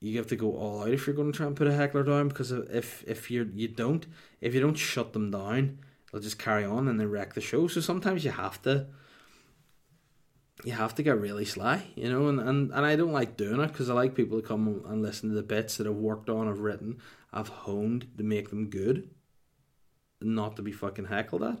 You 0.00 0.16
have 0.18 0.28
to 0.28 0.36
go 0.36 0.56
all 0.56 0.82
out 0.82 0.90
if 0.90 1.06
you're 1.06 1.16
going 1.16 1.32
to 1.32 1.36
try 1.36 1.46
and 1.46 1.56
put 1.56 1.66
a 1.66 1.74
heckler 1.74 2.04
down 2.04 2.28
because 2.28 2.52
if 2.52 3.02
if 3.06 3.30
you 3.30 3.50
you 3.54 3.68
don't 3.68 4.06
if 4.40 4.54
you 4.54 4.60
don't 4.60 4.76
shut 4.76 5.12
them 5.12 5.30
down, 5.30 5.78
they'll 6.12 6.20
just 6.20 6.38
carry 6.38 6.64
on 6.64 6.86
and 6.86 7.00
they 7.00 7.06
wreck 7.06 7.34
the 7.34 7.40
show. 7.40 7.66
So 7.66 7.80
sometimes 7.80 8.24
you 8.24 8.30
have 8.30 8.62
to. 8.62 8.86
You 10.64 10.72
have 10.72 10.96
to 10.96 11.04
get 11.04 11.20
really 11.20 11.44
sly, 11.44 11.86
you 11.94 12.10
know, 12.10 12.26
and, 12.26 12.40
and, 12.40 12.72
and 12.72 12.84
I 12.84 12.96
don't 12.96 13.12
like 13.12 13.36
doing 13.36 13.60
it 13.60 13.68
because 13.68 13.88
I 13.88 13.94
like 13.94 14.16
people 14.16 14.40
to 14.40 14.46
come 14.46 14.82
and 14.88 15.00
listen 15.00 15.28
to 15.28 15.34
the 15.36 15.42
bits 15.44 15.76
that 15.76 15.86
I've 15.86 15.94
worked 15.94 16.28
on, 16.28 16.48
I've 16.48 16.58
written, 16.58 16.98
I've 17.32 17.48
honed 17.48 18.08
to 18.16 18.24
make 18.24 18.50
them 18.50 18.68
good, 18.68 19.08
not 20.20 20.56
to 20.56 20.62
be 20.62 20.72
fucking 20.72 21.04
heckled 21.04 21.44
at. 21.44 21.60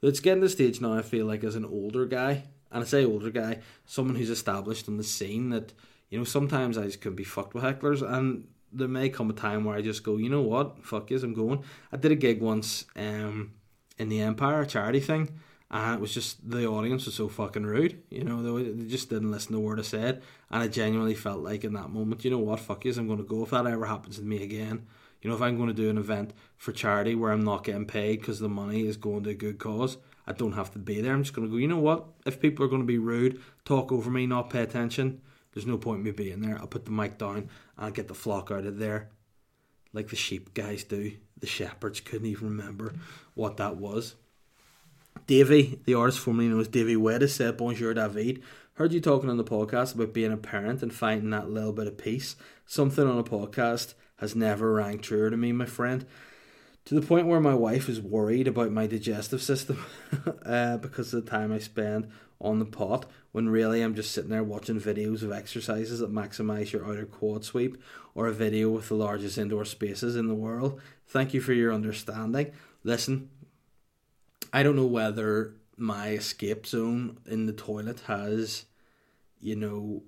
but 0.00 0.06
It's 0.06 0.20
getting 0.20 0.42
to 0.42 0.46
the 0.46 0.52
stage 0.52 0.80
now. 0.80 0.92
I 0.92 1.02
feel 1.02 1.26
like 1.26 1.42
as 1.42 1.56
an 1.56 1.64
older 1.64 2.06
guy, 2.06 2.44
and 2.70 2.84
I 2.84 2.86
say 2.86 3.04
older 3.04 3.30
guy, 3.30 3.58
someone 3.86 4.14
who's 4.14 4.30
established 4.30 4.86
in 4.86 4.98
the 4.98 5.02
scene 5.02 5.50
that, 5.50 5.72
you 6.10 6.18
know, 6.18 6.24
sometimes 6.24 6.78
I 6.78 6.84
just 6.84 7.00
can 7.00 7.14
be 7.14 7.24
fucked 7.24 7.54
with 7.54 7.64
hecklers 7.64 8.02
and 8.02 8.48
there 8.72 8.88
may 8.88 9.08
come 9.08 9.30
a 9.30 9.34
time 9.34 9.64
where 9.64 9.76
I 9.76 9.82
just 9.82 10.02
go, 10.02 10.16
you 10.16 10.28
know 10.28 10.42
what, 10.42 10.84
fuck 10.84 11.10
yes, 11.10 11.22
I'm 11.22 11.34
going. 11.34 11.64
I 11.92 11.96
did 11.96 12.12
a 12.12 12.16
gig 12.16 12.40
once 12.40 12.84
um, 12.96 13.52
in 13.98 14.08
the 14.08 14.20
Empire, 14.20 14.60
a 14.60 14.66
charity 14.66 15.00
thing, 15.00 15.40
and 15.70 15.94
it 15.94 16.00
was 16.00 16.12
just 16.12 16.48
the 16.48 16.66
audience 16.66 17.06
was 17.06 17.14
so 17.14 17.28
fucking 17.28 17.64
rude. 17.64 18.02
You 18.10 18.24
know, 18.24 18.42
they, 18.42 18.86
just 18.86 19.10
didn't 19.10 19.30
listen 19.30 19.52
to 19.52 19.58
a 19.58 19.60
word 19.60 19.78
I 19.78 19.82
said, 19.82 20.22
and 20.50 20.62
I 20.62 20.68
genuinely 20.68 21.14
felt 21.14 21.40
like 21.40 21.64
in 21.64 21.72
that 21.74 21.90
moment, 21.90 22.24
you 22.24 22.30
know 22.30 22.38
what, 22.38 22.60
fuck 22.60 22.84
you, 22.84 22.92
I'm 22.96 23.06
going 23.06 23.18
to 23.18 23.24
go. 23.24 23.42
If 23.42 23.50
that 23.50 23.66
ever 23.66 23.86
happens 23.86 24.16
to 24.16 24.22
me 24.22 24.42
again, 24.42 24.86
you 25.22 25.30
know, 25.30 25.36
if 25.36 25.42
I'm 25.42 25.56
going 25.56 25.68
to 25.68 25.74
do 25.74 25.90
an 25.90 25.98
event 25.98 26.32
for 26.56 26.72
charity 26.72 27.14
where 27.14 27.32
I'm 27.32 27.44
not 27.44 27.64
getting 27.64 27.86
paid 27.86 28.20
because 28.20 28.38
the 28.38 28.48
money 28.48 28.86
is 28.86 28.96
going 28.96 29.24
to 29.24 29.30
a 29.30 29.34
good 29.34 29.58
cause, 29.58 29.98
I 30.26 30.32
don't 30.32 30.52
have 30.52 30.70
to 30.72 30.78
be 30.78 31.00
there. 31.00 31.14
I'm 31.14 31.22
just 31.22 31.34
going 31.34 31.48
to 31.48 31.50
go, 31.50 31.56
you 31.56 31.68
know 31.68 31.78
what? 31.78 32.06
If 32.26 32.40
people 32.40 32.64
are 32.64 32.68
going 32.68 32.82
to 32.82 32.86
be 32.86 32.98
rude, 32.98 33.40
talk 33.64 33.90
over 33.90 34.10
me, 34.10 34.26
not 34.26 34.50
pay 34.50 34.60
attention, 34.60 35.22
there's 35.52 35.66
no 35.66 35.78
point 35.78 35.98
in 35.98 36.04
me 36.04 36.10
being 36.10 36.40
there. 36.40 36.58
I'll 36.58 36.66
put 36.66 36.84
the 36.84 36.90
mic 36.90 37.18
down 37.18 37.48
and 37.76 37.94
get 37.94 38.08
the 38.08 38.14
flock 38.14 38.50
out 38.50 38.64
of 38.64 38.78
there 38.78 39.10
like 39.92 40.08
the 40.08 40.16
sheep 40.16 40.54
guys 40.54 40.84
do. 40.84 41.12
The 41.38 41.46
shepherds 41.46 42.00
couldn't 42.00 42.26
even 42.26 42.48
remember 42.48 42.94
what 43.34 43.56
that 43.56 43.76
was. 43.76 44.14
Davy, 45.26 45.80
the 45.84 45.94
artist 45.94 46.18
formerly 46.18 46.48
known 46.48 46.60
as 46.60 46.68
Davy 46.68 46.96
Wed, 46.96 47.28
said, 47.30 47.56
Bonjour 47.56 47.94
David. 47.94 48.42
Heard 48.74 48.92
you 48.92 49.00
talking 49.00 49.28
on 49.28 49.36
the 49.36 49.44
podcast 49.44 49.94
about 49.94 50.12
being 50.12 50.32
a 50.32 50.36
parent 50.36 50.82
and 50.82 50.92
finding 50.92 51.30
that 51.30 51.50
little 51.50 51.72
bit 51.72 51.88
of 51.88 51.98
peace. 51.98 52.36
Something 52.64 53.08
on 53.08 53.18
a 53.18 53.24
podcast 53.24 53.94
has 54.16 54.36
never 54.36 54.72
rang 54.72 54.98
truer 55.00 55.30
to 55.30 55.36
me, 55.36 55.52
my 55.52 55.66
friend. 55.66 56.06
To 56.86 56.94
the 56.94 57.06
point 57.06 57.26
where 57.26 57.40
my 57.40 57.54
wife 57.54 57.88
is 57.88 58.00
worried 58.00 58.48
about 58.48 58.72
my 58.72 58.86
digestive 58.86 59.42
system 59.42 59.84
uh, 60.46 60.78
because 60.78 61.12
of 61.12 61.24
the 61.24 61.30
time 61.30 61.52
I 61.52 61.58
spend 61.58 62.10
on 62.40 62.58
the 62.58 62.64
pot, 62.64 63.06
when 63.32 63.48
really 63.48 63.82
I'm 63.82 63.94
just 63.94 64.12
sitting 64.12 64.30
there 64.30 64.44
watching 64.44 64.80
videos 64.80 65.22
of 65.22 65.32
exercises 65.32 65.98
that 65.98 66.12
maximize 66.12 66.72
your 66.72 66.86
outer 66.86 67.04
quad 67.04 67.44
sweep 67.44 67.76
or 68.14 68.26
a 68.26 68.32
video 68.32 68.70
with 68.70 68.88
the 68.88 68.94
largest 68.94 69.38
indoor 69.38 69.64
spaces 69.64 70.14
in 70.16 70.28
the 70.28 70.34
world. 70.34 70.80
Thank 71.06 71.34
you 71.34 71.40
for 71.40 71.52
your 71.52 71.72
understanding. 71.72 72.52
Listen, 72.84 73.28
I 74.52 74.62
don't 74.62 74.76
know 74.76 74.86
whether 74.86 75.54
my 75.76 76.10
escape 76.10 76.66
zone 76.66 77.18
in 77.26 77.46
the 77.46 77.52
toilet 77.52 78.00
has, 78.06 78.66
you 79.40 79.56
know, 79.56 80.02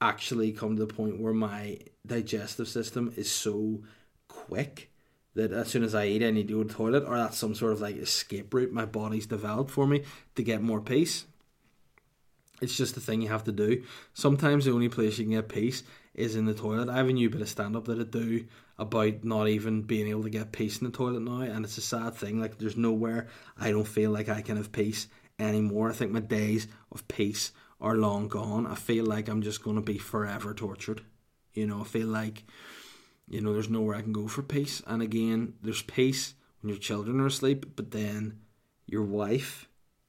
actually 0.00 0.52
come 0.52 0.76
to 0.76 0.86
the 0.86 0.94
point 0.94 1.20
where 1.20 1.34
my 1.34 1.78
digestive 2.06 2.68
system 2.68 3.12
is 3.16 3.30
so 3.30 3.82
quick 4.28 4.90
that 5.38 5.52
as 5.52 5.68
soon 5.68 5.84
as 5.84 5.94
I 5.94 6.06
eat, 6.06 6.22
I 6.24 6.30
need 6.30 6.48
to 6.48 6.54
go 6.54 6.64
to 6.64 6.74
toilet, 6.74 7.04
or 7.06 7.16
that's 7.16 7.38
some 7.38 7.54
sort 7.54 7.72
of 7.72 7.80
like 7.80 7.96
escape 7.96 8.52
route 8.52 8.72
my 8.72 8.84
body's 8.84 9.26
developed 9.26 9.70
for 9.70 9.86
me 9.86 10.02
to 10.34 10.42
get 10.42 10.62
more 10.62 10.80
peace. 10.80 11.26
It's 12.60 12.76
just 12.76 12.96
the 12.96 13.00
thing 13.00 13.22
you 13.22 13.28
have 13.28 13.44
to 13.44 13.52
do. 13.52 13.84
Sometimes 14.14 14.64
the 14.64 14.72
only 14.72 14.88
place 14.88 15.16
you 15.16 15.24
can 15.24 15.34
get 15.34 15.48
peace 15.48 15.84
is 16.12 16.34
in 16.34 16.44
the 16.44 16.54
toilet. 16.54 16.88
I 16.88 16.96
have 16.96 17.08
a 17.08 17.12
new 17.12 17.30
bit 17.30 17.40
of 17.40 17.48
stand 17.48 17.76
up 17.76 17.84
that 17.84 18.00
I 18.00 18.02
do 18.02 18.46
about 18.76 19.22
not 19.22 19.46
even 19.46 19.82
being 19.82 20.08
able 20.08 20.24
to 20.24 20.30
get 20.30 20.50
peace 20.50 20.78
in 20.78 20.86
the 20.86 20.92
toilet 20.92 21.22
now, 21.22 21.42
and 21.42 21.64
it's 21.64 21.78
a 21.78 21.82
sad 21.82 22.14
thing. 22.14 22.40
Like, 22.40 22.58
there's 22.58 22.76
nowhere 22.76 23.28
I 23.56 23.70
don't 23.70 23.86
feel 23.86 24.10
like 24.10 24.28
I 24.28 24.40
can 24.40 24.56
have 24.56 24.72
peace 24.72 25.06
anymore. 25.38 25.90
I 25.90 25.92
think 25.92 26.10
my 26.10 26.20
days 26.20 26.66
of 26.90 27.06
peace 27.06 27.52
are 27.80 27.94
long 27.94 28.26
gone. 28.26 28.66
I 28.66 28.74
feel 28.74 29.04
like 29.04 29.28
I'm 29.28 29.42
just 29.42 29.62
going 29.62 29.76
to 29.76 29.82
be 29.82 29.98
forever 29.98 30.52
tortured. 30.52 31.02
You 31.54 31.66
know, 31.68 31.82
I 31.82 31.84
feel 31.84 32.08
like 32.08 32.42
you 33.28 33.40
know, 33.40 33.52
there's 33.52 33.68
nowhere 33.68 33.96
I 33.96 34.02
can 34.02 34.12
go 34.12 34.28
for 34.28 34.42
peace. 34.42 34.82
And 34.86 35.02
again, 35.02 35.54
there's 35.62 35.82
peace 35.82 36.34
when 36.60 36.70
your 36.70 36.78
children 36.78 37.20
are 37.20 37.26
asleep, 37.26 37.66
but 37.76 37.90
then 37.90 38.38
your 38.86 39.02
wife 39.02 39.68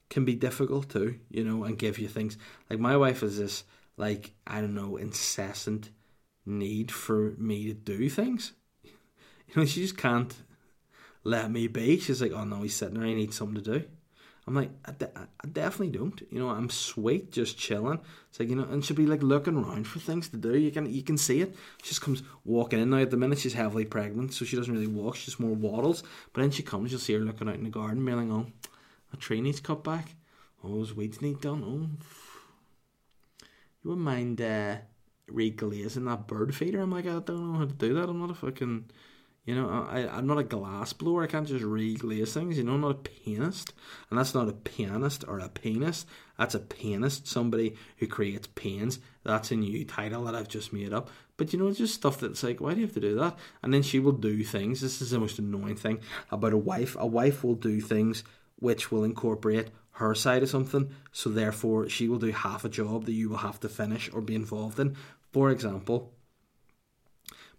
can 0.09 0.25
be 0.25 0.35
difficult 0.35 0.89
too, 0.89 1.19
you 1.29 1.43
know, 1.43 1.63
and 1.63 1.77
give 1.77 1.99
you 1.99 2.07
things. 2.07 2.37
Like 2.69 2.79
my 2.79 2.97
wife 2.97 3.21
has 3.21 3.37
this, 3.37 3.63
like, 3.97 4.33
I 4.47 4.61
don't 4.61 4.75
know, 4.75 4.97
incessant 4.97 5.91
need 6.45 6.91
for 6.91 7.35
me 7.37 7.67
to 7.67 7.73
do 7.73 8.09
things. 8.09 8.53
You 9.51 9.61
know, 9.61 9.65
she 9.65 9.81
just 9.81 9.97
can't 9.97 10.31
let 11.23 11.49
me 11.49 11.65
be. 11.65 11.99
She's 11.99 12.21
like, 12.21 12.33
oh 12.33 12.43
no, 12.43 12.61
he's 12.61 12.75
sitting 12.75 12.99
there, 12.99 13.07
he 13.07 13.15
needs 13.15 13.35
something 13.35 13.63
to 13.63 13.79
do. 13.79 13.85
I'm 14.49 14.55
like, 14.55 14.71
I, 14.83 14.91
de- 14.93 15.11
I, 15.15 15.47
definitely 15.47 15.95
don't. 15.95 16.19
You 16.31 16.39
know, 16.39 16.49
I'm 16.49 16.71
sweet, 16.71 17.31
just 17.31 17.55
chilling. 17.55 17.99
It's 18.31 18.39
like 18.39 18.49
you 18.49 18.55
know, 18.55 18.63
and 18.63 18.83
she'll 18.83 18.97
be 18.97 19.05
like 19.05 19.21
looking 19.21 19.55
around 19.55 19.85
for 19.85 19.99
things 19.99 20.27
to 20.29 20.37
do. 20.37 20.57
You 20.57 20.71
can 20.71 20.91
you 20.91 21.03
can 21.03 21.19
see 21.19 21.41
it. 21.41 21.55
She 21.83 21.89
just 21.89 22.01
comes 22.01 22.23
walking 22.43 22.79
in 22.79 22.89
now. 22.89 22.97
At 22.97 23.11
the 23.11 23.17
minute, 23.17 23.37
she's 23.37 23.53
heavily 23.53 23.85
pregnant, 23.85 24.33
so 24.33 24.45
she 24.45 24.55
doesn't 24.55 24.73
really 24.73 24.87
walk. 24.87 25.17
She 25.17 25.25
just 25.25 25.39
more 25.39 25.53
waddles. 25.53 26.01
But 26.33 26.41
then 26.41 26.49
she 26.49 26.63
comes, 26.63 26.89
you'll 26.89 26.99
see 26.99 27.13
her 27.13 27.19
looking 27.19 27.47
out 27.47 27.57
in 27.57 27.63
the 27.63 27.69
garden, 27.69 28.03
being 28.03 28.27
like, 28.27 28.35
"Oh, 28.35 28.71
a 29.13 29.17
tree 29.17 29.39
needs 29.39 29.59
cut 29.59 29.83
back. 29.83 30.15
Oh, 30.63 30.77
those 30.77 30.95
weeds 30.95 31.21
need 31.21 31.41
done. 31.41 31.63
Oh, 31.63 32.05
you 33.83 33.89
wouldn't 33.91 34.03
mind 34.03 34.41
uh, 34.41 34.77
reglazing 35.31 36.05
that 36.05 36.25
bird 36.25 36.55
feeder?" 36.55 36.81
I'm 36.81 36.91
like, 36.91 37.05
I 37.05 37.19
don't 37.19 37.53
know 37.53 37.59
how 37.59 37.65
to 37.65 37.73
do 37.73 37.93
that. 37.93 38.09
I'm 38.09 38.19
not 38.19 38.31
a 38.31 38.33
fucking 38.33 38.85
you 39.49 39.55
know, 39.55 39.87
I, 39.89 40.07
I'm 40.07 40.27
not 40.27 40.37
a 40.37 40.43
glass 40.43 40.93
blower. 40.93 41.23
I 41.23 41.27
can't 41.27 41.47
just 41.47 41.65
reglaze 41.65 42.33
things. 42.33 42.55
You 42.55 42.63
know, 42.63 42.73
I'm 42.73 42.81
not 42.81 42.91
a 42.91 43.09
pianist. 43.09 43.73
And 44.09 44.19
that's 44.19 44.35
not 44.35 44.47
a 44.47 44.53
pianist 44.53 45.25
or 45.27 45.39
a 45.39 45.49
pianist. 45.49 46.07
That's 46.37 46.53
a 46.53 46.59
pianist, 46.59 47.27
somebody 47.27 47.75
who 47.97 48.05
creates 48.05 48.47
pains. 48.53 48.99
That's 49.23 49.49
a 49.49 49.55
new 49.55 49.85
title 49.85 50.25
that 50.25 50.35
I've 50.35 50.49
just 50.49 50.71
made 50.71 50.93
up. 50.93 51.09
But 51.35 51.51
you 51.51 51.57
know, 51.57 51.67
it's 51.67 51.79
just 51.79 51.95
stuff 51.95 52.19
that's 52.19 52.43
like, 52.43 52.61
why 52.61 52.75
do 52.75 52.79
you 52.79 52.85
have 52.85 52.93
to 52.93 52.99
do 52.99 53.15
that? 53.15 53.39
And 53.63 53.73
then 53.73 53.81
she 53.81 53.99
will 53.99 54.11
do 54.11 54.43
things. 54.43 54.81
This 54.81 55.01
is 55.01 55.09
the 55.09 55.19
most 55.19 55.39
annoying 55.39 55.77
thing 55.77 56.01
about 56.29 56.53
a 56.53 56.57
wife. 56.57 56.95
A 56.99 57.07
wife 57.07 57.43
will 57.43 57.55
do 57.55 57.81
things 57.81 58.23
which 58.57 58.91
will 58.91 59.03
incorporate 59.03 59.69
her 59.93 60.13
side 60.13 60.43
of 60.43 60.49
something. 60.49 60.91
So 61.11 61.31
therefore, 61.31 61.89
she 61.89 62.07
will 62.07 62.19
do 62.19 62.31
half 62.31 62.65
a 62.65 62.69
job 62.69 63.05
that 63.05 63.13
you 63.13 63.29
will 63.29 63.37
have 63.37 63.59
to 63.61 63.69
finish 63.69 64.11
or 64.13 64.21
be 64.21 64.35
involved 64.35 64.79
in. 64.79 64.95
For 65.31 65.49
example, 65.49 66.13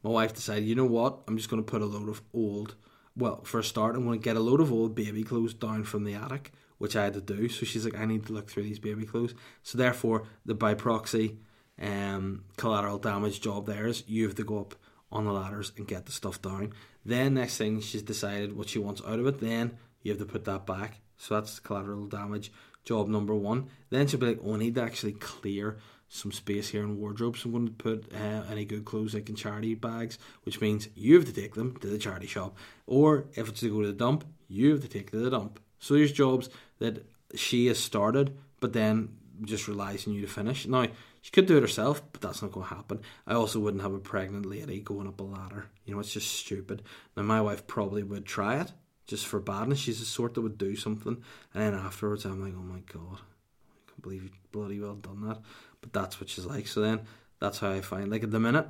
my 0.03 0.11
wife 0.11 0.35
decided, 0.35 0.65
you 0.65 0.75
know 0.75 0.85
what, 0.85 1.19
I'm 1.27 1.37
just 1.37 1.51
going 1.51 1.63
to 1.63 1.71
put 1.71 1.83
a 1.83 1.87
load 1.87 2.09
of 2.09 2.23
old, 2.33 2.75
well, 3.17 3.43
for 3.45 3.61
a 3.61 3.65
start, 3.65 3.97
I'm 3.97 4.05
going 4.05 4.19
to 4.19 4.25
get 4.25 4.37
a 4.37 4.41
load 4.41 4.61
of 4.61 4.73
old 4.73 4.95
baby 4.95 5.23
clothes 5.23 5.55
down 5.55 5.85
from 5.85 6.05
the 6.05 6.15
attic, 6.15 6.53
which 6.79 6.97
I 6.97 7.05
had 7.05 7.15
to 7.15 7.21
do. 7.21 7.49
So 7.49 7.67
she's 7.67 7.85
like, 7.85 7.99
I 7.99 8.07
need 8.07 8.27
to 8.27 8.33
look 8.33 8.49
through 8.49 8.63
these 8.63 8.79
baby 8.79 9.05
clothes. 9.05 9.35
So 9.63 9.77
therefore, 9.77 10.25
the 10.47 10.55
by 10.55 10.75
proxy 10.75 11.39
um, 11.81 12.45
collateral 12.57 12.99
damage 12.99 13.41
job 13.41 13.67
there 13.67 13.87
is 13.87 14.05
you 14.07 14.25
have 14.25 14.37
to 14.37 14.45
go 14.45 14.61
up 14.61 14.75
on 15.13 15.25
the 15.25 15.33
ladders 15.33 15.73
and 15.77 15.87
get 15.87 16.07
the 16.07 16.13
stuff 16.13 16.41
down. 16.41 16.73
Then 17.05 17.35
next 17.35 17.57
thing 17.57 17.81
she's 17.81 18.03
decided 18.03 18.57
what 18.57 18.69
she 18.69 18.79
wants 18.79 19.03
out 19.07 19.19
of 19.19 19.27
it. 19.27 19.41
Then 19.41 19.79
you 20.03 20.13
have 20.13 20.19
to 20.21 20.27
put 20.27 20.45
that 20.45 20.67
back. 20.67 21.01
So 21.17 21.35
that's 21.35 21.59
collateral 21.59 22.07
damage 22.07 22.53
job 22.85 23.09
number 23.09 23.35
one. 23.35 23.69
Then 23.91 24.07
she'll 24.07 24.21
be 24.21 24.27
like, 24.27 24.41
oh, 24.45 24.55
I 24.55 24.59
need 24.59 24.75
to 24.77 24.83
actually 24.83 25.13
clear 25.13 25.79
some 26.11 26.33
space 26.33 26.69
here 26.69 26.83
in 26.83 26.99
wardrobe. 26.99 27.37
So 27.37 27.49
I'm 27.49 27.53
going 27.53 27.67
to 27.69 27.73
put 27.73 28.13
uh, 28.13 28.43
any 28.51 28.65
good 28.65 28.85
clothes 28.85 29.15
like 29.15 29.29
in 29.29 29.37
charity 29.37 29.75
bags, 29.75 30.19
which 30.43 30.61
means 30.61 30.89
you 30.95 31.15
have 31.15 31.25
to 31.25 31.33
take 31.33 31.55
them 31.55 31.77
to 31.77 31.87
the 31.87 31.99
charity 31.99 32.27
shop. 32.27 32.57
Or 32.87 33.27
if 33.35 33.49
it's 33.49 33.61
to 33.61 33.71
go 33.71 33.81
to 33.81 33.87
the 33.87 33.93
dump, 33.93 34.25
you 34.49 34.73
have 34.73 34.83
to 34.83 34.89
take 34.89 35.13
to 35.13 35.17
the 35.17 35.31
dump. 35.31 35.61
So 35.79 35.95
there's 35.95 36.13
jobs 36.13 36.51
that 36.81 37.07
she 37.35 37.69
has 37.69 37.79
started, 37.79 38.37
but 38.59 38.73
then 38.73 39.17
just 39.43 39.69
relies 39.69 40.07
on 40.07 40.13
you 40.13 40.21
to 40.23 40.27
finish. 40.27 40.67
Now, 40.67 40.89
she 41.23 41.31
could 41.31 41.47
do 41.47 41.57
it 41.57 41.63
herself, 41.63 42.03
but 42.13 42.21
that's 42.21 42.43
not 42.43 42.53
going 42.53 42.67
to 42.67 42.75
happen. 42.75 43.01
I 43.27 43.35
also 43.35 43.61
wouldn't 43.61 43.83
have 43.83 43.95
a 43.95 43.99
pregnant 43.99 44.47
lady 44.47 44.81
going 44.81 45.07
up 45.07 45.21
a 45.21 45.23
ladder. 45.23 45.67
You 45.85 45.95
know, 45.95 46.01
it's 46.01 46.13
just 46.13 46.33
stupid. 46.33 46.83
Now, 47.17 47.23
my 47.23 47.41
wife 47.41 47.67
probably 47.67 48.03
would 48.03 48.27
try 48.27 48.61
it 48.61 48.73
just 49.07 49.27
for 49.27 49.39
badness. 49.39 49.79
She's 49.79 50.01
the 50.01 50.07
sort 50.07 50.35
that 50.35 50.43
would 50.43 50.59
do 50.59 50.75
something, 50.75 51.23
and 51.55 51.63
then 51.63 51.75
afterwards, 51.75 52.25
I'm 52.25 52.43
like, 52.43 52.55
oh 52.57 52.63
my 52.63 52.81
god, 52.93 53.19
I 53.21 53.91
can't 53.91 54.03
believe 54.03 54.25
you 54.25 54.31
bloody 54.53 54.81
well 54.81 54.95
done 54.95 55.29
that 55.29 55.39
but 55.81 55.93
that's 55.93 56.21
what 56.21 56.29
she's 56.29 56.47
like. 56.47 56.67
So 56.67 56.81
then 56.81 57.01
that's 57.39 57.59
how 57.59 57.71
I 57.71 57.81
find 57.81 58.11
like 58.11 58.23
at 58.23 58.31
the 58.31 58.41
minute, 58.41 58.67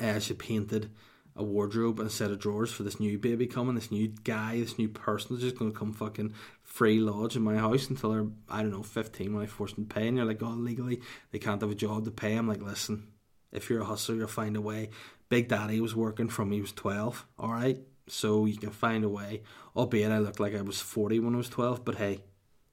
uh, 0.00 0.18
she 0.18 0.34
painted 0.34 0.90
a 1.34 1.42
wardrobe 1.42 1.98
and 1.98 2.08
a 2.08 2.12
set 2.12 2.30
of 2.30 2.38
drawers 2.38 2.70
for 2.70 2.82
this 2.82 3.00
new 3.00 3.18
baby 3.18 3.46
coming, 3.46 3.74
this 3.74 3.90
new 3.90 4.08
guy, 4.08 4.60
this 4.60 4.78
new 4.78 4.88
person 4.88 5.36
is 5.36 5.42
just 5.42 5.56
gonna 5.56 5.70
come 5.70 5.92
fucking 5.92 6.34
free 6.62 6.98
lodge 6.98 7.36
in 7.36 7.42
my 7.42 7.56
house 7.56 7.88
until 7.88 8.10
they're 8.10 8.26
I 8.50 8.62
don't 8.62 8.70
know 8.70 8.82
fifteen 8.82 9.34
when 9.34 9.42
I 9.42 9.46
force 9.46 9.72
them 9.72 9.86
to 9.86 9.94
pay, 9.94 10.08
and 10.08 10.16
you're 10.16 10.26
like, 10.26 10.42
oh 10.42 10.48
legally 10.48 11.00
they 11.30 11.38
can't 11.38 11.60
have 11.60 11.70
a 11.70 11.74
job 11.74 12.04
to 12.04 12.10
pay. 12.10 12.34
I'm 12.34 12.48
like, 12.48 12.62
listen, 12.62 13.08
if 13.50 13.70
you're 13.70 13.80
a 13.80 13.86
hustler, 13.86 14.14
you'll 14.14 14.28
find 14.28 14.56
a 14.56 14.60
way. 14.60 14.90
Big 15.28 15.48
Daddy 15.48 15.80
was 15.80 15.96
working 15.96 16.28
from 16.28 16.52
he 16.52 16.60
was 16.60 16.72
twelve, 16.72 17.26
all 17.38 17.52
right. 17.52 17.78
So 18.08 18.44
you 18.44 18.58
can 18.58 18.70
find 18.70 19.04
a 19.04 19.08
way. 19.08 19.42
Albeit 19.74 20.12
I 20.12 20.18
looked 20.18 20.40
like 20.40 20.54
I 20.54 20.60
was 20.62 20.80
forty 20.80 21.18
when 21.18 21.34
I 21.34 21.38
was 21.38 21.48
twelve, 21.48 21.84
but 21.84 21.94
hey, 21.94 22.20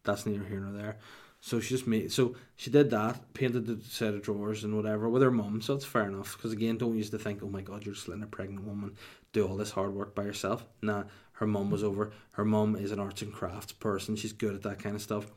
that's 0.03 0.25
neither 0.25 0.43
here 0.43 0.59
nor 0.59 0.73
there. 0.73 0.97
So 1.41 1.59
she 1.59 1.69
just 1.69 1.87
made 1.87 2.11
so 2.11 2.35
she 2.55 2.69
did 2.69 2.89
that, 2.89 3.33
painted 3.33 3.65
the 3.65 3.81
set 3.83 4.13
of 4.13 4.21
drawers 4.21 4.63
and 4.63 4.75
whatever 4.75 5.07
with 5.07 5.21
her 5.21 5.31
mum. 5.31 5.61
So 5.61 5.73
it's 5.73 5.85
fair 5.85 6.03
enough 6.03 6.35
because 6.35 6.51
again, 6.51 6.77
don't 6.77 6.97
use 6.97 7.09
to 7.11 7.19
think, 7.19 7.41
oh 7.41 7.49
my 7.49 7.61
god, 7.61 7.85
you're 7.85 7.95
just 7.95 8.07
letting 8.07 8.23
a 8.23 8.27
pregnant 8.27 8.65
woman 8.65 8.95
do 9.31 9.47
all 9.47 9.55
this 9.55 9.71
hard 9.71 9.93
work 9.93 10.15
by 10.15 10.23
herself. 10.23 10.65
Nah, 10.81 11.03
her 11.33 11.47
mum 11.47 11.71
was 11.71 11.83
over. 11.83 12.11
Her 12.31 12.43
mum 12.43 12.75
is 12.75 12.91
an 12.91 12.99
arts 12.99 13.21
and 13.21 13.31
crafts 13.31 13.71
person. 13.71 14.15
She's 14.15 14.33
good 14.33 14.55
at 14.55 14.63
that 14.63 14.79
kind 14.79 14.95
of 14.95 15.01
stuff. 15.01 15.27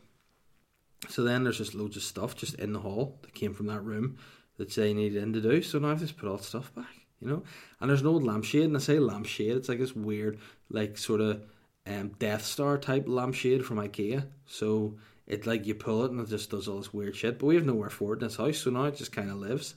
So 1.08 1.22
then 1.22 1.44
there's 1.44 1.58
just 1.58 1.74
loads 1.74 1.96
of 1.96 2.02
stuff 2.02 2.36
just 2.36 2.54
in 2.54 2.72
the 2.72 2.80
hall 2.80 3.18
that 3.22 3.34
came 3.34 3.54
from 3.54 3.66
that 3.66 3.82
room 3.82 4.18
that 4.56 4.74
they 4.74 4.92
needed 4.92 5.22
in 5.22 5.32
to 5.32 5.40
do. 5.40 5.62
So 5.62 5.78
now 5.78 5.90
I've 5.90 6.00
just 6.00 6.16
put 6.16 6.28
all 6.28 6.38
stuff 6.38 6.74
back, 6.74 7.06
you 7.20 7.28
know. 7.28 7.42
And 7.80 7.88
there's 7.88 8.00
an 8.00 8.06
old 8.06 8.24
lampshade, 8.24 8.64
and 8.64 8.76
I 8.76 8.80
say 8.80 8.98
lampshade, 8.98 9.56
it's 9.56 9.68
like 9.68 9.78
this 9.78 9.96
weird, 9.96 10.38
like 10.70 10.98
sort 10.98 11.20
of 11.20 11.42
um, 11.86 12.10
Death 12.18 12.44
Star 12.44 12.78
type 12.78 13.04
lampshade 13.08 13.64
from 13.64 13.78
IKEA. 13.78 14.26
So 14.46 14.96
it 15.26 15.46
like 15.46 15.66
you 15.66 15.74
pull 15.74 16.04
it 16.04 16.10
and 16.10 16.20
it 16.20 16.28
just 16.28 16.50
does 16.50 16.68
all 16.68 16.78
this 16.78 16.92
weird 16.92 17.16
shit. 17.16 17.38
But 17.38 17.46
we 17.46 17.54
have 17.54 17.66
nowhere 17.66 17.90
for 17.90 18.12
it 18.12 18.22
in 18.22 18.28
this 18.28 18.36
house, 18.36 18.58
so 18.58 18.70
now 18.70 18.84
it 18.84 18.96
just 18.96 19.12
kind 19.12 19.30
of 19.30 19.36
lives. 19.36 19.74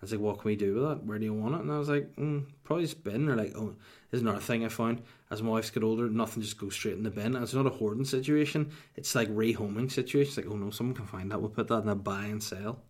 I 0.00 0.04
was 0.04 0.12
like, 0.12 0.20
what 0.20 0.38
can 0.38 0.48
we 0.48 0.56
do 0.56 0.74
with 0.74 0.84
that? 0.84 1.04
Where 1.04 1.18
do 1.18 1.26
you 1.26 1.34
want 1.34 1.56
it? 1.56 1.60
And 1.60 1.70
I 1.70 1.78
was 1.78 1.90
like, 1.90 2.16
mm, 2.16 2.46
probably 2.64 2.84
just 2.84 3.04
bin. 3.04 3.28
Or 3.28 3.36
like, 3.36 3.52
oh, 3.54 3.74
there's 4.10 4.22
another 4.22 4.40
thing 4.40 4.64
I 4.64 4.68
found. 4.68 5.02
As 5.30 5.42
my 5.42 5.50
wife's 5.50 5.68
get 5.68 5.84
older, 5.84 6.08
nothing 6.08 6.42
just 6.42 6.56
goes 6.56 6.74
straight 6.74 6.94
in 6.94 7.02
the 7.02 7.10
bin. 7.10 7.34
And 7.34 7.44
it's 7.44 7.52
not 7.52 7.66
a 7.66 7.70
hoarding 7.70 8.06
situation. 8.06 8.70
It's 8.96 9.14
like 9.14 9.28
rehoming 9.28 9.90
situation. 9.92 10.28
It's 10.28 10.36
like, 10.38 10.46
oh 10.48 10.56
no, 10.56 10.70
someone 10.70 10.96
can 10.96 11.06
find 11.06 11.30
that. 11.30 11.40
We'll 11.40 11.50
put 11.50 11.68
that 11.68 11.82
in 11.82 11.88
a 11.90 11.94
buy 11.94 12.24
and 12.24 12.42
sell. 12.42 12.82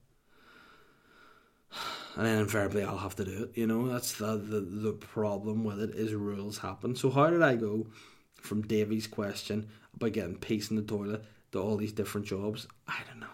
And 2.17 2.27
then 2.27 2.41
invariably 2.41 2.83
I'll 2.83 2.99
have 2.99 3.15
to 3.17 3.25
do 3.25 3.45
it. 3.45 3.53
You 3.57 3.69
know, 3.69 3.89
that's 3.89 4.15
the, 4.15 4.37
the, 4.37 4.61
the 4.61 4.93
problem 4.93 5.63
with 5.63 5.81
it 5.81 5.91
is 5.95 6.13
rules 6.13 6.59
happen. 6.59 6.97
So 6.97 7.09
how 7.09 7.31
did 7.31 7.41
I 7.41 7.55
go 7.55 7.87
from 8.35 8.63
Davy's 8.63 9.07
question 9.07 9.69
about 9.95 10.13
getting 10.13 10.35
peace 10.35 10.71
in 10.71 10.77
the 10.77 10.83
toilet 10.83 11.25
to 11.53 11.61
all 11.61 11.77
these 11.77 11.93
different 11.93 12.27
jobs? 12.27 12.67
I 12.87 12.99
don't 13.09 13.21
know. 13.21 13.27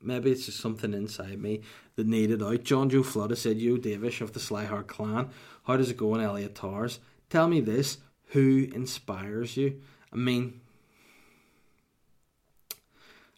Maybe 0.00 0.30
it's 0.30 0.46
just 0.46 0.60
something 0.60 0.92
inside 0.92 1.40
me 1.40 1.62
that 1.96 2.06
needed 2.06 2.42
out. 2.42 2.62
John 2.62 2.90
Joe 2.90 3.02
Flood 3.02 3.36
said, 3.38 3.58
You, 3.58 3.78
Davish 3.78 4.20
of 4.20 4.32
the 4.32 4.40
Slyheart 4.40 4.86
clan, 4.86 5.30
how 5.64 5.76
does 5.76 5.90
it 5.90 5.96
go 5.96 6.14
in 6.14 6.20
Elliot 6.20 6.54
Towers? 6.54 7.00
Tell 7.30 7.48
me 7.48 7.60
this 7.60 7.98
who 8.28 8.68
inspires 8.74 9.56
you? 9.56 9.80
I 10.12 10.16
mean, 10.16 10.60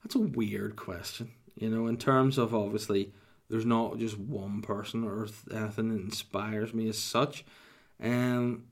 that's 0.03 0.15
a 0.15 0.21
weird 0.21 0.77
question, 0.77 1.31
you 1.55 1.69
know, 1.69 1.87
in 1.87 1.97
terms 1.97 2.39
of 2.39 2.55
obviously 2.55 3.13
there's 3.49 3.67
not 3.67 3.99
just 3.99 4.19
one 4.19 4.63
person 4.63 5.05
or 5.05 5.29
anything 5.53 5.89
that 5.91 6.03
inspires 6.03 6.75
me 6.75 6.89
as 6.89 6.99
such. 6.99 7.45
Um, 8.03 8.65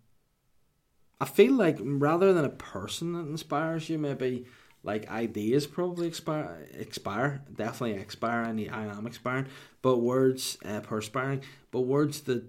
I 1.21 1.27
feel 1.27 1.53
like 1.53 1.79
rather 1.81 2.33
than 2.33 2.45
a 2.45 2.51
person 2.51 3.13
that 3.13 3.29
inspires 3.29 3.89
you, 3.89 3.99
maybe 3.99 4.47
like 4.85 5.11
ideas 5.11 5.67
probably 5.67 6.07
expire, 6.07 6.69
expire, 6.79 7.43
definitely 7.53 8.01
expire, 8.01 8.43
and 8.43 8.61
I 8.71 8.85
am 8.85 9.07
expiring. 9.07 9.47
But 9.83 9.99
words, 9.99 10.59
uh, 10.65 10.81
perspiring. 10.81 11.43
But 11.71 11.81
words 11.81 12.21
that 12.23 12.45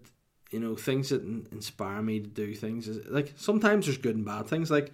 you 0.52 0.60
know, 0.60 0.76
things 0.76 1.10
that 1.10 1.22
inspire 1.52 2.02
me 2.02 2.20
to 2.20 2.28
do 2.28 2.54
things 2.54 2.88
is 2.88 3.06
like 3.08 3.34
sometimes 3.36 3.86
there's 3.86 3.98
good 3.98 4.16
and 4.16 4.26
bad 4.26 4.48
things. 4.48 4.70
Like 4.70 4.94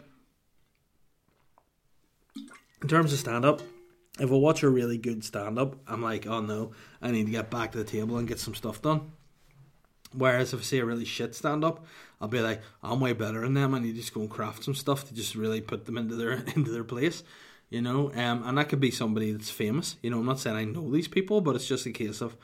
in 2.82 2.88
terms 2.88 3.14
of 3.14 3.20
stand 3.20 3.46
up, 3.46 3.62
if 4.20 4.32
I 4.32 4.36
watch 4.36 4.64
a 4.64 4.70
really 4.70 4.98
good 4.98 5.24
stand 5.24 5.60
up, 5.60 5.76
I'm 5.88 6.02
like, 6.02 6.26
oh 6.26 6.42
no, 6.42 6.72
I 7.02 7.12
need 7.12 7.26
to 7.26 7.32
get 7.32 7.50
back 7.50 7.74
to 7.74 7.78
the 7.78 7.84
table 7.84 8.18
and 8.18 8.28
get 8.28 8.40
some 8.40 8.56
stuff 8.56 8.82
done. 8.82 9.12
Whereas 10.14 10.54
if 10.54 10.62
I 10.62 10.64
see 10.64 10.80
a 10.80 10.86
really 10.86 11.06
shit 11.06 11.36
stand 11.36 11.64
up, 11.64 11.86
I'll 12.22 12.28
be 12.28 12.40
like, 12.40 12.62
I'm 12.84 13.00
way 13.00 13.14
better 13.14 13.42
than 13.42 13.56
them. 13.56 13.74
I 13.74 13.80
need 13.80 13.96
to 13.96 14.00
just 14.00 14.14
go 14.14 14.22
and 14.22 14.30
craft 14.30 14.64
some 14.64 14.76
stuff 14.76 15.08
to 15.08 15.14
just 15.14 15.34
really 15.34 15.60
put 15.60 15.86
them 15.86 15.98
into 15.98 16.16
their 16.16 16.32
into 16.56 16.72
their 16.72 16.84
place, 16.84 17.24
you 17.70 17.82
know. 17.82 18.12
Um, 18.14 18.44
and 18.46 18.58
that 18.58 18.70
could 18.70 18.80
be 18.80 18.92
somebody 18.92 19.32
that's 19.32 19.50
famous. 19.50 19.98
You 20.04 20.12
know, 20.12 20.20
I'm 20.20 20.26
not 20.26 20.40
saying 20.40 20.56
I 20.56 20.64
know 20.66 20.90
these 20.92 21.08
people, 21.08 21.42
but 21.42 21.56
it's 21.56 21.68
just 21.68 21.88
a 21.88 21.92
case 21.92 22.22
of, 22.22 22.38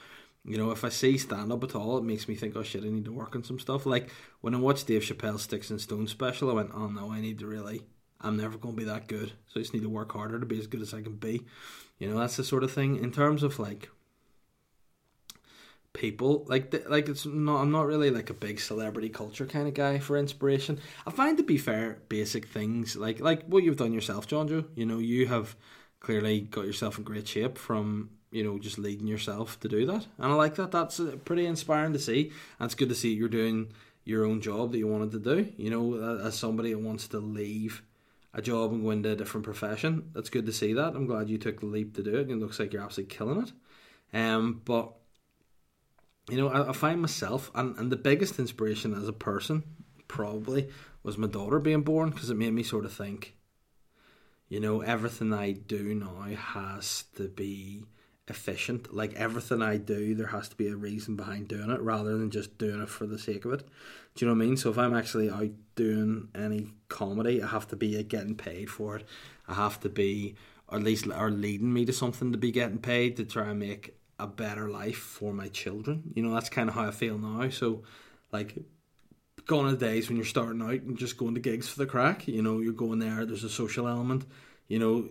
you 0.43 0.57
know, 0.57 0.71
if 0.71 0.83
I 0.83 0.89
see 0.89 1.17
stand 1.17 1.51
up 1.51 1.63
at 1.63 1.75
all, 1.75 1.97
it 1.99 2.03
makes 2.03 2.27
me 2.27 2.35
think, 2.35 2.55
oh 2.55 2.63
shit, 2.63 2.83
I 2.83 2.89
need 2.89 3.05
to 3.05 3.11
work 3.11 3.35
on 3.35 3.43
some 3.43 3.59
stuff. 3.59 3.85
Like 3.85 4.09
when 4.41 4.55
I 4.55 4.57
watched 4.57 4.87
Dave 4.87 5.03
Chappelle's 5.03 5.43
Sticks 5.43 5.69
and 5.69 5.79
Stones 5.79 6.09
special, 6.09 6.49
I 6.49 6.55
went, 6.55 6.71
oh 6.73 6.87
no, 6.87 7.11
I 7.11 7.21
need 7.21 7.37
to 7.39 7.45
really, 7.45 7.83
I'm 8.19 8.35
never 8.35 8.57
going 8.57 8.75
to 8.75 8.79
be 8.79 8.89
that 8.89 9.07
good. 9.07 9.33
So 9.47 9.59
I 9.59 9.59
just 9.59 9.75
need 9.75 9.83
to 9.83 9.89
work 9.89 10.11
harder 10.11 10.39
to 10.39 10.45
be 10.47 10.59
as 10.59 10.65
good 10.65 10.81
as 10.81 10.93
I 10.93 11.03
can 11.03 11.17
be. 11.17 11.45
You 11.99 12.09
know, 12.09 12.19
that's 12.19 12.37
the 12.37 12.43
sort 12.43 12.63
of 12.63 12.71
thing. 12.71 12.97
In 12.97 13.11
terms 13.11 13.43
of 13.43 13.59
like 13.59 13.89
people 15.97 16.45
like 16.47 16.71
the, 16.71 16.83
like 16.87 17.09
it's 17.09 17.25
not 17.25 17.61
I'm 17.61 17.71
not 17.71 17.87
really 17.87 18.11
like 18.11 18.29
a 18.29 18.33
big 18.33 18.59
celebrity 18.59 19.09
culture 19.09 19.45
kind 19.45 19.67
of 19.67 19.73
guy 19.73 19.99
for 19.99 20.17
inspiration. 20.17 20.79
I 21.05 21.11
find 21.11 21.37
to 21.37 21.43
be 21.43 21.57
fair 21.57 21.99
basic 22.07 22.47
things 22.47 22.95
like 22.95 23.19
like 23.19 23.45
what 23.45 23.63
you've 23.63 23.77
done 23.77 23.93
yourself, 23.93 24.27
John 24.27 24.47
Joe. 24.47 24.65
You 24.75 24.85
know, 24.85 24.99
you 24.99 25.27
have 25.27 25.55
clearly 25.99 26.41
got 26.41 26.65
yourself 26.65 26.97
in 26.97 27.03
great 27.03 27.27
shape 27.27 27.57
from 27.57 28.11
you 28.31 28.43
know 28.43 28.59
just 28.59 28.77
leading 28.77 29.07
yourself 29.07 29.59
to 29.61 29.67
do 29.67 29.85
that, 29.87 30.05
and 30.17 30.31
I 30.31 30.35
like 30.35 30.55
that. 30.55 30.71
That's 30.71 30.99
uh, 30.99 31.17
pretty 31.25 31.45
inspiring 31.45 31.93
to 31.93 31.99
see, 31.99 32.31
and 32.59 32.67
it's 32.67 32.75
good 32.75 32.89
to 32.89 32.95
see 32.95 33.13
you're 33.13 33.27
doing 33.27 33.73
your 34.05 34.25
own 34.25 34.39
job 34.39 34.71
that 34.71 34.77
you 34.77 34.87
wanted 34.87 35.11
to 35.11 35.19
do. 35.19 35.51
You 35.57 35.69
know, 35.69 36.19
as 36.23 36.37
somebody 36.37 36.71
who 36.71 36.79
wants 36.79 37.07
to 37.09 37.19
leave 37.19 37.81
a 38.33 38.41
job 38.41 38.71
and 38.71 38.83
go 38.83 38.91
into 38.91 39.11
a 39.11 39.15
different 39.15 39.45
profession, 39.45 40.11
that's 40.13 40.29
good 40.29 40.45
to 40.45 40.53
see 40.53 40.73
that. 40.73 40.95
I'm 40.95 41.07
glad 41.07 41.29
you 41.29 41.37
took 41.37 41.59
the 41.59 41.65
leap 41.65 41.95
to 41.95 42.03
do 42.03 42.15
it. 42.17 42.29
It 42.29 42.37
looks 42.37 42.59
like 42.59 42.71
you're 42.71 42.83
absolutely 42.83 43.15
killing 43.15 43.41
it. 43.41 43.51
Um, 44.13 44.61
but 44.63 44.93
you 46.29 46.37
know, 46.37 46.49
I, 46.49 46.69
I 46.69 46.73
find 46.73 47.01
myself, 47.01 47.51
and, 47.55 47.77
and 47.77 47.91
the 47.91 47.97
biggest 47.97 48.39
inspiration 48.39 48.93
as 48.93 49.07
a 49.07 49.13
person 49.13 49.63
probably 50.07 50.69
was 51.03 51.17
my 51.17 51.27
daughter 51.27 51.59
being 51.59 51.81
born 51.81 52.09
because 52.09 52.29
it 52.29 52.37
made 52.37 52.53
me 52.53 52.63
sort 52.63 52.85
of 52.85 52.93
think, 52.93 53.35
you 54.49 54.59
know, 54.59 54.81
everything 54.81 55.33
I 55.33 55.51
do 55.53 55.95
now 55.95 56.25
has 56.35 57.05
to 57.15 57.27
be 57.27 57.85
efficient. 58.27 58.93
Like 58.93 59.13
everything 59.13 59.61
I 59.61 59.77
do, 59.77 60.15
there 60.15 60.27
has 60.27 60.49
to 60.49 60.55
be 60.55 60.67
a 60.67 60.75
reason 60.75 61.15
behind 61.15 61.47
doing 61.47 61.69
it 61.69 61.79
rather 61.81 62.17
than 62.17 62.29
just 62.29 62.57
doing 62.57 62.81
it 62.81 62.89
for 62.89 63.05
the 63.05 63.19
sake 63.19 63.45
of 63.45 63.53
it. 63.53 63.67
Do 64.15 64.25
you 64.25 64.27
know 64.27 64.37
what 64.37 64.43
I 64.43 64.47
mean? 64.47 64.57
So 64.57 64.69
if 64.69 64.77
I'm 64.77 64.95
actually 64.95 65.29
out 65.29 65.51
doing 65.75 66.29
any 66.35 66.73
comedy, 66.89 67.41
I 67.41 67.47
have 67.47 67.67
to 67.69 67.75
be 67.75 67.97
uh, 67.97 68.03
getting 68.07 68.35
paid 68.35 68.69
for 68.69 68.97
it. 68.97 69.05
I 69.47 69.53
have 69.53 69.79
to 69.81 69.89
be, 69.89 70.35
or 70.67 70.77
at 70.77 70.83
least, 70.83 71.07
or 71.07 71.31
leading 71.31 71.73
me 71.73 71.85
to 71.85 71.93
something 71.93 72.31
to 72.33 72.37
be 72.37 72.51
getting 72.51 72.79
paid 72.79 73.15
to 73.17 73.25
try 73.25 73.49
and 73.49 73.59
make 73.59 73.96
a 74.19 74.27
better 74.27 74.69
life 74.69 74.97
for 74.97 75.33
my 75.33 75.47
children. 75.47 76.11
You 76.15 76.23
know, 76.23 76.33
that's 76.33 76.49
kind 76.49 76.69
of 76.69 76.75
how 76.75 76.87
I 76.87 76.91
feel 76.91 77.17
now. 77.17 77.49
So, 77.49 77.83
like, 78.31 78.55
gone 79.45 79.65
are 79.65 79.71
the 79.71 79.77
days 79.77 80.07
when 80.07 80.17
you're 80.17 80.25
starting 80.25 80.61
out 80.61 80.81
and 80.81 80.97
just 80.97 81.17
going 81.17 81.35
to 81.35 81.39
gigs 81.39 81.67
for 81.67 81.79
the 81.79 81.85
crack. 81.85 82.27
You 82.27 82.41
know, 82.41 82.59
you're 82.59 82.73
going 82.73 82.99
there, 82.99 83.25
there's 83.25 83.43
a 83.43 83.49
social 83.49 83.87
element. 83.87 84.25
You 84.67 84.79
know, 84.79 85.09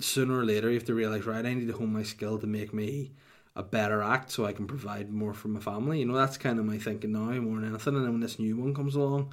sooner 0.00 0.38
or 0.38 0.44
later 0.44 0.68
you 0.68 0.74
have 0.74 0.84
to 0.84 0.94
realize, 0.94 1.26
right, 1.26 1.44
I 1.44 1.54
need 1.54 1.68
to 1.68 1.76
hone 1.76 1.92
my 1.92 2.02
skill 2.02 2.38
to 2.38 2.46
make 2.46 2.72
me 2.74 3.12
a 3.56 3.62
better 3.62 4.02
act 4.02 4.30
so 4.30 4.44
I 4.44 4.52
can 4.52 4.66
provide 4.66 5.10
more 5.10 5.32
for 5.32 5.48
my 5.48 5.60
family. 5.60 6.00
You 6.00 6.06
know, 6.06 6.14
that's 6.14 6.36
kind 6.36 6.58
of 6.58 6.64
my 6.64 6.78
thinking 6.78 7.12
now 7.12 7.30
more 7.40 7.60
than 7.60 7.68
anything. 7.68 7.96
And 7.96 8.04
then 8.04 8.12
when 8.12 8.20
this 8.20 8.38
new 8.38 8.56
one 8.56 8.74
comes 8.74 8.94
along, 8.94 9.32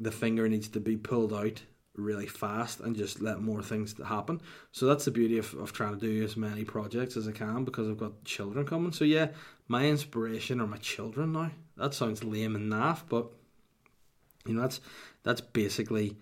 the 0.00 0.10
finger 0.10 0.48
needs 0.48 0.68
to 0.68 0.80
be 0.80 0.96
pulled 0.96 1.32
out 1.32 1.62
really 1.94 2.26
fast 2.26 2.80
and 2.80 2.96
just 2.96 3.20
let 3.20 3.40
more 3.40 3.62
things 3.62 3.94
happen. 4.06 4.40
So 4.72 4.86
that's 4.86 5.04
the 5.04 5.10
beauty 5.10 5.38
of, 5.38 5.54
of 5.54 5.72
trying 5.72 5.98
to 5.98 6.00
do 6.00 6.24
as 6.24 6.36
many 6.36 6.64
projects 6.64 7.16
as 7.16 7.28
I 7.28 7.32
can 7.32 7.64
because 7.64 7.88
I've 7.88 7.98
got 7.98 8.24
children 8.24 8.66
coming. 8.66 8.92
So 8.92 9.04
yeah, 9.04 9.28
my 9.68 9.86
inspiration 9.86 10.60
are 10.60 10.66
my 10.66 10.78
children 10.78 11.32
now. 11.32 11.50
That 11.76 11.94
sounds 11.94 12.24
lame 12.24 12.56
and 12.56 12.72
naff, 12.72 13.02
but 13.08 13.26
you 14.46 14.54
know 14.54 14.62
that's 14.62 14.80
that's 15.22 15.40
basically 15.40 16.16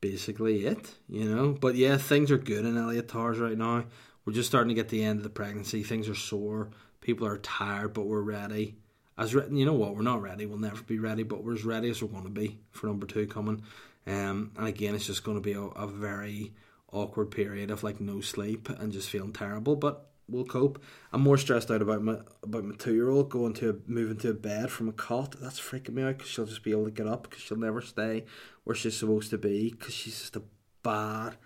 basically 0.00 0.66
it. 0.66 0.94
You 1.08 1.24
know, 1.24 1.52
but 1.52 1.74
yeah, 1.74 1.96
things 1.96 2.30
are 2.30 2.38
good 2.38 2.64
in 2.64 2.76
Elliot 2.76 3.08
Towers 3.08 3.38
right 3.38 3.58
now. 3.58 3.84
We're 4.24 4.32
just 4.32 4.48
starting 4.48 4.68
to 4.68 4.74
get 4.74 4.88
the 4.88 5.02
end 5.02 5.18
of 5.18 5.24
the 5.24 5.30
pregnancy. 5.30 5.82
Things 5.82 6.08
are 6.08 6.14
sore. 6.14 6.70
People 7.00 7.26
are 7.26 7.38
tired, 7.38 7.94
but 7.94 8.06
we're 8.06 8.20
ready. 8.20 8.76
As 9.16 9.34
re- 9.34 9.48
you 9.50 9.64
know 9.64 9.72
what, 9.74 9.94
we're 9.96 10.02
not 10.02 10.22
ready. 10.22 10.46
We'll 10.46 10.58
never 10.58 10.82
be 10.82 10.98
ready, 10.98 11.22
but 11.22 11.42
we're 11.42 11.54
as 11.54 11.64
ready 11.64 11.90
as 11.90 12.02
we're 12.02 12.08
going 12.08 12.24
to 12.24 12.30
be 12.30 12.58
for 12.70 12.86
number 12.86 13.06
two 13.06 13.26
coming. 13.26 13.62
Um, 14.10 14.52
and 14.56 14.66
again, 14.66 14.94
it's 14.94 15.06
just 15.06 15.24
going 15.24 15.36
to 15.36 15.40
be 15.40 15.52
a, 15.52 15.60
a 15.60 15.86
very 15.86 16.52
awkward 16.92 17.30
period 17.30 17.70
of 17.70 17.84
like 17.84 18.00
no 18.00 18.20
sleep 18.20 18.68
and 18.68 18.92
just 18.92 19.08
feeling 19.08 19.32
terrible. 19.32 19.76
But 19.76 20.10
we'll 20.28 20.44
cope. 20.44 20.82
I'm 21.12 21.20
more 21.20 21.38
stressed 21.38 21.70
out 21.70 21.82
about 21.82 22.02
my 22.02 22.18
about 22.42 22.64
my 22.64 22.74
two 22.76 22.94
year 22.94 23.10
old 23.10 23.30
going 23.30 23.54
to 23.54 23.82
moving 23.86 24.16
to 24.18 24.30
a 24.30 24.34
bed 24.34 24.70
from 24.70 24.88
a 24.88 24.92
cot. 24.92 25.36
That's 25.40 25.60
freaking 25.60 25.94
me 25.94 26.02
out 26.02 26.18
because 26.18 26.30
she'll 26.30 26.46
just 26.46 26.64
be 26.64 26.72
able 26.72 26.86
to 26.86 26.90
get 26.90 27.06
up 27.06 27.24
because 27.24 27.40
she'll 27.42 27.58
never 27.58 27.80
stay 27.80 28.24
where 28.64 28.76
she's 28.76 28.96
supposed 28.96 29.30
to 29.30 29.38
be 29.38 29.70
because 29.70 29.94
she's 29.94 30.18
just 30.18 30.36
a 30.36 30.42
bad 30.82 31.36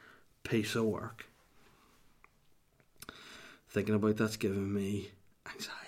piece 0.42 0.74
of 0.74 0.84
work. 0.84 1.26
Thinking 3.68 3.94
about 3.94 4.16
that's 4.16 4.36
giving 4.36 4.72
me 4.72 5.10
anxiety. 5.46 5.80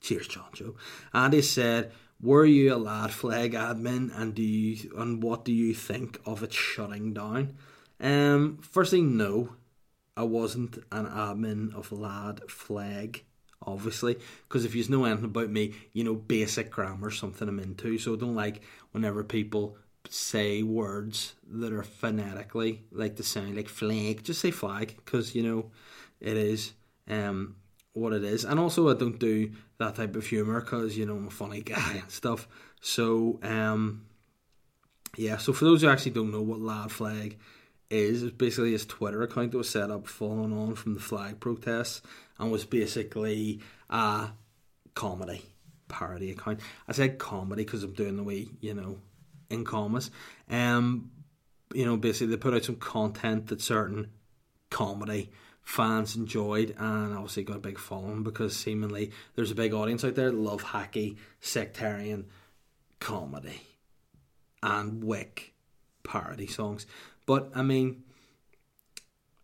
Cheers, 0.00 0.28
John 0.28 0.48
Joe. 0.54 0.74
Andy 1.12 1.42
said 1.42 1.92
were 2.20 2.44
you 2.44 2.74
a 2.74 2.76
lad 2.76 3.12
flag 3.12 3.52
admin, 3.52 4.10
and 4.18 4.34
do 4.34 4.42
you 4.42 4.92
and 4.96 5.22
what 5.22 5.44
do 5.44 5.52
you 5.52 5.74
think 5.74 6.18
of 6.26 6.42
it 6.42 6.52
shutting 6.52 7.14
down? 7.14 7.56
Um, 8.00 8.58
firstly, 8.62 9.02
no, 9.02 9.54
I 10.16 10.24
wasn't 10.24 10.78
an 10.90 11.06
admin 11.06 11.74
of 11.74 11.92
lad 11.92 12.40
flag, 12.48 13.24
obviously, 13.64 14.16
because 14.48 14.64
if 14.64 14.74
you 14.74 14.84
know 14.88 15.04
anything 15.04 15.26
about 15.26 15.50
me, 15.50 15.74
you 15.92 16.04
know 16.04 16.14
basic 16.14 16.70
grammar, 16.70 17.10
something 17.10 17.48
I'm 17.48 17.60
into. 17.60 17.98
So 17.98 18.14
I 18.14 18.16
don't 18.16 18.34
like 18.34 18.62
whenever 18.92 19.22
people 19.22 19.76
say 20.10 20.62
words 20.62 21.34
that 21.46 21.72
are 21.72 21.82
phonetically 21.82 22.82
like 22.90 23.16
the 23.16 23.22
sound 23.22 23.56
like 23.56 23.68
flag. 23.68 24.24
Just 24.24 24.40
say 24.40 24.50
flag, 24.50 24.94
because 24.96 25.34
you 25.34 25.42
know 25.42 25.70
it 26.20 26.36
is. 26.36 26.72
Um, 27.08 27.56
what 27.98 28.12
it 28.12 28.24
is. 28.24 28.44
And 28.44 28.58
also, 28.58 28.88
I 28.88 28.94
don't 28.94 29.18
do 29.18 29.52
that 29.78 29.96
type 29.96 30.16
of 30.16 30.26
humor 30.26 30.60
because 30.60 30.96
you 30.96 31.06
know 31.06 31.16
I'm 31.16 31.28
a 31.28 31.30
funny 31.30 31.60
guy 31.62 31.94
and 32.00 32.10
stuff. 32.10 32.48
So, 32.80 33.38
um, 33.42 34.06
yeah. 35.16 35.36
So 35.38 35.52
for 35.52 35.64
those 35.64 35.82
who 35.82 35.88
actually 35.88 36.12
don't 36.12 36.30
know 36.30 36.42
what 36.42 36.60
Lad 36.60 36.90
Flag 36.90 37.38
is, 37.90 38.22
it's 38.22 38.36
basically 38.36 38.72
his 38.72 38.86
Twitter 38.86 39.22
account 39.22 39.52
that 39.52 39.58
was 39.58 39.68
set 39.68 39.90
up 39.90 40.06
following 40.06 40.52
on 40.52 40.74
from 40.74 40.94
the 40.94 41.00
flag 41.00 41.40
protests 41.40 42.02
and 42.38 42.50
was 42.50 42.64
basically 42.64 43.60
a 43.90 44.28
comedy 44.94 45.42
parody 45.88 46.30
account. 46.30 46.60
I 46.86 46.92
said 46.92 47.18
comedy 47.18 47.64
because 47.64 47.82
I'm 47.82 47.94
doing 47.94 48.16
the 48.16 48.22
way 48.22 48.46
you 48.60 48.74
know 48.74 48.98
in 49.50 49.64
commas. 49.64 50.10
Um, 50.50 51.10
you 51.74 51.84
know, 51.84 51.96
basically 51.96 52.28
they 52.28 52.36
put 52.36 52.54
out 52.54 52.64
some 52.64 52.76
content 52.76 53.48
that 53.48 53.60
certain 53.60 54.10
comedy 54.70 55.30
fans 55.68 56.16
enjoyed 56.16 56.74
and 56.78 57.12
obviously 57.12 57.44
got 57.44 57.56
a 57.56 57.60
big 57.60 57.78
following 57.78 58.22
because 58.22 58.56
seemingly 58.56 59.10
there's 59.34 59.50
a 59.50 59.54
big 59.54 59.74
audience 59.74 60.02
out 60.02 60.14
there 60.14 60.30
that 60.30 60.36
love 60.36 60.64
hacky, 60.64 61.18
sectarian 61.40 62.24
comedy 63.00 63.60
and 64.62 65.04
wick 65.04 65.52
parody 66.04 66.46
songs. 66.46 66.86
But 67.26 67.50
I 67.54 67.60
mean, 67.60 68.02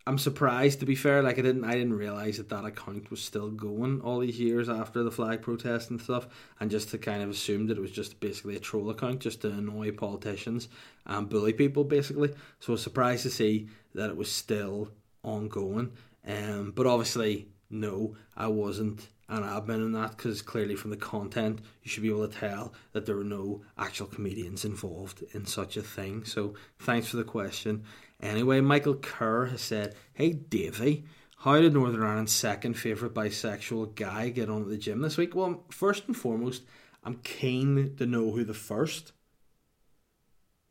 I'm 0.07 0.17
surprised 0.17 0.79
to 0.79 0.87
be 0.87 0.95
fair. 0.95 1.21
Like 1.21 1.37
I 1.37 1.43
didn't, 1.43 1.63
I 1.63 1.73
didn't 1.73 1.93
realize 1.93 2.37
that 2.37 2.49
that 2.49 2.65
account 2.65 3.11
was 3.11 3.21
still 3.21 3.51
going 3.51 4.01
all 4.01 4.17
these 4.17 4.39
years 4.39 4.67
after 4.67 5.03
the 5.03 5.11
flag 5.11 5.43
protest 5.43 5.91
and 5.91 6.01
stuff, 6.01 6.27
and 6.59 6.71
just 6.71 6.89
to 6.89 6.97
kind 6.97 7.21
of 7.21 7.29
assume 7.29 7.67
that 7.67 7.77
it 7.77 7.81
was 7.81 7.91
just 7.91 8.19
basically 8.19 8.55
a 8.55 8.59
troll 8.59 8.89
account 8.89 9.19
just 9.19 9.41
to 9.41 9.49
annoy 9.49 9.91
politicians 9.91 10.69
and 11.05 11.29
bully 11.29 11.53
people, 11.53 11.83
basically. 11.83 12.33
So 12.59 12.69
I 12.69 12.71
was 12.71 12.81
surprised 12.81 13.23
to 13.23 13.29
see 13.29 13.69
that 13.93 14.09
it 14.09 14.17
was 14.17 14.31
still 14.31 14.89
ongoing. 15.23 15.91
Um, 16.27 16.73
but 16.75 16.87
obviously, 16.87 17.47
no, 17.69 18.15
I 18.35 18.47
wasn't 18.47 19.07
an 19.27 19.43
admin 19.43 19.85
in 19.85 19.91
that 19.93 20.11
because 20.11 20.41
clearly 20.41 20.75
from 20.75 20.91
the 20.91 20.97
content 20.97 21.59
you 21.81 21.89
should 21.89 22.03
be 22.03 22.09
able 22.09 22.27
to 22.27 22.39
tell 22.39 22.73
that 22.91 23.05
there 23.05 23.15
were 23.15 23.23
no 23.23 23.63
actual 23.77 24.07
comedians 24.07 24.65
involved 24.65 25.23
in 25.33 25.45
such 25.45 25.77
a 25.77 25.81
thing. 25.81 26.23
So 26.25 26.53
thanks 26.79 27.07
for 27.07 27.17
the 27.17 27.23
question. 27.23 27.83
Anyway, 28.21 28.61
Michael 28.61 28.95
Kerr 28.95 29.47
has 29.47 29.61
said, 29.61 29.95
Hey 30.13 30.33
Davey, 30.33 31.05
how 31.39 31.59
did 31.59 31.73
Northern 31.73 32.03
Ireland's 32.03 32.31
second 32.31 32.75
favourite 32.75 33.13
bisexual 33.13 33.95
guy 33.95 34.29
get 34.29 34.49
on 34.49 34.63
at 34.63 34.69
the 34.69 34.77
gym 34.77 35.01
this 35.01 35.17
week? 35.17 35.35
Well, 35.35 35.63
first 35.69 36.07
and 36.07 36.15
foremost, 36.15 36.63
I'm 37.03 37.19
keen 37.23 37.95
to 37.97 38.05
know 38.05 38.31
who 38.31 38.43
the 38.43 38.53
first 38.53 39.11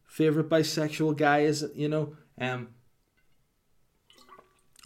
favourite 0.04 0.48
bisexual 0.48 1.16
guy 1.16 1.40
is, 1.40 1.68
you 1.74 1.88
know. 1.88 2.16
Um, 2.40 2.68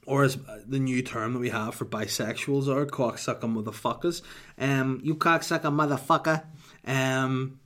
or 0.09 0.25
as 0.25 0.39
the 0.67 0.79
new 0.79 1.03
term 1.03 1.35
that 1.35 1.39
we 1.39 1.51
have 1.51 1.75
for 1.75 1.85
bisexuals 1.85 2.67
are 2.67 2.87
cocksucker 2.87 3.41
motherfuckers. 3.43 4.23
Um, 4.59 5.01
you 5.05 5.15
cocksucker 5.15 5.65
motherfucker. 5.65 6.45
Um, 6.87 7.61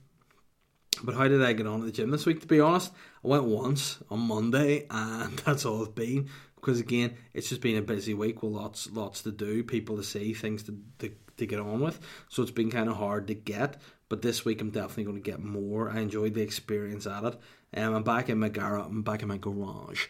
but 1.01 1.15
how 1.15 1.29
did 1.29 1.41
I 1.41 1.53
get 1.53 1.67
on 1.67 1.79
at 1.79 1.85
the 1.85 1.91
gym 1.93 2.11
this 2.11 2.25
week? 2.25 2.41
To 2.41 2.47
be 2.47 2.59
honest, 2.59 2.91
I 3.23 3.29
went 3.29 3.45
once 3.45 3.97
on 4.11 4.19
Monday, 4.19 4.85
and 4.89 5.37
that's 5.45 5.65
all 5.65 5.83
it's 5.83 5.93
been. 5.93 6.29
Because 6.55 6.81
again, 6.81 7.15
it's 7.33 7.47
just 7.47 7.61
been 7.61 7.77
a 7.77 7.81
busy 7.81 8.13
week 8.13 8.43
with 8.43 8.51
lots, 8.51 8.91
lots 8.91 9.21
to 9.21 9.31
do, 9.31 9.63
people 9.63 9.95
to 9.95 10.03
see, 10.03 10.33
things 10.33 10.63
to 10.63 10.77
to, 10.99 11.13
to 11.37 11.45
get 11.45 11.61
on 11.61 11.79
with. 11.79 11.97
So 12.27 12.41
it's 12.41 12.51
been 12.51 12.71
kind 12.71 12.89
of 12.89 12.97
hard 12.97 13.27
to 13.27 13.35
get. 13.35 13.81
But 14.09 14.21
this 14.21 14.43
week, 14.43 14.59
I'm 14.59 14.69
definitely 14.69 15.05
going 15.05 15.23
to 15.23 15.31
get 15.31 15.39
more. 15.39 15.89
I 15.89 16.01
enjoyed 16.01 16.33
the 16.33 16.41
experience 16.41 17.07
at 17.07 17.23
it. 17.23 17.39
Um, 17.75 17.95
I'm 17.95 18.03
back 18.03 18.27
in 18.27 18.37
my 18.37 18.49
garage. 18.49 18.85
I'm 18.85 19.01
back 19.01 19.21
in 19.21 19.29
my 19.29 19.37
garage 19.37 20.07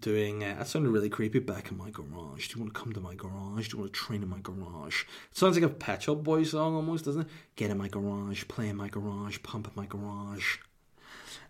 doing 0.00 0.42
uh, 0.42 0.56
that 0.58 0.66
sounded 0.66 0.90
really 0.90 1.08
creepy 1.08 1.38
back 1.38 1.70
in 1.70 1.76
my 1.76 1.90
garage. 1.90 2.48
Do 2.48 2.56
you 2.58 2.62
want 2.62 2.74
to 2.74 2.80
come 2.80 2.92
to 2.92 3.00
my 3.00 3.14
garage? 3.14 3.68
Do 3.68 3.76
you 3.76 3.82
want 3.82 3.92
to 3.92 3.98
train 3.98 4.22
in 4.22 4.28
my 4.28 4.40
garage? 4.40 5.02
It 5.30 5.36
sounds 5.36 5.56
like 5.56 5.64
a 5.64 5.72
Pet 5.72 6.02
Shop 6.02 6.22
boy 6.22 6.44
song 6.44 6.74
almost, 6.74 7.04
doesn't 7.04 7.22
it? 7.22 7.28
Get 7.56 7.70
in 7.70 7.78
my 7.78 7.88
garage, 7.88 8.44
play 8.48 8.68
in 8.68 8.76
my 8.76 8.88
garage, 8.88 9.38
pump 9.42 9.66
in 9.66 9.72
my 9.74 9.86
garage. 9.86 10.58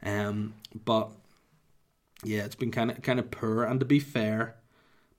Um, 0.02 0.54
but 0.84 1.10
yeah, 2.24 2.44
it's 2.44 2.54
been 2.54 2.70
kind 2.70 2.90
of 2.90 3.02
kind 3.02 3.18
of 3.18 3.30
poor. 3.30 3.64
And 3.64 3.80
to 3.80 3.86
be 3.86 4.00
fair, 4.00 4.56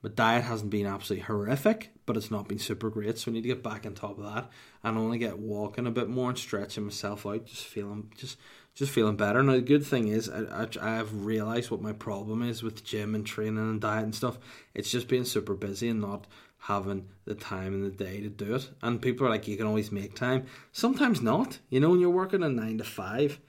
my 0.03 0.09
diet 0.09 0.43
hasn't 0.43 0.69
been 0.69 0.85
absolutely 0.85 1.25
horrific, 1.25 1.91
but 2.05 2.17
it's 2.17 2.31
not 2.31 2.47
been 2.47 2.59
super 2.59 2.89
great. 2.89 3.17
So 3.17 3.31
I 3.31 3.33
need 3.33 3.41
to 3.41 3.47
get 3.47 3.63
back 3.63 3.85
on 3.85 3.93
top 3.93 4.17
of 4.17 4.25
that 4.25 4.49
and 4.83 4.97
only 4.97 5.17
get 5.17 5.39
walking 5.39 5.87
a 5.87 5.91
bit 5.91 6.09
more 6.09 6.29
and 6.29 6.37
stretching 6.37 6.85
myself 6.85 7.25
out. 7.25 7.45
Just 7.45 7.65
feeling 7.65 8.11
just 8.17 8.37
just 8.77 8.91
feeling 8.91 9.15
better. 9.15 9.41
Now 9.41 9.53
the 9.53 9.61
good 9.61 9.83
thing 9.83 10.07
is 10.07 10.29
I, 10.29 10.67
I 10.79 10.95
have 10.95 11.25
realized 11.25 11.71
what 11.71 11.81
my 11.81 11.93
problem 11.93 12.43
is 12.43 12.61
with 12.61 12.83
gym 12.83 13.15
and 13.15 13.25
training 13.25 13.57
and 13.57 13.81
diet 13.81 14.03
and 14.03 14.13
stuff. 14.13 14.37
It's 14.75 14.91
just 14.91 15.07
being 15.07 15.25
super 15.25 15.55
busy 15.55 15.89
and 15.89 15.99
not 15.99 16.27
having 16.59 17.07
the 17.25 17.33
time 17.33 17.73
in 17.73 17.81
the 17.81 17.89
day 17.89 18.21
to 18.21 18.29
do 18.29 18.53
it. 18.53 18.69
And 18.83 19.01
people 19.01 19.25
are 19.25 19.31
like, 19.31 19.47
you 19.47 19.57
can 19.57 19.65
always 19.65 19.91
make 19.91 20.13
time. 20.13 20.45
Sometimes 20.71 21.21
not. 21.21 21.57
You 21.69 21.79
know, 21.79 21.89
when 21.89 21.99
you're 21.99 22.11
working 22.11 22.43
a 22.43 22.49
nine 22.49 22.77
to 22.77 22.83
five 22.83 23.39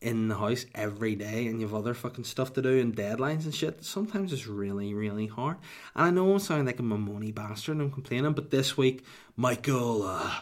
in 0.00 0.26
the 0.26 0.36
house 0.36 0.66
every 0.74 1.14
day 1.14 1.46
and 1.46 1.60
you 1.60 1.66
have 1.66 1.74
other 1.74 1.94
fucking 1.94 2.24
stuff 2.24 2.52
to 2.54 2.62
do 2.62 2.80
and 2.80 2.96
deadlines 2.96 3.44
and 3.44 3.54
shit, 3.54 3.84
sometimes 3.84 4.32
it's 4.32 4.48
really, 4.48 4.92
really 4.92 5.28
hard. 5.28 5.58
And 5.94 6.06
I 6.06 6.10
know 6.10 6.32
I'm 6.32 6.40
sounding 6.40 6.66
like 6.66 6.80
a 6.80 6.82
money 6.82 7.30
bastard 7.30 7.76
and 7.76 7.82
I'm 7.82 7.92
complaining, 7.92 8.32
but 8.32 8.50
this 8.50 8.76
week, 8.76 9.04
Michael, 9.36 10.02
uh, 10.02 10.34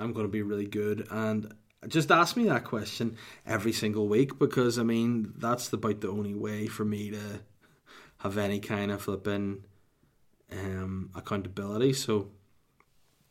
I'm 0.00 0.12
going 0.12 0.26
to 0.26 0.32
be 0.32 0.42
really 0.42 0.66
good. 0.66 1.06
And 1.08 1.54
just 1.88 2.10
ask 2.10 2.36
me 2.36 2.44
that 2.44 2.64
question 2.64 3.16
every 3.46 3.72
single 3.72 4.08
week 4.08 4.38
because 4.38 4.78
I 4.78 4.82
mean 4.82 5.32
that's 5.36 5.72
about 5.72 6.00
the 6.00 6.10
only 6.10 6.34
way 6.34 6.66
for 6.66 6.84
me 6.84 7.10
to 7.10 7.40
have 8.18 8.38
any 8.38 8.60
kind 8.60 8.90
of 8.90 9.02
flipping 9.02 9.62
um, 10.52 11.10
accountability. 11.14 11.92
So 11.92 12.30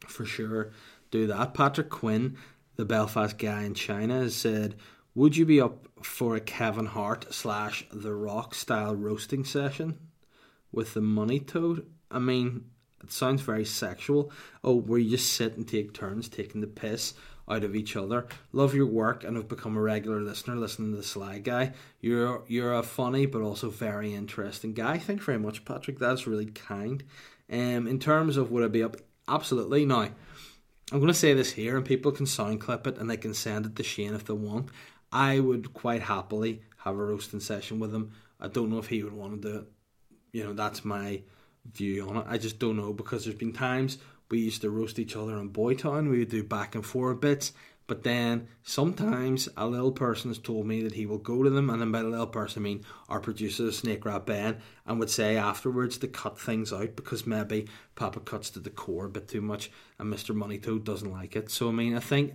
for 0.08 0.26
sure, 0.26 0.72
do 1.12 1.28
that. 1.28 1.54
Patrick 1.54 1.90
Quinn, 1.90 2.38
the 2.76 2.86
Belfast 2.86 3.38
guy 3.38 3.64
in 3.64 3.74
China, 3.74 4.20
has 4.20 4.36
said, 4.36 4.76
"Would 5.14 5.38
you 5.38 5.46
be 5.46 5.62
up 5.62 5.88
for 6.04 6.36
a 6.36 6.42
Kevin 6.42 6.88
Hart 6.88 7.34
slash 7.34 7.86
The 7.92 8.14
Rock 8.14 8.54
style 8.54 8.96
roasting 8.96 9.44
session 9.44 9.98
with 10.72 10.94
the 10.94 11.02
Money 11.02 11.40
Toad?" 11.40 11.86
I 12.12 12.20
mean, 12.20 12.66
it 13.04 13.12
sounds 13.12 13.42
very 13.42 13.66
sexual. 13.66 14.32
Oh, 14.64 14.76
where 14.76 15.00
you 15.00 15.12
just 15.12 15.34
sit 15.34 15.58
and 15.58 15.68
take 15.68 15.94
turns 15.94 16.30
taking 16.30 16.62
the 16.62 16.68
piss 16.68 17.14
out 17.50 17.64
of 17.64 17.76
each 17.76 17.96
other. 17.96 18.28
Love 18.52 18.74
your 18.74 18.88
work 18.88 19.24
and 19.24 19.38
have 19.38 19.48
become 19.48 19.78
a 19.78 19.82
regular 19.82 20.22
listener 20.22 20.56
listening 20.56 20.92
to 20.92 20.98
the 20.98 21.04
Sly 21.04 21.40
Guy. 21.40 21.74
You're 22.00 22.44
you're 22.48 22.74
a 22.74 22.84
funny 22.84 23.26
but 23.26 23.42
also 23.42 23.70
very 23.70 24.14
interesting 24.14 24.74
guy. 24.74 24.98
Thank 24.98 25.20
you 25.20 25.26
very 25.26 25.40
much, 25.40 25.66
Patrick. 25.66 26.00
That's 26.00 26.28
really 26.28 26.48
kind. 26.48 27.04
Um, 27.52 27.88
in 27.88 28.00
terms 28.00 28.38
of 28.38 28.52
would 28.52 28.64
I 28.64 28.68
be 28.68 28.84
up? 28.84 28.98
Absolutely. 29.28 29.86
Now, 29.86 30.10
I'm 30.92 31.00
going 31.00 31.08
to 31.08 31.14
say 31.14 31.34
this 31.34 31.52
here, 31.52 31.78
and 31.78 31.86
people 31.86 32.12
can 32.12 32.26
sound 32.26 32.62
clip 32.62 32.86
it 32.86 32.98
and 32.98 33.10
they 33.10 33.18
can 33.18 33.34
send 33.34 33.66
it 33.66 33.76
to 33.76 33.84
Shane 33.84 34.14
if 34.14 34.26
they 34.26 34.34
want. 34.34 34.70
I 35.12 35.40
would 35.40 35.74
quite 35.74 36.04
happily 36.04 36.62
have 36.78 36.96
a 36.96 37.04
roasting 37.04 37.40
session 37.40 37.80
with 37.80 37.94
him. 37.94 38.12
I 38.40 38.48
don't 38.48 38.70
know 38.70 38.80
if 38.80 38.88
he 38.88 39.04
would 39.04 39.14
want 39.14 39.42
to 39.42 39.50
do 39.50 39.58
it. 39.60 39.68
You 40.32 40.44
know, 40.44 40.54
that's 40.54 40.84
my 40.84 41.22
view 41.72 42.08
on 42.08 42.18
it. 42.18 42.26
I 42.28 42.38
just 42.38 42.60
don't 42.60 42.78
know 42.78 42.94
because 42.94 43.24
there's 43.24 43.38
been 43.38 43.54
times 43.54 43.98
we 44.30 44.40
used 44.40 44.62
to 44.62 44.70
roast 44.70 45.00
each 45.00 45.16
other 45.16 45.38
in 45.38 45.50
Boytown. 45.52 46.10
We 46.10 46.20
would 46.20 46.30
do 46.30 46.44
back 46.44 46.76
and 46.76 46.86
forth 46.86 47.22
bits. 47.22 47.54
But 47.88 48.02
then 48.02 48.48
sometimes 48.64 49.48
a 49.56 49.68
little 49.68 49.92
person 49.92 50.32
has 50.32 50.40
told 50.40 50.66
me 50.66 50.82
that 50.82 50.94
he 50.96 51.06
will 51.06 51.20
go 51.20 51.44
to 51.44 51.52
them, 51.52 51.70
and 51.70 51.80
then 51.80 51.92
by 51.92 52.02
the 52.02 52.10
little 52.10 52.26
person 52.26 52.64
I 52.64 52.64
mean 52.64 52.84
our 53.10 53.20
producer 53.20 53.72
Snake 53.72 54.04
Rat 54.06 54.26
Ben, 54.26 54.58
and 54.88 55.00
would 55.00 55.12
say 55.12 55.38
afterwards 55.38 56.00
to 56.00 56.08
cut 56.08 56.40
things 56.40 56.74
out 56.74 56.96
because 56.96 57.28
maybe 57.28 57.68
Papa 57.94 58.22
cuts 58.22 58.50
to 58.52 58.60
the 58.60 58.72
core 58.72 59.06
a 59.06 59.10
bit 59.10 59.28
too 59.28 59.42
much, 59.42 59.70
and 60.00 60.10
Mister 60.10 60.34
Money 60.34 60.58
Toad 60.58 60.84
doesn't 60.84 61.12
like 61.12 61.36
it. 61.36 61.52
So 61.52 61.70
I 61.70 61.74
mean, 61.74 61.96
I 61.96 62.00
think 62.00 62.34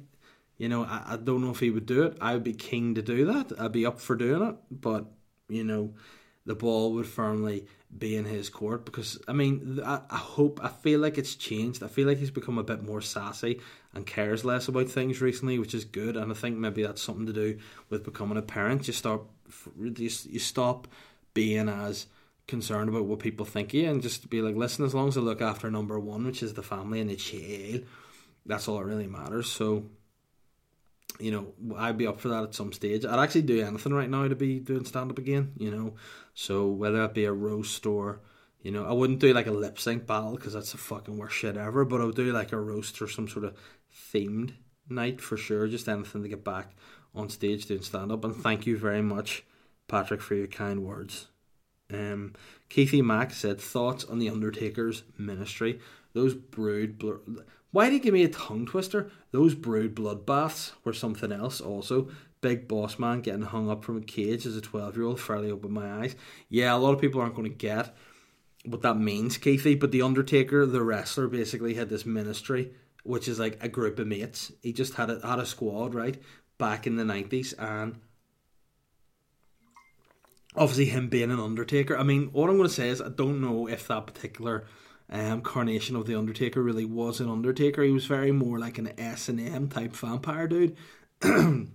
you 0.56 0.68
know 0.68 0.84
I, 0.84 1.14
I 1.14 1.16
don't 1.16 1.42
know 1.42 1.50
if 1.50 1.58
he 1.58 1.70
would 1.70 1.86
do 1.86 2.04
it. 2.04 2.16
I 2.20 2.34
would 2.34 2.44
be 2.44 2.54
keen 2.54 2.94
to 2.94 3.02
do 3.02 3.26
that. 3.26 3.58
I'd 3.58 3.72
be 3.72 3.84
up 3.84 3.98
for 3.98 4.14
doing 4.14 4.42
it, 4.50 4.54
but 4.70 5.06
you 5.48 5.64
know 5.64 5.94
the 6.46 6.54
ball 6.54 6.92
would 6.94 7.06
firmly 7.06 7.66
be 7.96 8.16
in 8.16 8.24
his 8.24 8.48
court 8.48 8.84
because 8.84 9.18
I 9.26 9.32
mean 9.32 9.80
I, 9.84 10.00
I, 10.08 10.16
hope 10.16 10.60
I 10.62 10.68
feel 10.68 11.00
like 11.00 11.18
it's 11.18 11.34
changed. 11.34 11.82
I 11.82 11.88
feel 11.88 12.06
like 12.06 12.18
he's 12.18 12.30
become 12.30 12.58
a 12.58 12.62
bit 12.62 12.84
more 12.84 13.00
sassy 13.00 13.60
and 13.94 14.06
cares 14.06 14.44
less 14.44 14.68
about 14.68 14.88
things 14.88 15.20
recently, 15.20 15.58
which 15.58 15.74
is 15.74 15.84
good. 15.84 16.16
And 16.16 16.30
I 16.30 16.34
think 16.34 16.56
maybe 16.56 16.82
that's 16.82 17.02
something 17.02 17.26
to 17.26 17.32
do 17.32 17.58
with 17.88 18.04
becoming 18.04 18.38
a 18.38 18.42
parent. 18.42 18.86
You 18.86 18.92
start 18.92 19.22
you, 19.76 19.92
you 19.96 20.38
stop 20.38 20.86
being 21.34 21.68
as 21.68 22.06
concerned 22.46 22.88
about 22.88 23.04
what 23.04 23.18
people 23.20 23.46
think 23.46 23.68
of 23.68 23.74
you 23.74 23.88
and 23.88 24.02
just 24.02 24.28
be 24.30 24.42
like, 24.42 24.56
listen, 24.56 24.84
as 24.84 24.94
long 24.94 25.08
as 25.08 25.16
I 25.16 25.20
look 25.20 25.40
after 25.40 25.70
number 25.70 25.98
one, 25.98 26.26
which 26.26 26.42
is 26.42 26.54
the 26.54 26.62
family 26.62 27.00
and 27.00 27.10
the 27.10 27.16
child, 27.16 27.86
that's 28.46 28.68
all 28.68 28.78
that 28.78 28.84
really 28.84 29.06
matters. 29.06 29.50
So 29.50 29.86
you 31.20 31.30
know, 31.30 31.76
I'd 31.76 31.98
be 31.98 32.06
up 32.06 32.20
for 32.20 32.28
that 32.28 32.42
at 32.42 32.54
some 32.54 32.72
stage. 32.72 33.04
I'd 33.04 33.18
actually 33.18 33.42
do 33.42 33.62
anything 33.64 33.92
right 33.92 34.08
now 34.08 34.28
to 34.28 34.34
be 34.34 34.58
doing 34.58 34.84
stand 34.84 35.10
up 35.10 35.18
again, 35.18 35.52
you 35.56 35.70
know. 35.70 35.94
So 36.34 36.68
whether 36.68 37.04
it 37.04 37.14
be 37.14 37.24
a 37.24 37.32
roast 37.32 37.86
or, 37.86 38.20
you 38.62 38.70
know, 38.70 38.84
I 38.84 38.92
wouldn't 38.92 39.20
do 39.20 39.32
like 39.32 39.46
a 39.46 39.52
lip 39.52 39.78
sync 39.78 40.06
battle 40.06 40.36
because 40.36 40.52
that's 40.52 40.72
the 40.72 40.78
fucking 40.78 41.16
worst 41.16 41.36
shit 41.36 41.56
ever. 41.56 41.84
But 41.84 42.00
I 42.00 42.04
would 42.04 42.16
do 42.16 42.32
like 42.32 42.52
a 42.52 42.60
roast 42.60 43.00
or 43.02 43.08
some 43.08 43.28
sort 43.28 43.44
of 43.44 43.56
themed 44.12 44.54
night 44.88 45.20
for 45.20 45.36
sure. 45.36 45.68
Just 45.68 45.88
anything 45.88 46.22
to 46.22 46.28
get 46.28 46.44
back 46.44 46.74
on 47.14 47.28
stage 47.28 47.66
doing 47.66 47.82
stand 47.82 48.12
up. 48.12 48.24
And 48.24 48.36
thank 48.36 48.66
you 48.66 48.76
very 48.76 49.02
much, 49.02 49.44
Patrick, 49.88 50.20
for 50.20 50.34
your 50.34 50.46
kind 50.46 50.82
words. 50.82 51.26
Um, 51.92 52.34
Keithy 52.68 53.02
Mack 53.02 53.32
said 53.32 53.60
thoughts 53.60 54.04
on 54.04 54.18
the 54.18 54.30
Undertaker's 54.30 55.02
ministry. 55.18 55.80
Those 56.12 56.34
brood. 56.34 56.98
Bl- 56.98 57.40
why 57.72 57.84
did 57.84 57.94
he 57.94 57.98
give 58.00 58.14
me 58.14 58.24
a 58.24 58.28
tongue 58.28 58.66
twister? 58.66 59.10
Those 59.30 59.54
brood 59.54 59.94
bloodbaths 59.94 60.72
were 60.84 60.92
something 60.92 61.32
else 61.32 61.60
also. 61.60 62.08
Big 62.40 62.66
boss 62.66 62.98
man 62.98 63.20
getting 63.20 63.42
hung 63.42 63.70
up 63.70 63.84
from 63.84 63.98
a 63.98 64.02
cage 64.02 64.46
as 64.46 64.56
a 64.56 64.60
12 64.60 64.96
year 64.96 65.06
old 65.06 65.20
fairly 65.20 65.50
opened 65.50 65.74
my 65.74 66.02
eyes. 66.02 66.16
Yeah, 66.48 66.74
a 66.74 66.78
lot 66.78 66.94
of 66.94 67.00
people 67.00 67.20
aren't 67.20 67.34
going 67.34 67.50
to 67.50 67.56
get 67.56 67.94
what 68.64 68.82
that 68.82 68.98
means, 68.98 69.38
Keithy, 69.38 69.78
but 69.78 69.90
The 69.90 70.02
Undertaker, 70.02 70.66
the 70.66 70.82
wrestler, 70.82 71.28
basically 71.28 71.74
had 71.74 71.88
this 71.88 72.04
ministry, 72.04 72.72
which 73.04 73.26
is 73.28 73.38
like 73.38 73.62
a 73.62 73.68
group 73.68 73.98
of 73.98 74.06
mates. 74.06 74.52
He 74.62 74.72
just 74.72 74.94
had 74.94 75.10
a, 75.10 75.26
had 75.26 75.38
a 75.38 75.46
squad, 75.46 75.94
right, 75.94 76.20
back 76.58 76.86
in 76.86 76.96
the 76.96 77.04
90s, 77.04 77.54
and 77.58 78.00
obviously 80.54 80.86
him 80.86 81.08
being 81.08 81.30
an 81.30 81.40
Undertaker. 81.40 81.96
I 81.96 82.02
mean, 82.02 82.28
what 82.32 82.50
I'm 82.50 82.56
going 82.56 82.68
to 82.68 82.74
say 82.74 82.88
is 82.88 83.00
I 83.00 83.08
don't 83.08 83.40
know 83.40 83.66
if 83.66 83.88
that 83.88 84.06
particular 84.06 84.66
um, 85.10 85.42
carnation 85.42 85.96
of 85.96 86.06
the 86.06 86.16
Undertaker 86.16 86.62
really 86.62 86.84
was 86.84 87.20
an 87.20 87.28
Undertaker. 87.28 87.82
He 87.82 87.90
was 87.90 88.06
very 88.06 88.30
more 88.30 88.58
like 88.58 88.78
an 88.78 88.92
S 88.98 89.28
and 89.28 89.40
M 89.40 89.68
type 89.68 89.92
vampire 89.92 90.46
dude. 90.46 90.76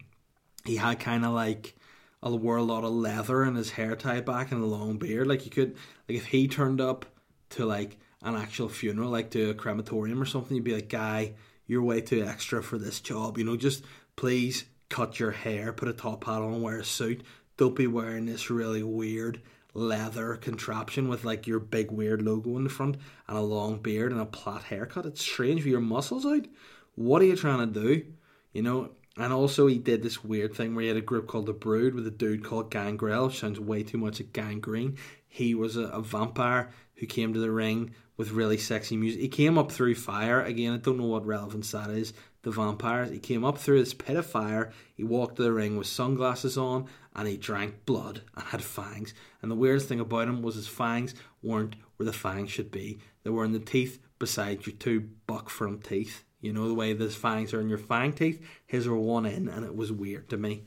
he 0.66 0.78
had 0.78 1.00
kind 1.00 1.26
of 1.26 1.34
like 1.34 1.76
a 2.24 2.34
wore 2.34 2.58
a 2.58 2.64
lot 2.64 2.84
of 2.84 2.92
leather 2.92 3.44
and 3.44 3.58
his 3.58 3.72
hair 3.72 3.96
tied 3.96 4.26
back 4.26 4.52
and 4.52 4.64
a 4.64 4.66
long 4.66 4.98
beard. 4.98 5.28
Like 5.28 5.44
you 5.44 5.52
could 5.52 5.76
like 6.08 6.18
if 6.18 6.28
he 6.28 6.48
turned 6.48 6.80
up 6.80 7.06
to 7.52 7.66
like 7.66 7.98
an 8.22 8.36
actual 8.36 8.70
funeral, 8.70 9.12
like 9.12 9.30
to 9.32 9.50
a 9.50 9.54
crematorium 9.54 10.22
or 10.22 10.26
something, 10.26 10.56
you'd 10.56 10.64
be 10.64 10.74
like, 10.74 10.90
guy, 10.90 11.34
you're 11.68 11.84
way 11.84 12.02
too 12.02 12.24
extra 12.24 12.64
for 12.64 12.78
this 12.78 13.00
job. 13.00 13.38
You 13.38 13.44
know, 13.44 13.58
just 13.58 13.84
please 14.16 14.66
cut 14.90 15.20
your 15.20 15.32
hair, 15.32 15.74
put 15.74 15.90
a 15.90 15.94
top 15.94 16.24
hat 16.24 16.42
on, 16.42 16.62
wear 16.62 16.80
a 16.80 16.86
suit. 16.86 17.24
Don't 17.58 17.76
be 17.76 17.88
wearing 17.88 18.26
this 18.26 18.50
really 18.50 18.82
weird 18.84 19.42
leather 19.76 20.38
contraption 20.38 21.08
with 21.08 21.24
like 21.24 21.46
your 21.46 21.60
big 21.60 21.92
weird 21.92 22.22
logo 22.22 22.58
in 22.58 22.64
the 22.64 22.70
front 22.70 22.98
and 23.28 23.38
a 23.38 23.42
long 23.42 23.78
beard 23.78 24.12
and 24.12 24.22
a 24.22 24.26
plait 24.26 24.64
haircut. 24.64 25.06
It's 25.06 25.22
strange 25.22 25.60
with 25.60 25.72
your 25.72 25.82
muscles 25.82 26.26
out. 26.26 26.48
What 26.96 27.22
are 27.22 27.26
you 27.26 27.36
trying 27.36 27.72
to 27.72 27.80
do? 27.80 28.06
You 28.54 28.64
know, 28.64 28.92
and 29.18 29.32
also 29.32 29.68
he 29.68 29.78
did 29.78 30.02
this 30.02 30.24
weird 30.24 30.56
thing 30.56 30.74
where 30.74 30.84
he 30.84 30.88
had 30.88 30.98
a 30.98 31.02
group 31.02 31.28
called 31.28 31.46
the 31.46 31.54
Brood 31.54 31.94
with 31.94 32.08
a 32.08 32.12
dude 32.12 32.44
called 32.44 32.72
Gangrel, 32.72 33.28
which 33.28 33.40
sounds 33.40 33.60
way 33.60 33.84
too 33.84 33.98
much 33.98 34.20
like 34.20 34.34
gangrene. 34.34 34.98
He 35.28 35.54
was 35.54 35.76
a, 35.76 35.84
a 35.84 36.02
vampire 36.02 36.72
who 36.96 37.06
came 37.06 37.34
to 37.34 37.40
the 37.40 37.52
ring 37.52 37.94
with 38.18 38.32
really 38.32 38.58
sexy 38.58 38.96
music. 38.96 39.22
He 39.22 39.28
came 39.28 39.58
up 39.58 39.72
through 39.72 39.96
fire. 39.96 40.42
Again, 40.42 40.74
I 40.74 40.78
don't 40.78 40.98
know 40.98 41.06
what 41.06 41.26
relevance 41.26 41.72
that 41.72 41.90
is. 41.90 42.14
The 42.44 42.52
vampires. 42.52 43.12
He 43.12 43.20
came 43.20 43.44
up 43.44 43.58
through 43.58 43.80
this 43.80 43.94
pit 43.94 44.16
of 44.16 44.26
fire. 44.26 44.72
He 44.96 45.04
walked 45.04 45.36
to 45.38 45.44
the 45.44 45.52
ring 45.52 45.78
with 45.78 45.88
sunglasses 45.88 46.58
on, 46.58 46.88
and 47.16 47.28
he 47.28 47.38
drank 47.38 47.86
blood 47.86 48.22
and 48.36 48.46
had 48.46 48.64
fangs. 48.64 49.14
And 49.42 49.50
the 49.50 49.56
weirdest 49.56 49.88
thing 49.88 50.00
about 50.00 50.28
him 50.28 50.42
was 50.42 50.56
his 50.56 50.68
fangs 50.68 51.16
weren't 51.42 51.76
where 51.96 52.06
the 52.06 52.14
fangs 52.14 52.52
should 52.52 52.72
be. 52.72 53.00
They 53.24 53.30
were 53.30 53.46
in 53.46 53.54
the 53.54 53.60
teeth 53.60 54.00
beside 54.20 54.66
your 54.66 54.76
two 54.76 55.10
buck 55.28 55.50
front 55.50 55.84
teeth. 55.84 56.24
You 56.42 56.54
know 56.54 56.68
the 56.68 56.76
way 56.76 56.94
those 56.94 57.16
fangs 57.16 57.54
are 57.54 57.62
in 57.62 57.70
your 57.70 57.78
fang 57.78 58.14
teeth. 58.14 58.46
His 58.68 58.88
were 58.88 58.98
one 58.98 59.26
in, 59.26 59.48
and 59.48 59.66
it 59.66 59.76
was 59.76 59.92
weird 59.92 60.30
to 60.30 60.38
me. 60.38 60.66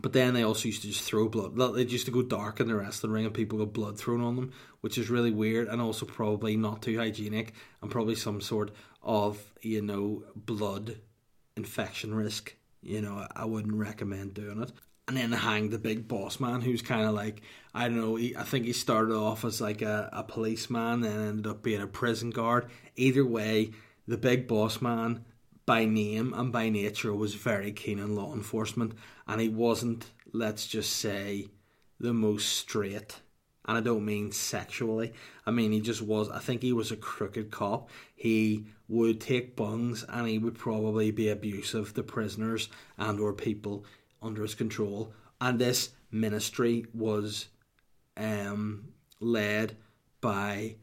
But 0.00 0.14
then 0.14 0.32
they 0.32 0.42
also 0.42 0.68
used 0.68 0.82
to 0.82 0.88
just 0.88 1.02
throw 1.02 1.28
blood. 1.28 1.74
They 1.74 1.82
used 1.82 2.06
to 2.06 2.12
go 2.12 2.22
dark 2.22 2.60
in 2.60 2.68
the 2.68 2.74
wrestling 2.74 3.12
ring 3.12 3.26
and 3.26 3.34
people 3.34 3.58
got 3.58 3.74
blood 3.74 3.98
thrown 3.98 4.22
on 4.22 4.36
them, 4.36 4.52
which 4.80 4.96
is 4.96 5.10
really 5.10 5.30
weird 5.30 5.68
and 5.68 5.82
also 5.82 6.06
probably 6.06 6.56
not 6.56 6.80
too 6.80 6.96
hygienic 6.96 7.52
and 7.82 7.90
probably 7.90 8.14
some 8.14 8.40
sort 8.40 8.70
of, 9.02 9.52
you 9.60 9.82
know, 9.82 10.24
blood 10.34 10.96
infection 11.56 12.14
risk. 12.14 12.56
You 12.80 13.02
know, 13.02 13.26
I 13.36 13.44
wouldn't 13.44 13.74
recommend 13.74 14.32
doing 14.32 14.62
it. 14.62 14.72
And 15.08 15.16
then 15.16 15.32
hang 15.32 15.70
the 15.70 15.78
big 15.78 16.06
boss 16.06 16.38
man 16.38 16.60
who's 16.60 16.80
kind 16.80 17.06
of 17.06 17.14
like, 17.14 17.42
I 17.74 17.88
don't 17.88 18.00
know, 18.00 18.14
he, 18.14 18.36
I 18.36 18.44
think 18.44 18.66
he 18.66 18.72
started 18.72 19.14
off 19.14 19.44
as 19.44 19.60
like 19.60 19.82
a, 19.82 20.08
a 20.12 20.22
policeman 20.22 21.04
and 21.04 21.28
ended 21.28 21.46
up 21.46 21.62
being 21.62 21.82
a 21.82 21.86
prison 21.88 22.30
guard. 22.30 22.66
Either 22.96 23.26
way, 23.26 23.72
the 24.06 24.16
big 24.16 24.46
boss 24.46 24.80
man 24.80 25.24
by 25.66 25.84
name 25.84 26.34
and 26.34 26.52
by 26.52 26.68
nature 26.68 27.14
was 27.14 27.34
very 27.34 27.72
keen 27.72 28.00
on 28.00 28.14
law 28.16 28.32
enforcement 28.34 28.92
and 29.26 29.40
he 29.40 29.48
wasn't 29.48 30.10
let's 30.32 30.66
just 30.66 30.96
say 30.96 31.48
the 32.00 32.12
most 32.12 32.48
straight 32.48 33.20
and 33.64 33.78
I 33.78 33.80
don't 33.80 34.04
mean 34.04 34.32
sexually. 34.32 35.12
I 35.46 35.52
mean 35.52 35.70
he 35.70 35.80
just 35.80 36.02
was 36.02 36.28
I 36.28 36.40
think 36.40 36.62
he 36.62 36.72
was 36.72 36.90
a 36.90 36.96
crooked 36.96 37.50
cop. 37.50 37.88
He 38.14 38.66
would 38.88 39.20
take 39.20 39.54
bungs 39.54 40.04
and 40.08 40.26
he 40.26 40.38
would 40.38 40.58
probably 40.58 41.12
be 41.12 41.28
abusive 41.28 41.94
to 41.94 42.02
prisoners 42.02 42.68
and 42.98 43.20
or 43.20 43.32
people 43.32 43.84
under 44.22 44.42
his 44.42 44.54
control. 44.54 45.12
And 45.40 45.58
this 45.58 45.90
ministry 46.10 46.86
was 46.94 47.48
um, 48.16 48.92
led 49.20 49.76
by 50.20 50.76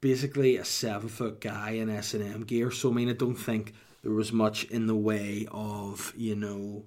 basically 0.00 0.56
a 0.56 0.64
seven 0.64 1.08
foot 1.08 1.40
guy 1.40 1.70
in 1.70 1.88
S 1.88 2.14
and 2.14 2.22
M 2.22 2.44
gear. 2.44 2.70
So 2.70 2.90
I 2.90 2.94
mean, 2.94 3.08
I 3.08 3.14
don't 3.14 3.34
think 3.34 3.72
there 4.02 4.12
was 4.12 4.32
much 4.32 4.64
in 4.64 4.86
the 4.86 4.94
way 4.94 5.46
of 5.50 6.12
you 6.16 6.36
know 6.36 6.84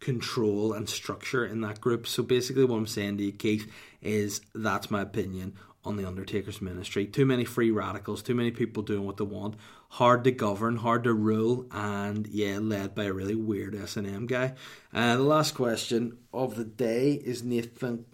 control 0.00 0.72
and 0.72 0.88
structure 0.88 1.44
in 1.44 1.60
that 1.62 1.80
group. 1.80 2.06
So 2.06 2.22
basically, 2.22 2.64
what 2.64 2.76
I'm 2.76 2.86
saying 2.86 3.18
to 3.18 3.24
you, 3.24 3.32
Keith, 3.32 3.70
is 4.00 4.40
that's 4.54 4.90
my 4.90 5.02
opinion 5.02 5.54
on 5.84 5.96
the 5.96 6.06
Undertaker's 6.06 6.60
ministry. 6.60 7.06
Too 7.06 7.24
many 7.24 7.44
free 7.44 7.70
radicals, 7.70 8.22
too 8.22 8.34
many 8.34 8.50
people 8.50 8.82
doing 8.82 9.04
what 9.04 9.18
they 9.18 9.24
want, 9.24 9.54
hard 9.90 10.24
to 10.24 10.30
govern, 10.30 10.76
hard 10.76 11.04
to 11.04 11.14
rule, 11.14 11.66
and 11.70 12.26
yeah, 12.26 12.58
led 12.58 12.94
by 12.94 13.04
a 13.04 13.12
really 13.12 13.34
weird 13.34 13.74
S 13.74 13.96
and 13.96 14.06
M 14.06 14.26
guy. 14.26 14.54
Uh, 14.92 15.16
the 15.16 15.22
last 15.22 15.54
question 15.54 16.18
of 16.32 16.56
the 16.56 16.64
day 16.64 17.12
is 17.12 17.42
Nathan 17.42 18.04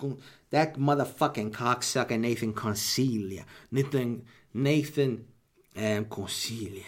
that 0.51 0.79
motherfucking 0.79 1.53
cocksucker 1.53 2.19
Nathan 2.19 2.53
Concilia. 2.53 3.45
Nathan 3.71 4.25
Nathan 4.55 5.27
um, 5.77 6.05
Concilia 6.07 6.85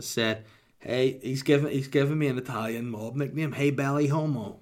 said, 0.00 0.44
"Hey, 0.78 1.18
he's 1.22 1.42
given 1.42 1.70
he's 1.70 1.88
given 1.88 2.18
me 2.18 2.26
an 2.28 2.38
Italian 2.38 2.88
mob 2.88 3.16
nickname. 3.16 3.52
Hey, 3.52 3.70
belly 3.70 4.08
homo." 4.08 4.60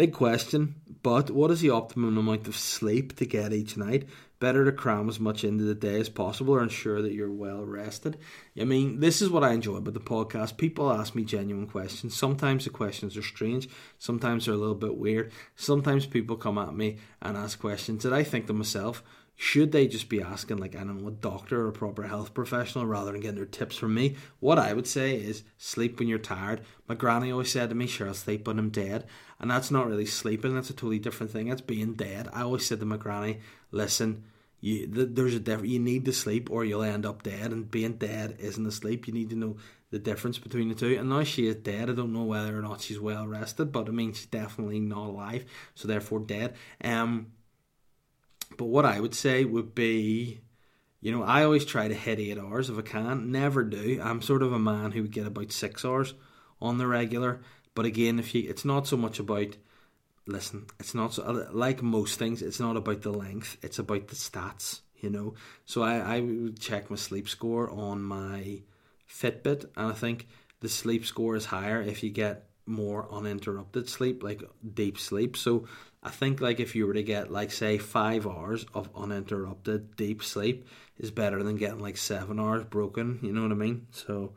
Big 0.00 0.14
question, 0.14 0.76
but 1.02 1.30
what 1.30 1.50
is 1.50 1.60
the 1.60 1.68
optimum 1.68 2.16
amount 2.16 2.48
of 2.48 2.56
sleep 2.56 3.14
to 3.16 3.26
get 3.26 3.52
each 3.52 3.76
night? 3.76 4.08
Better 4.38 4.64
to 4.64 4.72
cram 4.72 5.10
as 5.10 5.20
much 5.20 5.44
into 5.44 5.64
the 5.64 5.74
day 5.74 6.00
as 6.00 6.08
possible 6.08 6.54
or 6.54 6.62
ensure 6.62 7.02
that 7.02 7.12
you're 7.12 7.30
well 7.30 7.66
rested. 7.66 8.16
I 8.58 8.64
mean, 8.64 9.00
this 9.00 9.20
is 9.20 9.28
what 9.28 9.44
I 9.44 9.52
enjoy 9.52 9.76
about 9.76 9.92
the 9.92 10.00
podcast. 10.00 10.56
People 10.56 10.90
ask 10.90 11.14
me 11.14 11.22
genuine 11.22 11.66
questions. 11.66 12.16
Sometimes 12.16 12.64
the 12.64 12.70
questions 12.70 13.14
are 13.18 13.22
strange, 13.22 13.68
sometimes 13.98 14.46
they're 14.46 14.54
a 14.54 14.56
little 14.56 14.74
bit 14.74 14.96
weird. 14.96 15.32
Sometimes 15.54 16.06
people 16.06 16.36
come 16.36 16.56
at 16.56 16.74
me 16.74 16.96
and 17.20 17.36
ask 17.36 17.60
questions 17.60 18.02
that 18.02 18.14
I 18.14 18.24
think 18.24 18.46
to 18.46 18.54
myself, 18.54 19.02
should 19.42 19.72
they 19.72 19.88
just 19.88 20.10
be 20.10 20.20
asking 20.20 20.58
like 20.58 20.76
I 20.76 20.80
don't 20.80 21.00
know 21.00 21.08
a 21.08 21.12
doctor 21.12 21.62
or 21.62 21.68
a 21.68 21.72
proper 21.72 22.02
health 22.02 22.34
professional 22.34 22.84
rather 22.84 23.10
than 23.10 23.22
getting 23.22 23.36
their 23.36 23.46
tips 23.46 23.74
from 23.74 23.94
me? 23.94 24.16
What 24.38 24.58
I 24.58 24.74
would 24.74 24.86
say 24.86 25.14
is 25.14 25.44
sleep 25.56 25.98
when 25.98 26.08
you're 26.08 26.18
tired. 26.18 26.60
My 26.86 26.94
granny 26.94 27.32
always 27.32 27.50
said 27.50 27.70
to 27.70 27.74
me, 27.74 27.86
"Sure, 27.86 28.08
I'll 28.08 28.12
sleep 28.12 28.46
when 28.46 28.58
I'm 28.58 28.68
dead," 28.68 29.06
and 29.38 29.50
that's 29.50 29.70
not 29.70 29.88
really 29.88 30.04
sleeping. 30.04 30.54
That's 30.54 30.68
a 30.68 30.74
totally 30.74 30.98
different 30.98 31.32
thing. 31.32 31.48
That's 31.48 31.62
being 31.62 31.94
dead. 31.94 32.28
I 32.34 32.42
always 32.42 32.66
said 32.66 32.80
to 32.80 32.86
my 32.86 32.98
granny, 32.98 33.40
"Listen." 33.70 34.24
You, 34.62 34.86
there's 34.86 35.34
a 35.34 35.40
difference. 35.40 35.72
You 35.72 35.78
need 35.78 36.04
to 36.04 36.12
sleep, 36.12 36.50
or 36.50 36.66
you'll 36.66 36.82
end 36.82 37.06
up 37.06 37.22
dead. 37.22 37.50
And 37.50 37.70
being 37.70 37.94
dead 37.94 38.36
isn't 38.38 38.66
asleep. 38.66 39.06
You 39.06 39.14
need 39.14 39.30
to 39.30 39.36
know 39.36 39.56
the 39.90 39.98
difference 39.98 40.36
between 40.36 40.68
the 40.68 40.74
two. 40.74 40.98
And 40.98 41.08
now 41.08 41.24
she 41.24 41.46
is 41.46 41.54
dead. 41.54 41.88
I 41.88 41.94
don't 41.94 42.12
know 42.12 42.24
whether 42.24 42.58
or 42.58 42.60
not 42.60 42.82
she's 42.82 43.00
well 43.00 43.26
rested, 43.26 43.72
but 43.72 43.88
I 43.88 43.90
mean 43.90 44.12
she's 44.12 44.26
definitely 44.26 44.80
not 44.80 45.06
alive, 45.06 45.46
so 45.74 45.88
therefore 45.88 46.20
dead. 46.20 46.56
Um, 46.84 47.28
but 48.56 48.66
what 48.66 48.84
I 48.84 49.00
would 49.00 49.14
say 49.14 49.44
would 49.44 49.74
be, 49.74 50.40
you 51.00 51.12
know, 51.12 51.22
I 51.22 51.44
always 51.44 51.64
try 51.64 51.88
to 51.88 51.94
hit 51.94 52.18
eight 52.18 52.38
hours 52.38 52.68
if 52.68 52.78
I 52.78 52.82
can. 52.82 53.32
Never 53.32 53.64
do. 53.64 54.00
I'm 54.02 54.22
sort 54.22 54.42
of 54.42 54.52
a 54.52 54.58
man 54.58 54.92
who 54.92 55.02
would 55.02 55.12
get 55.12 55.26
about 55.26 55.52
six 55.52 55.84
hours 55.84 56.14
on 56.60 56.78
the 56.78 56.86
regular. 56.86 57.40
But 57.74 57.86
again, 57.86 58.18
if 58.18 58.34
you, 58.34 58.48
it's 58.48 58.64
not 58.64 58.86
so 58.86 58.96
much 58.96 59.18
about. 59.18 59.56
Listen, 60.26 60.66
it's 60.78 60.94
not 60.94 61.14
so 61.14 61.48
like 61.52 61.82
most 61.82 62.18
things. 62.18 62.42
It's 62.42 62.60
not 62.60 62.76
about 62.76 63.02
the 63.02 63.10
length. 63.10 63.56
It's 63.62 63.78
about 63.78 64.08
the 64.08 64.14
stats. 64.14 64.80
You 64.96 65.10
know. 65.10 65.34
So 65.64 65.82
I 65.82 65.96
I 65.96 66.20
would 66.20 66.60
check 66.60 66.90
my 66.90 66.96
sleep 66.96 67.28
score 67.28 67.70
on 67.70 68.02
my 68.02 68.60
Fitbit, 69.08 69.64
and 69.76 69.90
I 69.90 69.92
think 69.92 70.28
the 70.60 70.68
sleep 70.68 71.06
score 71.06 71.36
is 71.36 71.46
higher 71.46 71.80
if 71.80 72.02
you 72.02 72.10
get 72.10 72.50
more 72.66 73.08
uninterrupted 73.12 73.88
sleep, 73.88 74.22
like 74.22 74.42
deep 74.74 74.98
sleep. 74.98 75.36
So 75.36 75.66
I 76.02 76.08
think 76.08 76.40
like 76.40 76.60
if 76.60 76.74
you 76.74 76.86
were 76.86 76.94
to 76.94 77.02
get 77.02 77.30
like 77.30 77.52
say 77.52 77.76
five 77.76 78.26
hours 78.26 78.64
of 78.72 78.88
uninterrupted 78.96 79.96
deep 79.96 80.22
sleep 80.22 80.66
is 80.98 81.10
better 81.10 81.42
than 81.42 81.56
getting 81.56 81.78
like 81.78 81.98
seven 81.98 82.40
hours 82.40 82.64
broken. 82.64 83.18
You 83.22 83.32
know 83.32 83.42
what 83.42 83.52
I 83.52 83.56
mean? 83.56 83.86
So 83.90 84.32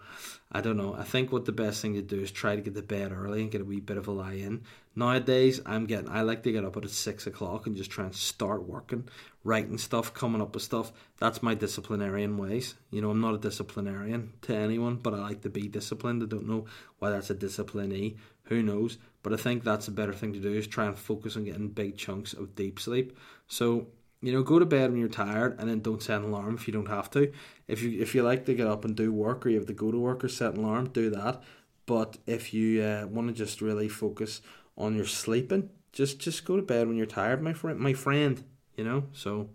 I 0.52 0.60
don't 0.60 0.76
know. 0.76 0.94
I 0.94 1.04
think 1.04 1.32
what 1.32 1.46
the 1.46 1.54
best 1.54 1.82
thing 1.82 1.94
to 1.94 2.02
do 2.02 2.20
is 2.20 2.32
try 2.32 2.56
to 2.56 2.62
get 2.62 2.76
to 2.76 2.82
bed 2.82 3.14
early 3.14 3.42
and 3.42 3.52
get 3.52 3.62
a 3.62 3.66
wee 3.66 3.80
bit 3.80 3.98
of 3.98 4.08
a 4.08 4.12
lie 4.12 4.34
in. 4.34 4.64
Nowadays, 4.96 5.60
I'm 5.66 5.86
getting. 5.86 6.10
I 6.10 6.22
like 6.22 6.44
to 6.44 6.52
get 6.52 6.64
up 6.64 6.78
at 6.78 6.90
six 6.90 7.26
o'clock 7.26 7.66
and 7.66 7.76
just 7.76 7.90
try 7.90 8.06
and 8.06 8.16
start 8.16 8.68
working, 8.68 9.10
writing 9.44 9.78
stuff, 9.78 10.14
coming 10.14 10.42
up 10.42 10.54
with 10.54 10.64
stuff. 10.64 10.92
That's 11.18 11.42
my 11.42 11.56
disciplinarian 11.56 12.38
ways. 12.38 12.76
You 12.92 13.02
know, 13.02 13.10
I'm 13.10 13.22
not 13.22 13.34
a 13.34 13.40
disciplinarian 13.40 14.34
to 14.44 14.56
anyone, 14.56 14.98
but 14.98 15.16
I 15.16 15.18
like 15.18 15.42
to 15.42 15.50
be 15.50 15.68
disciplined. 15.68 16.22
I 16.22 16.28
don't 16.28 16.48
know 16.48 16.66
why 17.00 17.10
that's 17.10 17.32
a 17.32 17.36
disciplinee. 17.36 18.18
Who 18.44 18.62
knows? 18.62 18.98
But 19.24 19.34
I 19.34 19.38
think 19.38 19.64
that's 19.64 19.88
a 19.88 19.92
better 19.92 20.14
thing 20.14 20.34
to 20.34 20.40
do 20.40 20.54
is 20.54 20.68
try 20.68 20.86
and 20.86 20.98
focus 20.98 21.36
on 21.38 21.46
getting 21.46 21.70
big 21.70 21.98
chunks 21.98 22.34
of 22.34 22.56
deep 22.56 22.80
sleep. 22.80 23.18
So 23.48 23.88
you 24.24 24.32
know, 24.32 24.42
go 24.42 24.58
to 24.58 24.66
bed 24.66 24.90
when 24.90 25.00
you're 25.02 25.10
tired, 25.10 25.60
and 25.60 25.70
then 25.70 25.82
don't 25.82 26.02
set 26.02 26.22
an 26.22 26.30
alarm 26.30 26.56
if 26.56 26.66
you 26.66 26.74
don't 26.74 26.88
have 26.88 27.12
to. 27.12 27.32
If 27.68 27.82
you 27.82 28.02
if 28.02 28.16
you 28.16 28.24
like 28.24 28.46
to 28.46 28.54
get 28.54 28.68
up 28.68 28.86
and 28.86 28.96
do 28.96 29.12
work, 29.12 29.46
or 29.46 29.50
you 29.50 29.58
have 29.58 29.68
to 29.68 29.74
go 29.74 29.92
to 29.92 30.00
work 30.00 30.24
or 30.24 30.30
set 30.30 30.54
an 30.54 30.64
alarm, 30.64 30.90
do 30.90 31.10
that. 31.10 31.44
But 31.86 32.18
if 32.26 32.54
you 32.54 32.82
uh, 32.82 33.08
want 33.08 33.28
to 33.28 33.34
just 33.34 33.60
really 33.60 33.90
focus 33.90 34.42
on 34.78 34.96
your 34.96 35.06
sleeping, 35.06 35.70
just 35.92 36.20
just 36.20 36.46
go 36.46 36.56
to 36.56 36.62
bed 36.64 36.88
when 36.88 36.98
you're 36.98 37.06
tired, 37.06 37.42
my 37.42 37.54
friend. 37.54 37.80
My 37.80 37.94
friend, 37.94 38.44
you 38.76 38.84
know. 38.84 39.04
So 39.14 39.50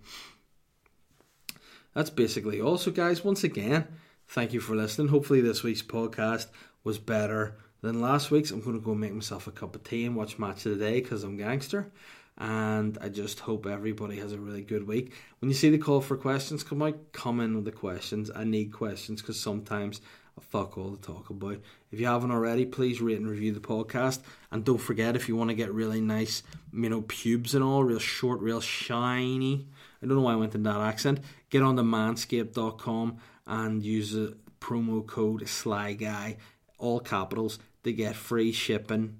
that's 1.94 2.10
basically 2.10 2.60
all. 2.60 2.78
So, 2.78 2.90
guys, 2.90 3.24
once 3.24 3.44
again, 3.44 3.88
thank 4.28 4.52
you 4.52 4.60
for 4.60 4.76
listening. 4.76 5.08
Hopefully, 5.08 5.40
this 5.40 5.62
week's 5.62 5.82
podcast 5.82 6.46
was 6.84 6.98
better 6.98 7.56
than 7.80 8.00
last 8.00 8.30
week's. 8.30 8.50
I'm 8.50 8.62
to 8.62 8.80
go 8.80 8.94
make 8.94 9.12
myself 9.12 9.46
a 9.46 9.50
cup 9.52 9.74
of 9.74 9.84
tea 9.84 10.04
and 10.04 10.16
watch 10.16 10.38
Match 10.38 10.66
of 10.66 10.78
the 10.78 10.84
Day 10.84 11.00
because 11.00 11.24
I'm 11.24 11.36
gangster. 11.36 11.90
and 12.38 12.96
I 13.00 13.08
just 13.08 13.40
hope 13.40 13.66
everybody 13.66 14.16
has 14.18 14.32
a 14.32 14.38
really 14.38 14.62
good 14.62 14.86
week. 14.86 15.12
When 15.40 15.48
you 15.48 15.54
see 15.56 15.70
the 15.70 15.78
call 15.78 16.00
for 16.00 16.16
questions 16.16 16.62
come 16.62 16.82
out, 16.82 17.12
come 17.12 17.40
in 17.40 17.56
with 17.56 17.64
the 17.64 17.72
questions. 17.72 18.30
I 18.34 18.44
need 18.44 18.72
questions 18.72 19.20
because 19.20 19.40
sometimes 19.40 20.00
fuck 20.43 20.78
all 20.78 20.97
to 20.97 21.01
talk 21.01 21.30
about. 21.30 21.61
If 21.91 22.01
you 22.01 22.07
haven't 22.07 22.30
already, 22.30 22.64
please 22.66 23.01
rate 23.01 23.18
and 23.18 23.28
review 23.28 23.53
the 23.53 23.61
podcast. 23.61 24.20
And 24.51 24.64
don't 24.64 24.78
forget, 24.78 25.16
if 25.16 25.28
you 25.28 25.36
want 25.36 25.51
to 25.51 25.57
get 25.57 25.72
really 25.72 26.01
nice, 26.01 26.43
you 26.72 26.89
know, 26.89 27.03
pubes 27.03 27.55
and 27.55 27.64
all, 27.64 27.84
real 27.84 27.99
short, 27.99 28.41
real 28.41 28.61
shiny. 28.61 29.66
I 30.03 30.07
don't 30.07 30.16
know 30.16 30.22
why 30.22 30.32
I 30.32 30.36
went 30.36 30.55
in 30.55 30.62
that 30.64 30.80
accent. 30.80 31.20
Get 31.51 31.62
on 31.62 31.76
to 31.76 31.82
manscaped.com 31.82 33.18
and 33.47 33.82
use 33.82 34.12
the 34.12 34.36
promo 34.61 35.07
code 35.07 35.49
Sly 35.49 35.95
Guy, 35.95 36.36
all 36.78 37.01
capitals, 37.01 37.59
to 37.84 37.93
get 37.93 38.16
free 38.16 38.53
shipping 38.53 39.18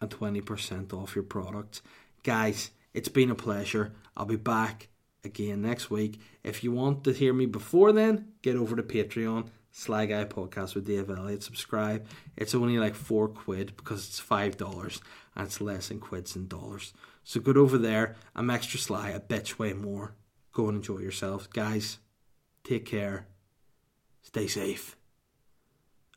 and 0.00 0.10
20% 0.10 0.92
off 0.92 1.14
your 1.14 1.24
products. 1.24 1.82
Guys, 2.22 2.70
it's 2.92 3.08
been 3.08 3.30
a 3.30 3.34
pleasure. 3.34 3.92
I'll 4.16 4.26
be 4.26 4.36
back 4.36 4.88
again 5.24 5.62
next 5.62 5.90
week. 5.90 6.20
If 6.42 6.62
you 6.64 6.72
want 6.72 7.04
to 7.04 7.12
hear 7.12 7.32
me 7.32 7.46
before 7.46 7.92
then, 7.92 8.32
get 8.42 8.56
over 8.56 8.76
to 8.76 8.82
Patreon, 8.82 9.48
Sly 9.72 10.06
Guy 10.06 10.24
Podcast 10.26 10.74
with 10.74 10.86
Dave 10.86 11.10
Elliott. 11.10 11.42
Subscribe. 11.42 12.06
It's 12.36 12.54
only 12.54 12.78
like 12.78 12.94
four 12.94 13.26
quid 13.26 13.74
because 13.76 14.06
it's 14.06 14.20
five 14.20 14.56
dollars 14.56 15.00
and 15.34 15.46
it's 15.46 15.60
less 15.60 15.90
in 15.90 15.98
quids 15.98 16.36
and 16.36 16.48
dollars. 16.48 16.92
So 17.24 17.40
go 17.40 17.58
over 17.60 17.78
there. 17.78 18.16
I'm 18.36 18.50
extra 18.50 18.78
sly. 18.78 19.12
I 19.14 19.18
bet 19.18 19.58
way 19.58 19.72
more. 19.72 20.14
Go 20.52 20.68
and 20.68 20.76
enjoy 20.76 20.98
yourselves. 20.98 21.46
Guys, 21.46 21.98
take 22.64 22.84
care. 22.84 23.28
Stay 24.20 24.46
safe. 24.46 24.96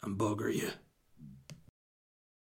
And 0.03 0.17
bugger 0.17 0.53
you. 0.53 0.69